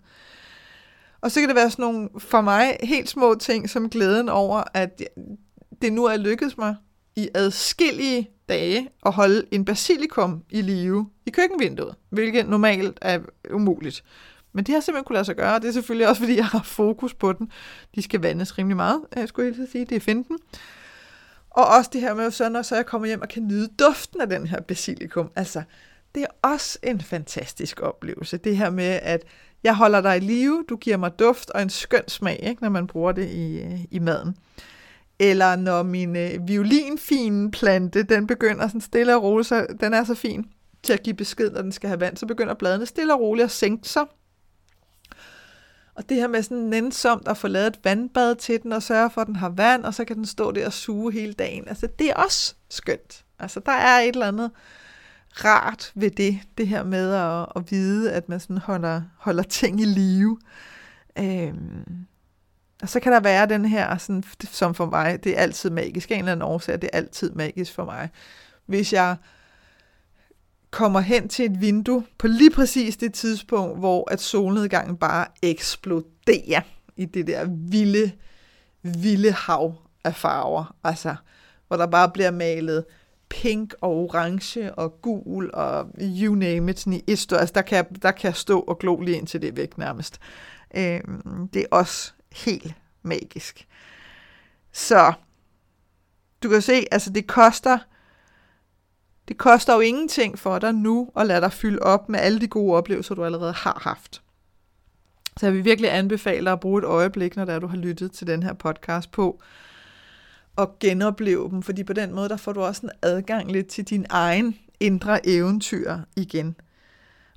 Og 1.20 1.30
så 1.30 1.40
kan 1.40 1.48
det 1.48 1.56
være 1.56 1.70
sådan 1.70 1.82
nogle, 1.82 2.08
for 2.18 2.40
mig, 2.40 2.76
helt 2.82 3.08
små 3.08 3.34
ting, 3.34 3.70
som 3.70 3.90
glæden 3.90 4.28
over, 4.28 4.62
at 4.74 5.02
det 5.82 5.92
nu 5.92 6.04
er 6.04 6.16
lykkedes 6.16 6.58
mig 6.58 6.76
i 7.16 7.28
adskillige 7.34 8.30
dage 8.48 8.88
at 9.06 9.12
holde 9.12 9.44
en 9.50 9.64
basilikum 9.64 10.42
i 10.50 10.60
live 10.60 11.06
i 11.26 11.30
køkkenvinduet, 11.30 11.94
hvilket 12.10 12.48
normalt 12.48 12.98
er 13.02 13.20
umuligt. 13.50 14.04
Men 14.54 14.64
det 14.64 14.74
har 14.74 14.80
simpelthen 14.80 15.04
kunne 15.04 15.14
lade 15.14 15.24
sig 15.24 15.36
gøre, 15.36 15.54
og 15.54 15.62
det 15.62 15.68
er 15.68 15.72
selvfølgelig 15.72 16.08
også, 16.08 16.20
fordi 16.22 16.36
jeg 16.36 16.46
har 16.46 16.62
fokus 16.62 17.14
på 17.14 17.32
den. 17.32 17.52
De 17.94 18.02
skal 18.02 18.20
vandes 18.20 18.58
rimelig 18.58 18.76
meget, 18.76 19.00
øh, 19.16 19.20
jeg 19.20 19.28
skulle 19.28 19.54
helt 19.54 19.70
sige. 19.70 19.84
Det 19.84 19.96
er 19.96 20.00
finten. 20.00 20.38
Og 21.50 21.66
også 21.66 21.90
det 21.92 22.00
her 22.00 22.14
med, 22.14 22.30
så 22.30 22.48
når 22.48 22.62
så 22.62 22.76
jeg 22.76 22.86
kommer 22.86 23.08
hjem 23.08 23.22
og 23.22 23.28
kan 23.28 23.46
nyde 23.46 23.68
duften 23.78 24.20
af 24.20 24.28
den 24.28 24.46
her 24.46 24.60
basilikum. 24.60 25.30
Altså, 25.36 25.62
det 26.14 26.22
er 26.22 26.48
også 26.48 26.78
en 26.82 27.00
fantastisk 27.00 27.80
oplevelse. 27.80 28.36
Det 28.36 28.56
her 28.56 28.70
med, 28.70 28.98
at 29.02 29.24
jeg 29.64 29.76
holder 29.76 30.00
dig 30.00 30.16
i 30.16 30.20
live, 30.20 30.64
du 30.68 30.76
giver 30.76 30.96
mig 30.96 31.18
duft 31.18 31.50
og 31.50 31.62
en 31.62 31.70
skøn 31.70 32.08
smag, 32.08 32.40
ikke, 32.42 32.62
når 32.62 32.70
man 32.70 32.86
bruger 32.86 33.12
det 33.12 33.30
i, 33.30 33.62
øh, 33.62 33.80
i 33.90 33.98
maden. 33.98 34.36
Eller 35.18 35.56
når 35.56 35.82
min 35.82 36.16
øh, 36.16 36.48
violinfine 36.48 37.50
plante, 37.50 38.02
den 38.02 38.26
begynder 38.26 38.66
sådan 38.66 38.80
stille 38.80 39.16
og 39.16 39.22
roligt, 39.22 39.48
så 39.48 39.66
den 39.80 39.94
er 39.94 40.04
så 40.04 40.14
fin 40.14 40.46
til 40.82 40.92
at 40.92 41.02
give 41.02 41.14
besked, 41.14 41.50
når 41.50 41.62
den 41.62 41.72
skal 41.72 41.88
have 41.88 42.00
vand, 42.00 42.16
så 42.16 42.26
begynder 42.26 42.54
bladene 42.54 42.86
stille 42.86 43.14
og 43.14 43.20
roligt 43.20 43.44
at 43.44 43.50
sænke 43.50 43.88
sig 43.88 44.04
og 45.94 46.08
det 46.08 46.16
her 46.16 46.28
med 46.28 46.42
sådan 46.42 46.58
nænsomt 46.58 47.28
at 47.28 47.36
få 47.36 47.48
lavet 47.48 47.66
et 47.66 47.80
vandbad 47.84 48.34
til 48.34 48.62
den 48.62 48.72
og 48.72 48.82
sørge 48.82 49.10
for, 49.10 49.20
at 49.20 49.26
den 49.26 49.36
har 49.36 49.48
vand, 49.48 49.84
og 49.84 49.94
så 49.94 50.04
kan 50.04 50.16
den 50.16 50.26
stå 50.26 50.52
der 50.52 50.66
og 50.66 50.72
suge 50.72 51.12
hele 51.12 51.32
dagen. 51.32 51.68
Altså 51.68 51.88
det 51.98 52.10
er 52.10 52.14
også 52.14 52.54
skønt. 52.70 53.24
Altså 53.38 53.60
der 53.66 53.72
er 53.72 54.00
et 54.00 54.08
eller 54.08 54.28
andet 54.28 54.50
rart 55.44 55.92
ved 55.94 56.10
det, 56.10 56.40
det 56.58 56.68
her 56.68 56.84
med 56.84 57.14
at, 57.14 57.46
at 57.56 57.70
vide, 57.70 58.12
at 58.12 58.28
man 58.28 58.40
sådan 58.40 58.58
holder, 58.58 59.02
holder 59.18 59.42
ting 59.42 59.80
i 59.80 59.84
live. 59.84 60.38
Øhm, 61.18 62.06
og 62.82 62.88
så 62.88 63.00
kan 63.00 63.12
der 63.12 63.20
være 63.20 63.46
den 63.46 63.64
her, 63.64 63.98
sådan, 63.98 64.24
som 64.50 64.74
for 64.74 64.86
mig, 64.86 65.24
det 65.24 65.38
er 65.38 65.42
altid 65.42 65.70
magisk. 65.70 66.10
En 66.10 66.18
eller 66.18 66.32
anden 66.32 66.42
årsag, 66.42 66.74
det 66.74 66.90
er 66.92 66.98
altid 66.98 67.30
magisk 67.30 67.74
for 67.74 67.84
mig. 67.84 68.10
Hvis 68.66 68.92
jeg 68.92 69.16
kommer 70.74 71.00
hen 71.00 71.28
til 71.28 71.44
et 71.44 71.60
vindue 71.60 72.04
på 72.18 72.26
lige 72.26 72.50
præcis 72.50 72.96
det 72.96 73.14
tidspunkt, 73.14 73.78
hvor 73.78 74.10
at 74.10 74.20
solnedgangen 74.20 74.96
bare 74.96 75.26
eksploderer 75.42 76.60
i 76.96 77.04
det 77.04 77.26
der 77.26 77.46
vilde, 77.48 78.12
vilde 78.82 79.32
hav 79.32 79.74
af 80.04 80.14
farver. 80.14 80.76
Altså, 80.84 81.16
hvor 81.68 81.76
der 81.76 81.86
bare 81.86 82.10
bliver 82.10 82.30
malet 82.30 82.84
pink 83.28 83.74
og 83.80 83.90
orange 83.90 84.74
og 84.74 85.02
gul 85.02 85.50
og 85.54 85.86
you 86.00 86.34
name 86.34 86.70
it, 86.70 86.86
i 86.86 87.04
et. 87.06 87.32
Altså, 87.32 87.52
der 87.54 87.62
kan, 87.62 87.84
der 88.02 88.10
kan 88.10 88.28
jeg 88.28 88.36
stå 88.36 88.60
og 88.60 88.78
glo 88.78 89.00
lige 89.00 89.16
indtil 89.16 89.42
det 89.42 89.48
er 89.48 89.52
væk 89.52 89.78
nærmest. 89.78 90.20
Øh, 90.76 91.00
det 91.54 91.62
er 91.62 91.66
også 91.70 92.12
helt 92.32 92.74
magisk. 93.02 93.66
Så 94.72 95.12
du 96.42 96.48
kan 96.48 96.62
se, 96.62 96.84
altså 96.92 97.10
det 97.10 97.26
koster 97.26 97.78
det 99.28 99.38
koster 99.38 99.74
jo 99.74 99.80
ingenting 99.80 100.38
for 100.38 100.58
dig 100.58 100.72
nu 100.72 101.10
at 101.16 101.26
lade 101.26 101.40
dig 101.40 101.52
fylde 101.52 101.78
op 101.78 102.08
med 102.08 102.20
alle 102.20 102.40
de 102.40 102.48
gode 102.48 102.76
oplevelser, 102.76 103.14
du 103.14 103.24
allerede 103.24 103.52
har 103.52 103.80
haft. 103.82 104.22
Så 105.36 105.46
jeg 105.46 105.52
vil 105.54 105.64
virkelig 105.64 105.94
anbefale 105.94 106.44
dig 106.44 106.52
at 106.52 106.60
bruge 106.60 106.78
et 106.78 106.84
øjeblik, 106.84 107.36
når 107.36 107.44
der 107.44 107.58
du 107.58 107.66
har 107.66 107.76
lyttet 107.76 108.12
til 108.12 108.26
den 108.26 108.42
her 108.42 108.52
podcast 108.52 109.10
på, 109.10 109.40
og 110.56 110.78
genopleve 110.80 111.50
dem, 111.50 111.62
fordi 111.62 111.84
på 111.84 111.92
den 111.92 112.14
måde, 112.14 112.28
der 112.28 112.36
får 112.36 112.52
du 112.52 112.60
også 112.62 112.86
en 112.86 112.90
adgang 113.02 113.52
lidt 113.52 113.66
til 113.66 113.84
din 113.84 114.06
egen 114.10 114.58
indre 114.80 115.26
eventyr 115.26 115.96
igen. 116.16 116.56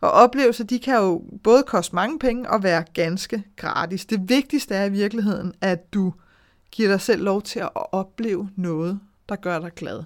Og 0.02 0.12
oplevelser, 0.12 0.64
de 0.64 0.80
kan 0.80 0.96
jo 0.96 1.24
både 1.44 1.64
koste 1.64 1.96
mange 1.96 2.20
penge 2.20 2.50
og 2.50 2.64
være 2.64 2.84
ganske 2.94 3.44
gratis. 3.56 4.06
Det 4.06 4.30
vigtigste 4.30 4.76
er 4.76 4.86
i 4.86 4.90
virkeligheden, 4.90 5.54
at 5.62 5.94
du 5.94 6.14
giver 6.72 6.90
dig 6.90 7.02
selv 7.02 7.24
lov 7.24 7.42
til 7.42 7.60
at 7.60 7.70
opleve 7.74 8.50
noget, 8.56 9.00
der 9.30 9.36
gør 9.36 9.60
dig 9.60 9.72
glad 9.76 10.04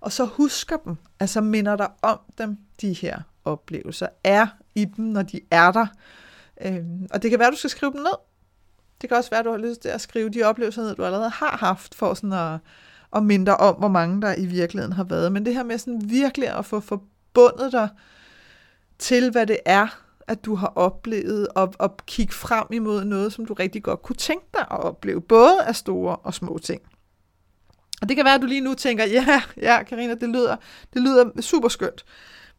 og 0.00 0.12
så 0.12 0.24
husker 0.24 0.76
dem, 0.76 0.96
altså 1.20 1.40
minder 1.40 1.76
dig 1.76 1.88
om 2.02 2.18
dem, 2.38 2.58
de 2.80 2.92
her 2.92 3.18
oplevelser, 3.44 4.06
er 4.24 4.46
i 4.74 4.84
dem, 4.84 5.04
når 5.04 5.22
de 5.22 5.40
er 5.50 5.72
der. 5.72 5.86
Øhm, 6.60 7.08
og 7.10 7.22
det 7.22 7.30
kan 7.30 7.38
være, 7.38 7.50
du 7.50 7.56
skal 7.56 7.70
skrive 7.70 7.92
dem 7.92 8.00
ned. 8.00 8.16
Det 9.00 9.08
kan 9.08 9.18
også 9.18 9.30
være, 9.30 9.42
du 9.42 9.50
har 9.50 9.58
lyst 9.58 9.82
til 9.82 9.88
at 9.88 10.00
skrive 10.00 10.28
de 10.28 10.42
oplevelser 10.42 10.82
ned, 10.82 10.94
du 10.94 11.04
allerede 11.04 11.30
har 11.30 11.56
haft, 11.56 11.94
for 11.94 12.14
sådan 12.14 12.32
at, 12.32 12.58
at 13.16 13.22
minde 13.22 13.46
dig 13.46 13.60
om, 13.60 13.74
hvor 13.74 13.88
mange 13.88 14.22
der 14.22 14.34
i 14.38 14.46
virkeligheden 14.46 14.92
har 14.92 15.04
været. 15.04 15.32
Men 15.32 15.46
det 15.46 15.54
her 15.54 15.62
med 15.62 15.78
sådan 15.78 16.10
virkelig 16.10 16.58
at 16.58 16.64
få 16.64 16.80
forbundet 16.80 17.72
dig 17.72 17.88
til, 18.98 19.30
hvad 19.30 19.46
det 19.46 19.58
er, 19.64 20.00
at 20.26 20.44
du 20.44 20.54
har 20.54 20.72
oplevet, 20.74 21.48
og, 21.48 21.74
og 21.78 21.96
kigge 22.06 22.34
frem 22.34 22.66
imod 22.72 23.04
noget, 23.04 23.32
som 23.32 23.46
du 23.46 23.54
rigtig 23.54 23.82
godt 23.82 24.02
kunne 24.02 24.16
tænke 24.16 24.46
dig 24.54 24.60
at 24.70 24.80
opleve, 24.80 25.20
både 25.20 25.62
af 25.62 25.76
store 25.76 26.16
og 26.16 26.34
små 26.34 26.58
ting. 26.58 26.82
Og 28.00 28.08
det 28.08 28.16
kan 28.16 28.24
være, 28.24 28.34
at 28.34 28.40
du 28.40 28.46
lige 28.46 28.60
nu 28.60 28.74
tænker, 28.74 29.04
ja, 29.04 29.42
ja, 29.56 29.82
Karina, 29.82 30.14
det 30.14 30.28
lyder, 30.28 30.56
det 30.94 31.02
lyder 31.02 31.40
super 31.40 31.68
skønt. 31.68 32.04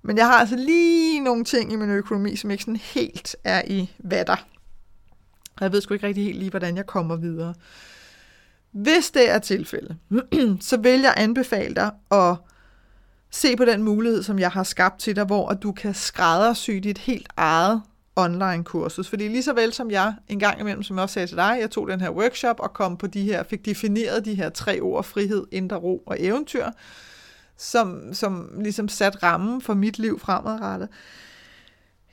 Men 0.04 0.18
jeg 0.18 0.26
har 0.26 0.34
altså 0.34 0.56
lige 0.56 1.20
nogle 1.20 1.44
ting 1.44 1.74
i 1.74 1.76
min 1.76 1.90
økonomi, 1.90 2.36
som 2.36 2.52
ikke 2.52 2.64
sådan 2.64 2.76
helt 2.76 3.36
er 3.44 3.62
i 3.68 3.92
vatter. 4.00 4.48
Og 5.58 5.62
jeg 5.62 5.72
ved 5.72 5.82
sgu 5.82 5.94
ikke 5.94 6.08
rigtig 6.08 6.24
helt 6.24 6.38
lige, 6.38 6.50
hvordan 6.50 6.78
jeg 6.78 6.86
kommer 6.86 7.16
videre. 7.16 7.54
Hvis 8.72 9.12
det 9.12 9.30
er 9.30 9.40
tilfældet, 9.40 9.98
så 10.70 10.78
vil 10.78 11.02
jeg 11.02 11.14
anbefale 11.18 11.76
dig 11.76 11.92
at 12.12 12.36
se 13.32 13.56
på 13.56 13.66
den 13.66 13.84
mulighed, 13.84 14.24
som 14.24 14.40
jeg 14.40 14.52
har 14.52 14.64
skabt 14.64 15.00
til 15.00 15.16
dig, 15.16 15.26
hvor 15.26 15.54
du 15.54 15.72
kan 15.72 15.94
skræddersy 15.94 16.72
dit 16.72 16.98
helt 16.98 17.28
eget 17.38 17.82
online-kursus. 18.16 19.10
Fordi 19.10 19.28
lige 19.28 19.44
så 19.44 19.54
vel 19.54 19.74
som 19.74 19.92
jeg 19.92 20.14
en 20.28 20.40
gang 20.40 20.60
imellem, 20.60 20.84
som 20.84 20.96
jeg 20.96 21.04
også 21.04 21.14
sagde 21.14 21.28
til 21.28 21.38
dig, 21.38 21.58
jeg 21.62 21.72
tog 21.72 21.88
den 21.88 22.02
her 22.02 22.10
workshop 22.10 22.60
og 22.60 22.74
kom 22.74 22.98
på 22.98 23.08
de 23.08 23.24
her, 23.24 23.44
fik 23.44 23.66
defineret 23.66 24.26
de 24.26 24.34
her 24.34 24.50
tre 24.50 24.80
ord, 24.80 25.04
frihed, 25.04 25.48
indre 25.52 25.76
ro 25.78 26.04
og 26.06 26.18
eventyr, 26.20 26.66
som, 27.58 28.14
som 28.14 28.50
ligesom 28.62 28.88
sat 28.88 29.24
rammen 29.24 29.62
for 29.62 29.74
mit 29.74 30.00
liv 30.00 30.20
fremadrettet. 30.20 30.90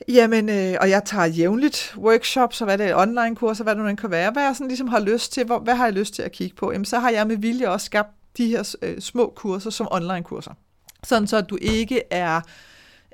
Jamen, 0.09 0.49
øh, 0.49 0.77
og 0.81 0.91
jeg 0.91 1.03
tager 1.05 1.27
jævnligt 1.27 1.95
workshops, 1.97 2.61
og 2.61 2.65
hvad 2.65 2.79
det 2.79 2.87
er, 2.87 2.97
online-kurser, 2.97 3.65
hvad 3.65 3.77
det 3.77 3.85
nu 3.85 3.95
kan 3.95 4.11
være. 4.11 4.31
Hvad 4.31 4.43
jeg 4.43 4.57
sådan 4.57 4.69
ligesom 4.69 4.89
har 4.89 5.01
lyst 5.01 5.33
til, 5.33 5.45
hvor, 5.45 5.59
hvad 5.59 5.75
har 5.75 5.85
jeg 5.85 5.93
lyst 5.93 6.15
til 6.15 6.23
at 6.23 6.33
kigge 6.33 6.57
på? 6.57 6.73
Jamen, 6.73 6.85
så 6.85 6.99
har 6.99 7.11
jeg 7.11 7.27
med 7.27 7.37
vilje 7.37 7.69
også 7.69 7.85
skabt 7.85 8.09
de 8.37 8.47
her 8.47 8.75
øh, 8.83 9.01
små 9.01 9.33
kurser 9.37 9.71
som 9.71 9.89
online-kurser. 9.91 10.53
Sådan 11.05 11.27
så, 11.27 11.37
at 11.37 11.51
du 11.51 11.59
ikke 11.61 12.03
er 12.11 12.41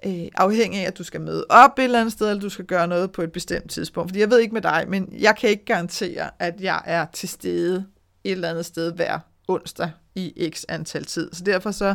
øh, 0.06 0.28
afhængig 0.34 0.80
af, 0.80 0.86
at 0.86 0.98
du 0.98 1.04
skal 1.04 1.20
møde 1.20 1.46
op 1.48 1.78
et 1.78 1.84
eller 1.84 2.00
andet 2.00 2.12
sted, 2.12 2.28
eller 2.28 2.40
du 2.40 2.48
skal 2.48 2.64
gøre 2.64 2.88
noget 2.88 3.12
på 3.12 3.22
et 3.22 3.32
bestemt 3.32 3.70
tidspunkt. 3.70 4.10
Fordi 4.10 4.20
jeg 4.20 4.30
ved 4.30 4.38
ikke 4.38 4.54
med 4.54 4.62
dig, 4.62 4.84
men 4.88 5.14
jeg 5.18 5.36
kan 5.36 5.50
ikke 5.50 5.64
garantere, 5.64 6.30
at 6.38 6.60
jeg 6.60 6.82
er 6.84 7.06
til 7.12 7.28
stede 7.28 7.86
et 8.24 8.32
eller 8.32 8.50
andet 8.50 8.66
sted 8.66 8.92
hver 8.92 9.18
onsdag 9.48 9.90
i 10.14 10.50
x 10.54 10.64
antal 10.68 11.04
tid. 11.04 11.30
Så 11.32 11.44
derfor 11.44 11.70
så 11.70 11.94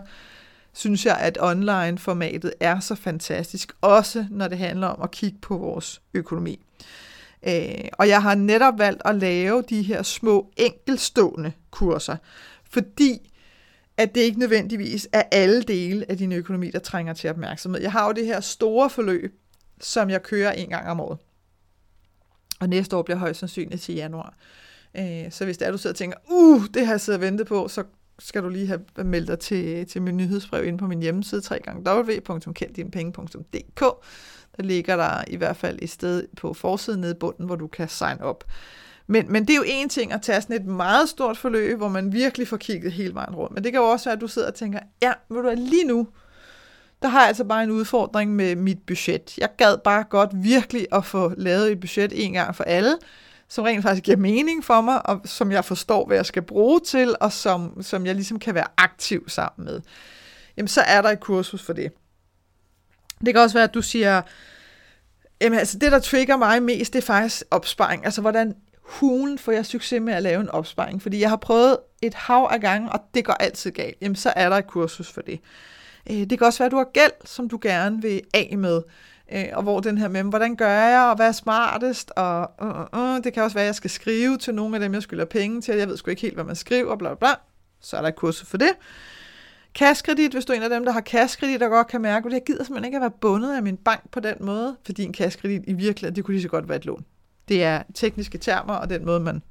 synes 0.73 1.05
jeg, 1.05 1.17
at 1.17 1.37
online-formatet 1.41 2.53
er 2.59 2.79
så 2.79 2.95
fantastisk, 2.95 3.71
også 3.81 4.25
når 4.29 4.47
det 4.47 4.57
handler 4.57 4.87
om 4.87 5.01
at 5.01 5.11
kigge 5.11 5.37
på 5.41 5.57
vores 5.57 6.01
økonomi. 6.13 6.59
Øh, 7.47 7.87
og 7.93 8.07
jeg 8.07 8.21
har 8.21 8.35
netop 8.35 8.79
valgt 8.79 9.01
at 9.05 9.15
lave 9.15 9.63
de 9.69 9.81
her 9.81 10.03
små 10.03 10.51
enkelstående 10.57 11.51
kurser, 11.71 12.17
fordi 12.69 13.31
at 13.99 14.15
det 14.15 14.21
ikke 14.21 14.39
nødvendigvis 14.39 15.07
er 15.11 15.23
alle 15.31 15.61
dele 15.61 16.05
af 16.09 16.17
din 16.17 16.31
økonomi, 16.31 16.71
der 16.71 16.79
trænger 16.79 17.13
til 17.13 17.29
opmærksomhed. 17.29 17.81
Jeg 17.81 17.91
har 17.91 18.07
jo 18.07 18.11
det 18.11 18.25
her 18.25 18.39
store 18.39 18.89
forløb, 18.89 19.33
som 19.81 20.09
jeg 20.09 20.23
kører 20.23 20.51
en 20.51 20.69
gang 20.69 20.89
om 20.89 20.99
året. 20.99 21.17
Og 22.59 22.69
næste 22.69 22.97
år 22.97 23.01
bliver 23.01 23.17
højst 23.17 23.39
sandsynligt 23.39 23.81
til 23.81 23.95
januar. 23.95 24.37
Øh, 24.97 25.31
så 25.31 25.45
hvis 25.45 25.57
det 25.57 25.67
er, 25.67 25.71
du 25.71 25.77
sidder 25.77 25.93
og 25.93 25.97
tænker, 25.97 26.17
uh, 26.31 26.61
det 26.73 26.85
har 26.85 26.93
jeg 26.93 27.01
siddet 27.01 27.21
og 27.21 27.25
ventet 27.25 27.47
på, 27.47 27.67
så 27.67 27.83
skal 28.19 28.43
du 28.43 28.49
lige 28.49 28.67
have 28.67 28.81
meldt 29.05 29.27
dig 29.27 29.39
til, 29.39 29.87
til 29.87 30.01
min 30.01 30.17
nyhedsbrev 30.17 30.65
inde 30.65 30.77
på 30.77 30.87
min 30.87 31.01
hjemmeside, 31.01 31.41
www.kenddinepenge.dk. 31.67 33.79
Der 34.57 34.63
ligger 34.63 34.97
der 34.97 35.23
i 35.27 35.35
hvert 35.35 35.57
fald 35.57 35.79
et 35.81 35.89
sted 35.89 36.27
på 36.37 36.53
forsiden 36.53 37.01
nede 37.01 37.11
i 37.11 37.19
bunden, 37.19 37.45
hvor 37.45 37.55
du 37.55 37.67
kan 37.67 37.89
sign 37.89 38.21
op. 38.21 38.43
Men, 39.09 39.31
men 39.31 39.47
det 39.47 39.53
er 39.53 39.57
jo 39.57 39.63
en 39.67 39.89
ting 39.89 40.13
at 40.13 40.21
tage 40.21 40.41
sådan 40.41 40.55
et 40.55 40.65
meget 40.65 41.09
stort 41.09 41.37
forløb, 41.37 41.77
hvor 41.77 41.87
man 41.87 42.13
virkelig 42.13 42.47
får 42.47 42.57
kigget 42.57 42.91
hele 42.91 43.13
vejen 43.13 43.35
rundt. 43.35 43.53
Men 43.53 43.63
det 43.63 43.71
kan 43.71 43.81
jo 43.81 43.87
også 43.87 44.05
være, 44.05 44.15
at 44.15 44.21
du 44.21 44.27
sidder 44.27 44.47
og 44.47 44.55
tænker, 44.55 44.79
ja, 45.01 45.13
ved 45.29 45.43
du 45.43 45.53
lige 45.55 45.83
nu, 45.83 46.07
der 47.01 47.07
har 47.07 47.19
jeg 47.19 47.27
altså 47.27 47.43
bare 47.43 47.63
en 47.63 47.71
udfordring 47.71 48.35
med 48.35 48.55
mit 48.55 48.77
budget. 48.87 49.37
Jeg 49.37 49.49
gad 49.57 49.77
bare 49.77 50.03
godt 50.03 50.29
virkelig 50.33 50.87
at 50.91 51.05
få 51.05 51.33
lavet 51.37 51.71
et 51.71 51.79
budget 51.79 52.25
en 52.25 52.33
gang 52.33 52.55
for 52.55 52.63
alle, 52.63 52.97
som 53.47 53.63
rent 53.63 53.83
faktisk 53.83 54.03
giver 54.03 54.17
mening 54.17 54.65
for 54.65 54.81
mig, 54.81 55.05
og 55.05 55.21
som 55.25 55.51
jeg 55.51 55.65
forstår, 55.65 56.05
hvad 56.05 56.17
jeg 56.17 56.25
skal 56.25 56.41
bruge 56.41 56.79
til, 56.79 57.15
og 57.19 57.31
som, 57.31 57.81
som 57.81 58.05
jeg 58.05 58.15
ligesom 58.15 58.39
kan 58.39 58.55
være 58.55 58.67
aktiv 58.77 59.29
sammen 59.29 59.65
med. 59.65 59.81
Jamen, 60.57 60.67
så 60.67 60.81
er 60.81 61.01
der 61.01 61.09
et 61.09 61.19
kursus 61.19 61.63
for 61.63 61.73
det. 61.73 61.91
Det 63.25 63.33
kan 63.33 63.43
også 63.43 63.53
være, 63.53 63.63
at 63.63 63.73
du 63.73 63.81
siger, 63.81 64.21
jamen 65.41 65.59
altså 65.59 65.77
det, 65.79 65.91
der 65.91 65.99
trigger 65.99 66.37
mig 66.37 66.63
mest, 66.63 66.93
det 66.93 66.99
er 66.99 67.05
faktisk 67.05 67.43
opsparing. 67.51 68.05
Altså, 68.05 68.21
hvordan 68.21 68.55
hulen 68.89 69.37
får 69.37 69.51
jeg 69.51 69.65
succes 69.65 70.01
med 70.01 70.13
at 70.13 70.23
lave 70.23 70.41
en 70.41 70.49
opsparing? 70.49 71.01
Fordi 71.01 71.21
jeg 71.21 71.29
har 71.29 71.37
prøvet 71.37 71.77
et 72.01 72.13
hav 72.13 72.49
af 72.51 72.61
gange, 72.61 72.91
og 72.91 72.99
det 73.13 73.25
går 73.25 73.33
altid 73.33 73.71
galt. 73.71 73.97
Jamen, 74.01 74.15
så 74.15 74.33
er 74.35 74.49
der 74.49 74.55
et 74.55 74.67
kursus 74.67 75.11
for 75.11 75.21
det. 75.21 75.39
Øh, 76.11 76.17
det 76.17 76.37
kan 76.37 76.47
også 76.47 76.59
være, 76.59 76.65
at 76.65 76.71
du 76.71 76.77
har 76.77 76.89
gæld, 76.93 77.11
som 77.25 77.49
du 77.49 77.59
gerne 77.61 78.01
vil 78.01 78.21
af 78.33 78.55
med. 78.57 78.81
Øh, 79.31 79.45
og 79.53 79.63
hvor 79.63 79.79
den 79.79 79.97
her 79.97 80.07
med, 80.07 80.23
hvordan 80.23 80.55
gør 80.55 80.69
jeg, 80.69 81.01
og 81.01 81.15
hvad 81.15 81.27
er 81.27 81.31
smartest, 81.31 82.11
og 82.15 82.51
uh, 82.61 82.67
uh, 82.67 82.99
uh, 82.99 83.23
det 83.23 83.33
kan 83.33 83.43
også 83.43 83.53
være, 83.53 83.63
at 83.63 83.67
jeg 83.67 83.75
skal 83.75 83.89
skrive 83.89 84.37
til 84.37 84.55
nogle 84.55 84.75
af 84.75 84.79
dem, 84.79 84.93
jeg 84.93 85.03
skylder 85.03 85.25
penge 85.25 85.61
til, 85.61 85.75
jeg 85.75 85.87
ved 85.87 85.97
sgu 85.97 86.09
ikke 86.09 86.21
helt, 86.21 86.33
hvad 86.33 86.43
man 86.43 86.55
skriver, 86.55 86.95
bla 86.95 87.13
bla 87.13 87.29
så 87.81 87.97
er 87.97 88.01
der 88.01 88.07
et 88.07 88.15
kursus 88.15 88.47
for 88.47 88.57
det. 88.57 88.71
Kassekredit, 89.75 90.31
hvis 90.31 90.45
du 90.45 90.53
er 90.53 90.57
en 90.57 90.63
af 90.63 90.69
dem, 90.69 90.85
der 90.85 90.91
har 90.91 91.01
kassekredit, 91.01 91.63
og 91.63 91.69
godt 91.69 91.87
kan 91.87 92.01
mærke, 92.01 92.27
at 92.27 92.33
jeg 92.33 92.41
gider 92.45 92.63
simpelthen 92.63 92.85
ikke 92.85 92.95
at 92.95 93.01
være 93.01 93.11
bundet 93.21 93.55
af 93.55 93.63
min 93.63 93.77
bank 93.77 94.11
på 94.11 94.19
den 94.19 94.35
måde, 94.39 94.77
fordi 94.85 95.03
en 95.03 95.13
kassekredit 95.13 95.61
i 95.67 95.73
virkeligheden, 95.73 96.15
det 96.15 96.23
kunne 96.23 96.33
lige 96.33 96.41
så 96.41 96.49
godt 96.49 96.69
være 96.69 96.77
et 96.77 96.85
lån. 96.85 97.05
Det 97.49 97.63
er 97.63 97.83
tekniske 97.93 98.37
termer, 98.37 98.73
og 98.73 98.89
den 98.89 99.05
måde, 99.05 99.19
man 99.19 99.41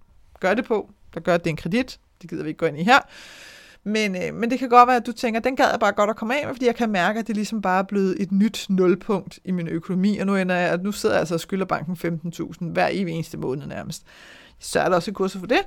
gør 0.40 0.54
det 0.54 0.64
på, 0.64 0.90
der 1.14 1.20
gør, 1.20 1.34
at 1.34 1.44
det 1.44 1.50
er 1.50 1.52
en 1.52 1.56
kredit. 1.56 2.00
Det 2.22 2.30
gider 2.30 2.42
vi 2.42 2.48
ikke 2.48 2.58
gå 2.58 2.66
ind 2.66 2.78
i 2.78 2.82
her. 2.82 2.98
Men, 3.84 4.16
øh, 4.16 4.34
men 4.34 4.50
det 4.50 4.58
kan 4.58 4.68
godt 4.68 4.86
være, 4.86 4.96
at 4.96 5.06
du 5.06 5.12
tænker, 5.12 5.40
den 5.40 5.56
gad 5.56 5.70
jeg 5.70 5.80
bare 5.80 5.92
godt 5.92 6.10
at 6.10 6.16
komme 6.16 6.40
af 6.40 6.46
med, 6.46 6.54
fordi 6.54 6.66
jeg 6.66 6.74
kan 6.74 6.90
mærke, 6.90 7.18
at 7.18 7.26
det 7.26 7.36
ligesom 7.36 7.62
bare 7.62 7.78
er 7.78 7.82
blevet 7.82 8.22
et 8.22 8.32
nyt 8.32 8.66
nulpunkt 8.68 9.38
i 9.44 9.50
min 9.50 9.68
økonomi, 9.68 10.18
og 10.18 10.26
nu, 10.26 10.36
ender 10.36 10.54
jeg, 10.54 10.70
at 10.70 10.82
nu 10.82 10.92
sidder 10.92 11.14
jeg 11.14 11.20
altså 11.20 11.34
og 11.34 11.40
skylder 11.40 11.64
banken 11.64 12.20
15.000 12.30 12.64
hver 12.64 12.88
evig 12.92 13.14
eneste 13.14 13.36
måned 13.36 13.66
nærmest. 13.66 14.02
Så 14.58 14.80
er 14.80 14.88
der 14.88 14.96
også 14.96 15.10
et 15.10 15.14
kursus 15.14 15.40
for 15.40 15.46
det. 15.46 15.60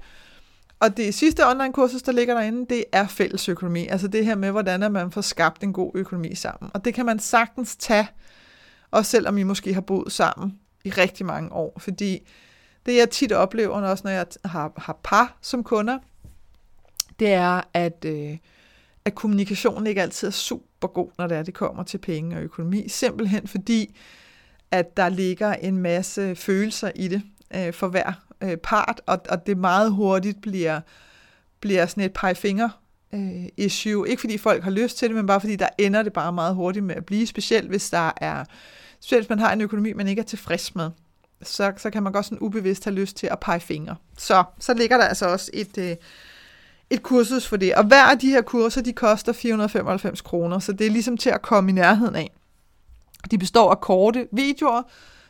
Og 0.79 0.97
det 0.97 1.13
sidste 1.13 1.47
online-kursus, 1.47 2.01
der 2.01 2.11
ligger 2.11 2.34
derinde, 2.34 2.65
det 2.69 2.84
er 2.91 3.07
fælles 3.07 3.49
økonomi. 3.49 3.88
Altså 3.88 4.07
det 4.07 4.25
her 4.25 4.36
med, 4.36 4.51
hvordan 4.51 4.91
man 4.91 5.11
får 5.11 5.21
skabt 5.21 5.63
en 5.63 5.73
god 5.73 5.91
økonomi 5.95 6.36
sammen. 6.36 6.71
Og 6.73 6.86
det 6.86 6.93
kan 6.93 7.05
man 7.05 7.19
sagtens 7.19 7.75
tage, 7.75 8.07
også 8.91 9.11
selvom 9.11 9.38
I 9.38 9.43
måske 9.43 9.73
har 9.73 9.82
boet 9.82 10.11
sammen 10.11 10.59
i 10.84 10.89
rigtig 10.89 11.25
mange 11.25 11.51
år. 11.51 11.79
Fordi 11.79 12.27
det 12.86 12.97
jeg 12.97 13.09
tit 13.09 13.32
oplever, 13.32 13.82
også 13.82 14.01
når 14.03 14.11
jeg 14.11 14.25
har, 14.45 14.71
har 14.77 14.99
par 15.03 15.38
som 15.41 15.63
kunder, 15.63 15.99
det 17.19 17.34
er, 17.34 17.61
at, 17.73 18.05
øh, 18.05 18.38
at 19.05 19.15
kommunikationen 19.15 19.88
ikke 19.88 20.01
altid 20.01 20.27
er 20.27 20.32
super 20.32 20.88
god, 20.88 21.09
når 21.17 21.27
det 21.27 21.38
er, 21.38 21.43
det 21.43 21.53
kommer 21.53 21.84
til 21.84 21.97
penge 21.97 22.38
og 22.38 22.43
økonomi. 22.43 22.89
Simpelthen 22.89 23.47
fordi, 23.47 23.95
at 24.71 24.97
der 24.97 25.09
ligger 25.09 25.53
en 25.53 25.77
masse 25.77 26.36
følelser 26.36 26.91
i 26.95 27.07
det 27.07 27.21
øh, 27.55 27.73
for 27.73 27.88
hver 27.88 28.13
øh, 28.41 28.57
part, 28.57 29.01
og, 29.05 29.21
og 29.29 29.47
det 29.47 29.57
meget 29.57 29.91
hurtigt 29.91 30.41
bliver, 30.41 30.82
bliver 31.59 31.86
sådan 31.86 32.03
et 32.03 32.13
pegefinger 32.13 32.69
øh, 33.13 33.45
issue. 33.57 34.09
Ikke 34.09 34.19
fordi 34.19 34.38
folk 34.38 34.63
har 34.63 34.71
lyst 34.71 34.97
til 34.97 35.07
det, 35.07 35.15
men 35.15 35.27
bare 35.27 35.39
fordi 35.39 35.55
der 35.55 35.69
ender 35.77 36.03
det 36.03 36.13
bare 36.13 36.34
meget 36.34 36.55
hurtigt 36.55 36.86
med 36.86 36.95
at 36.95 37.05
blive, 37.05 37.27
specielt 37.27 37.69
hvis 37.69 37.89
der 37.89 38.11
er, 38.17 38.45
specielt 39.01 39.23
hvis 39.23 39.29
man 39.29 39.39
har 39.39 39.53
en 39.53 39.61
økonomi, 39.61 39.93
man 39.93 40.07
ikke 40.07 40.19
er 40.19 40.25
tilfreds 40.25 40.75
med. 40.75 40.89
Så, 41.43 41.73
så 41.77 41.89
kan 41.89 42.03
man 42.03 42.13
godt 42.13 42.25
sådan 42.25 42.39
ubevidst 42.39 42.83
have 42.83 42.95
lyst 42.95 43.17
til 43.17 43.27
at 43.27 43.39
pege 43.39 43.59
fingre. 43.59 43.95
Så, 44.17 44.43
så 44.59 44.73
ligger 44.73 44.97
der 44.97 45.03
altså 45.03 45.25
også 45.27 45.51
et, 45.53 45.77
øh, 45.77 45.95
et 46.89 47.03
kursus 47.03 47.47
for 47.47 47.57
det. 47.57 47.75
Og 47.75 47.83
hver 47.83 48.03
af 48.03 48.19
de 48.19 48.29
her 48.29 48.41
kurser, 48.41 48.81
de 48.81 48.93
koster 48.93 49.33
495 49.33 50.21
kroner, 50.21 50.59
så 50.59 50.73
det 50.73 50.87
er 50.87 50.91
ligesom 50.91 51.17
til 51.17 51.29
at 51.29 51.41
komme 51.41 51.71
i 51.71 51.73
nærheden 51.73 52.15
af. 52.15 52.31
De 53.31 53.37
består 53.37 53.71
af 53.71 53.81
korte 53.81 54.27
videoer, 54.31 54.81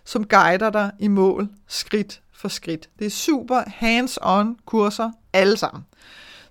som 0.06 0.28
guider 0.28 0.70
dig 0.70 0.92
i 1.00 1.08
mål, 1.08 1.50
skridt 1.68 2.22
for 2.34 2.48
skridt. 2.48 2.90
Det 3.00 3.06
er 3.06 3.12
super 3.12 3.62
hands-on 3.68 4.66
kurser, 4.66 5.12
alle 5.34 5.58
sammen. 5.58 5.84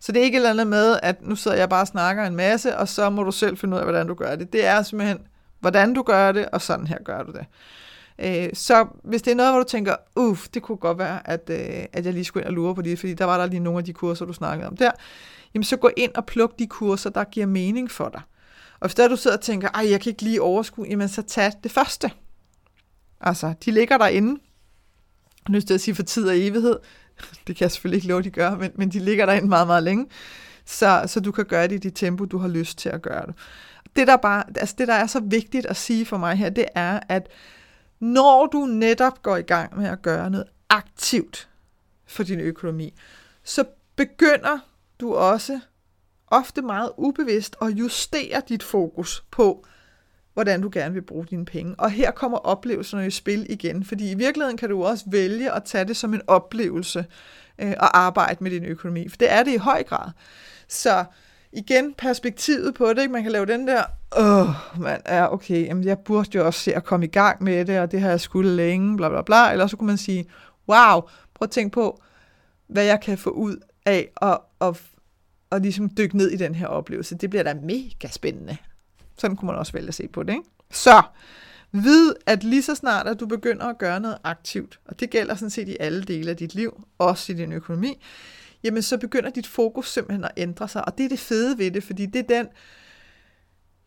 Så 0.00 0.12
det 0.12 0.20
er 0.20 0.24
ikke 0.24 0.36
et 0.36 0.38
eller 0.38 0.50
andet 0.50 0.66
med, 0.66 0.98
at 1.02 1.22
nu 1.22 1.36
sidder 1.36 1.56
jeg 1.56 1.68
bare 1.68 1.80
og 1.80 1.86
snakker 1.86 2.24
en 2.26 2.36
masse, 2.36 2.76
og 2.76 2.88
så 2.88 3.10
må 3.10 3.22
du 3.22 3.32
selv 3.32 3.56
finde 3.56 3.74
ud 3.74 3.78
af, 3.78 3.84
hvordan 3.84 4.06
du 4.06 4.14
gør 4.14 4.36
det. 4.36 4.52
Det 4.52 4.66
er 4.66 4.82
simpelthen, 4.82 5.18
hvordan 5.60 5.94
du 5.94 6.02
gør 6.02 6.32
det, 6.32 6.48
og 6.48 6.62
sådan 6.62 6.86
her 6.86 6.98
gør 7.04 7.22
du 7.22 7.32
det. 7.32 7.46
Øh, 8.18 8.50
så 8.54 8.86
hvis 9.04 9.22
det 9.22 9.30
er 9.30 9.34
noget, 9.34 9.52
hvor 9.52 9.58
du 9.58 9.68
tænker, 9.68 9.96
uff, 10.16 10.48
det 10.48 10.62
kunne 10.62 10.78
godt 10.78 10.98
være, 10.98 11.30
at, 11.30 11.50
øh, 11.50 11.84
at 11.92 12.06
jeg 12.06 12.12
lige 12.14 12.24
skulle 12.24 12.42
ind 12.42 12.48
og 12.48 12.52
lure 12.54 12.74
på 12.74 12.82
det, 12.82 12.98
fordi 12.98 13.14
der 13.14 13.24
var 13.24 13.38
der 13.38 13.46
lige 13.46 13.60
nogle 13.60 13.78
af 13.78 13.84
de 13.84 13.92
kurser, 13.92 14.24
du 14.24 14.32
snakkede 14.32 14.68
om 14.68 14.76
der, 14.76 14.90
jamen 15.54 15.64
så 15.64 15.76
gå 15.76 15.90
ind 15.96 16.14
og 16.14 16.26
pluk 16.26 16.58
de 16.58 16.66
kurser, 16.66 17.10
der 17.10 17.24
giver 17.24 17.46
mening 17.46 17.90
for 17.90 18.08
dig. 18.08 18.20
Og 18.80 18.88
hvis 18.88 18.94
der 18.94 19.08
du 19.08 19.16
sidder 19.16 19.36
og 19.36 19.42
tænker, 19.42 19.68
ej, 19.68 19.90
jeg 19.90 20.00
kan 20.00 20.10
ikke 20.10 20.22
lige 20.22 20.42
overskue, 20.42 20.86
jamen 20.90 21.08
så 21.08 21.22
tag 21.22 21.52
det 21.62 21.70
første. 21.70 22.10
Altså, 23.20 23.54
de 23.64 23.70
ligger 23.70 23.98
derinde. 23.98 24.40
Jeg 25.48 25.54
har 25.54 25.60
til 25.60 25.74
at 25.74 25.80
sige 25.80 25.94
for 25.94 26.02
tid 26.02 26.28
og 26.28 26.38
evighed. 26.38 26.76
Det 27.46 27.56
kan 27.56 27.64
jeg 27.64 27.70
selvfølgelig 27.70 27.96
ikke 27.96 28.08
love, 28.08 28.22
de 28.22 28.30
gør, 28.30 28.56
men, 28.56 28.70
men 28.74 28.88
de 28.88 28.98
ligger 28.98 29.26
derinde 29.26 29.48
meget, 29.48 29.66
meget 29.66 29.82
længe. 29.82 30.06
Så, 30.64 31.02
så 31.06 31.20
du 31.20 31.32
kan 31.32 31.44
gøre 31.44 31.68
det 31.68 31.74
i 31.74 31.78
det 31.78 31.94
tempo, 31.94 32.24
du 32.24 32.38
har 32.38 32.48
lyst 32.48 32.78
til 32.78 32.88
at 32.88 33.02
gøre 33.02 33.26
det. 33.26 33.34
Det 33.96 34.06
der, 34.06 34.16
bare, 34.16 34.44
altså 34.56 34.74
det, 34.78 34.88
der 34.88 34.94
er 34.94 35.06
så 35.06 35.20
vigtigt 35.20 35.66
at 35.66 35.76
sige 35.76 36.06
for 36.06 36.16
mig 36.16 36.36
her, 36.36 36.50
det 36.50 36.66
er, 36.74 37.00
at 37.08 37.28
når 38.00 38.46
du 38.46 38.66
netop 38.66 39.22
går 39.22 39.36
i 39.36 39.42
gang 39.42 39.78
med 39.78 39.88
at 39.88 40.02
gøre 40.02 40.30
noget 40.30 40.46
aktivt 40.68 41.48
for 42.06 42.22
din 42.22 42.40
økonomi, 42.40 42.94
så 43.44 43.64
begynder 43.96 44.58
du 45.00 45.14
også 45.14 45.60
ofte 46.26 46.62
meget 46.62 46.92
ubevidst 46.96 47.56
at 47.62 47.68
justere 47.68 48.42
dit 48.48 48.62
fokus 48.62 49.24
på, 49.30 49.66
hvordan 50.34 50.62
du 50.62 50.70
gerne 50.72 50.94
vil 50.94 51.02
bruge 51.02 51.26
dine 51.26 51.44
penge. 51.44 51.74
Og 51.78 51.90
her 51.90 52.10
kommer 52.10 52.38
oplevelserne 52.38 53.06
i 53.06 53.10
spil 53.10 53.46
igen, 53.48 53.84
fordi 53.84 54.10
i 54.10 54.14
virkeligheden 54.14 54.56
kan 54.56 54.68
du 54.68 54.84
også 54.84 55.04
vælge 55.08 55.52
at 55.52 55.64
tage 55.64 55.84
det 55.84 55.96
som 55.96 56.14
en 56.14 56.22
oplevelse 56.26 57.06
øh, 57.58 57.74
og 57.78 57.98
arbejde 57.98 58.44
med 58.44 58.50
din 58.50 58.64
økonomi, 58.64 59.08
for 59.08 59.16
det 59.16 59.32
er 59.32 59.42
det 59.42 59.52
i 59.52 59.56
høj 59.56 59.82
grad. 59.82 60.10
Så 60.68 61.04
igen 61.52 61.94
perspektivet 61.94 62.74
på 62.74 62.88
det. 62.88 62.98
Ikke? 62.98 63.12
Man 63.12 63.22
kan 63.22 63.32
lave 63.32 63.46
den 63.46 63.68
der, 63.68 63.84
åh, 64.18 64.80
man 64.80 65.00
er 65.04 65.26
okay, 65.26 65.66
jamen 65.66 65.84
jeg 65.84 65.98
burde 65.98 66.30
jo 66.34 66.46
også 66.46 66.60
se 66.60 66.74
at 66.74 66.84
komme 66.84 67.06
i 67.06 67.08
gang 67.08 67.42
med 67.42 67.64
det, 67.64 67.80
og 67.80 67.92
det 67.92 68.00
har 68.00 68.08
jeg 68.08 68.20
skulle 68.20 68.56
længe, 68.56 68.96
bla 68.96 69.08
bla 69.08 69.22
bla. 69.22 69.52
Eller 69.52 69.66
så 69.66 69.76
kunne 69.76 69.86
man 69.86 69.96
sige, 69.96 70.26
wow, 70.68 71.00
prøv 71.34 71.42
at 71.42 71.50
tænke 71.50 71.74
på, 71.74 72.02
hvad 72.66 72.84
jeg 72.84 73.00
kan 73.00 73.18
få 73.18 73.30
ud 73.30 73.56
af 73.86 74.08
at, 74.22 74.38
at, 74.60 74.82
at 75.52 75.62
ligesom 75.62 75.90
dykke 75.90 76.16
ned 76.16 76.30
i 76.30 76.36
den 76.36 76.54
her 76.54 76.66
oplevelse. 76.66 77.14
Det 77.14 77.30
bliver 77.30 77.42
da 77.42 77.54
mega 77.54 78.08
spændende. 78.10 78.56
Sådan 79.18 79.36
kunne 79.36 79.46
man 79.46 79.56
også 79.56 79.72
vælge 79.72 79.88
at 79.88 79.94
se 79.94 80.08
på 80.08 80.22
det. 80.22 80.32
Ikke? 80.32 80.44
Så, 80.70 81.02
vid, 81.72 82.12
at 82.26 82.44
lige 82.44 82.62
så 82.62 82.74
snart, 82.74 83.06
at 83.06 83.20
du 83.20 83.26
begynder 83.26 83.66
at 83.66 83.78
gøre 83.78 84.00
noget 84.00 84.18
aktivt, 84.24 84.80
og 84.84 85.00
det 85.00 85.10
gælder 85.10 85.34
sådan 85.34 85.50
set 85.50 85.68
i 85.68 85.76
alle 85.80 86.02
dele 86.02 86.30
af 86.30 86.36
dit 86.36 86.54
liv, 86.54 86.84
også 86.98 87.32
i 87.32 87.36
din 87.36 87.52
økonomi, 87.52 88.02
jamen 88.62 88.82
så 88.82 88.98
begynder 88.98 89.30
dit 89.30 89.46
fokus 89.46 89.92
simpelthen 89.92 90.24
at 90.24 90.30
ændre 90.36 90.68
sig. 90.68 90.84
Og 90.84 90.98
det 90.98 91.04
er 91.04 91.08
det 91.08 91.18
fede 91.18 91.58
ved 91.58 91.70
det, 91.70 91.84
fordi 91.84 92.06
det 92.06 92.18
er 92.18 92.36
den, 92.36 92.46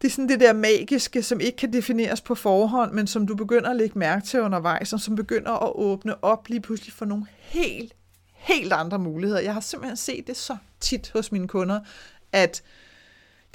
det 0.01 0.07
er 0.07 0.11
sådan 0.11 0.30
det 0.30 0.39
der 0.39 0.53
magiske, 0.53 1.24
som 1.24 1.39
ikke 1.39 1.55
kan 1.55 1.74
defineres 1.74 2.21
på 2.21 2.36
forhånd, 2.36 2.91
men 2.91 3.07
som 3.07 3.28
du 3.28 3.36
begynder 3.36 3.69
at 3.69 3.76
lægge 3.76 3.99
mærke 3.99 4.26
til 4.26 4.41
undervejs, 4.41 4.93
og 4.93 4.99
som 4.99 5.15
begynder 5.15 5.51
at 5.51 5.71
åbne 5.76 6.24
op 6.24 6.47
lige 6.47 6.61
pludselig 6.61 6.93
for 6.93 7.05
nogle 7.05 7.26
helt, 7.39 7.93
helt 8.34 8.74
andre 8.74 8.99
muligheder. 8.99 9.41
Jeg 9.41 9.53
har 9.53 9.61
simpelthen 9.61 9.97
set 9.97 10.28
det 10.28 10.38
så 10.38 10.57
tit 10.80 11.11
hos 11.13 11.32
mine 11.32 11.47
kunder, 11.47 11.80
at 12.32 12.63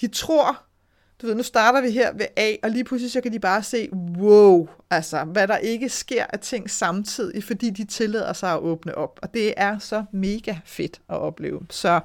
de 0.00 0.08
tror 0.08 0.67
du 1.22 1.26
ved, 1.26 1.34
nu 1.34 1.42
starter 1.42 1.80
vi 1.80 1.90
her 1.90 2.12
ved 2.12 2.26
A, 2.36 2.54
og 2.62 2.70
lige 2.70 2.84
pludselig 2.84 3.12
så 3.12 3.20
kan 3.20 3.32
de 3.32 3.38
bare 3.38 3.62
se, 3.62 3.88
wow, 4.18 4.68
altså, 4.90 5.24
hvad 5.24 5.48
der 5.48 5.56
ikke 5.56 5.88
sker 5.88 6.24
af 6.32 6.38
ting 6.38 6.70
samtidig, 6.70 7.44
fordi 7.44 7.70
de 7.70 7.84
tillader 7.84 8.32
sig 8.32 8.52
at 8.52 8.58
åbne 8.58 8.94
op. 8.94 9.18
Og 9.22 9.34
det 9.34 9.54
er 9.56 9.78
så 9.78 10.04
mega 10.12 10.56
fedt 10.64 11.00
at 11.08 11.16
opleve. 11.16 11.60
Så, 11.70 12.00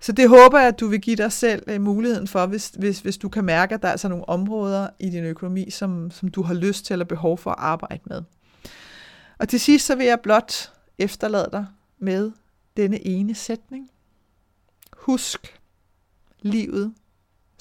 så 0.00 0.12
det 0.12 0.28
håber 0.28 0.58
jeg, 0.58 0.68
at 0.68 0.80
du 0.80 0.86
vil 0.86 1.00
give 1.00 1.16
dig 1.16 1.32
selv 1.32 1.62
øh, 1.66 1.80
muligheden 1.80 2.28
for, 2.28 2.46
hvis, 2.46 2.68
hvis, 2.68 3.00
hvis 3.00 3.18
du 3.18 3.28
kan 3.28 3.44
mærke, 3.44 3.74
at 3.74 3.82
der 3.82 3.88
er 3.88 3.92
altså 3.92 4.08
nogle 4.08 4.28
områder 4.28 4.88
i 4.98 5.10
din 5.10 5.24
økonomi, 5.24 5.70
som, 5.70 6.10
som 6.10 6.28
du 6.28 6.42
har 6.42 6.54
lyst 6.54 6.84
til 6.84 6.94
eller 6.94 7.04
behov 7.04 7.38
for 7.38 7.50
at 7.50 7.56
arbejde 7.58 8.02
med. 8.06 8.22
Og 9.38 9.48
til 9.48 9.60
sidst 9.60 9.86
så 9.86 9.94
vil 9.94 10.06
jeg 10.06 10.20
blot 10.20 10.72
efterlade 10.98 11.48
dig 11.52 11.66
med 11.98 12.32
denne 12.76 13.06
ene 13.06 13.34
sætning. 13.34 13.90
Husk, 14.92 15.60
livet 16.40 16.94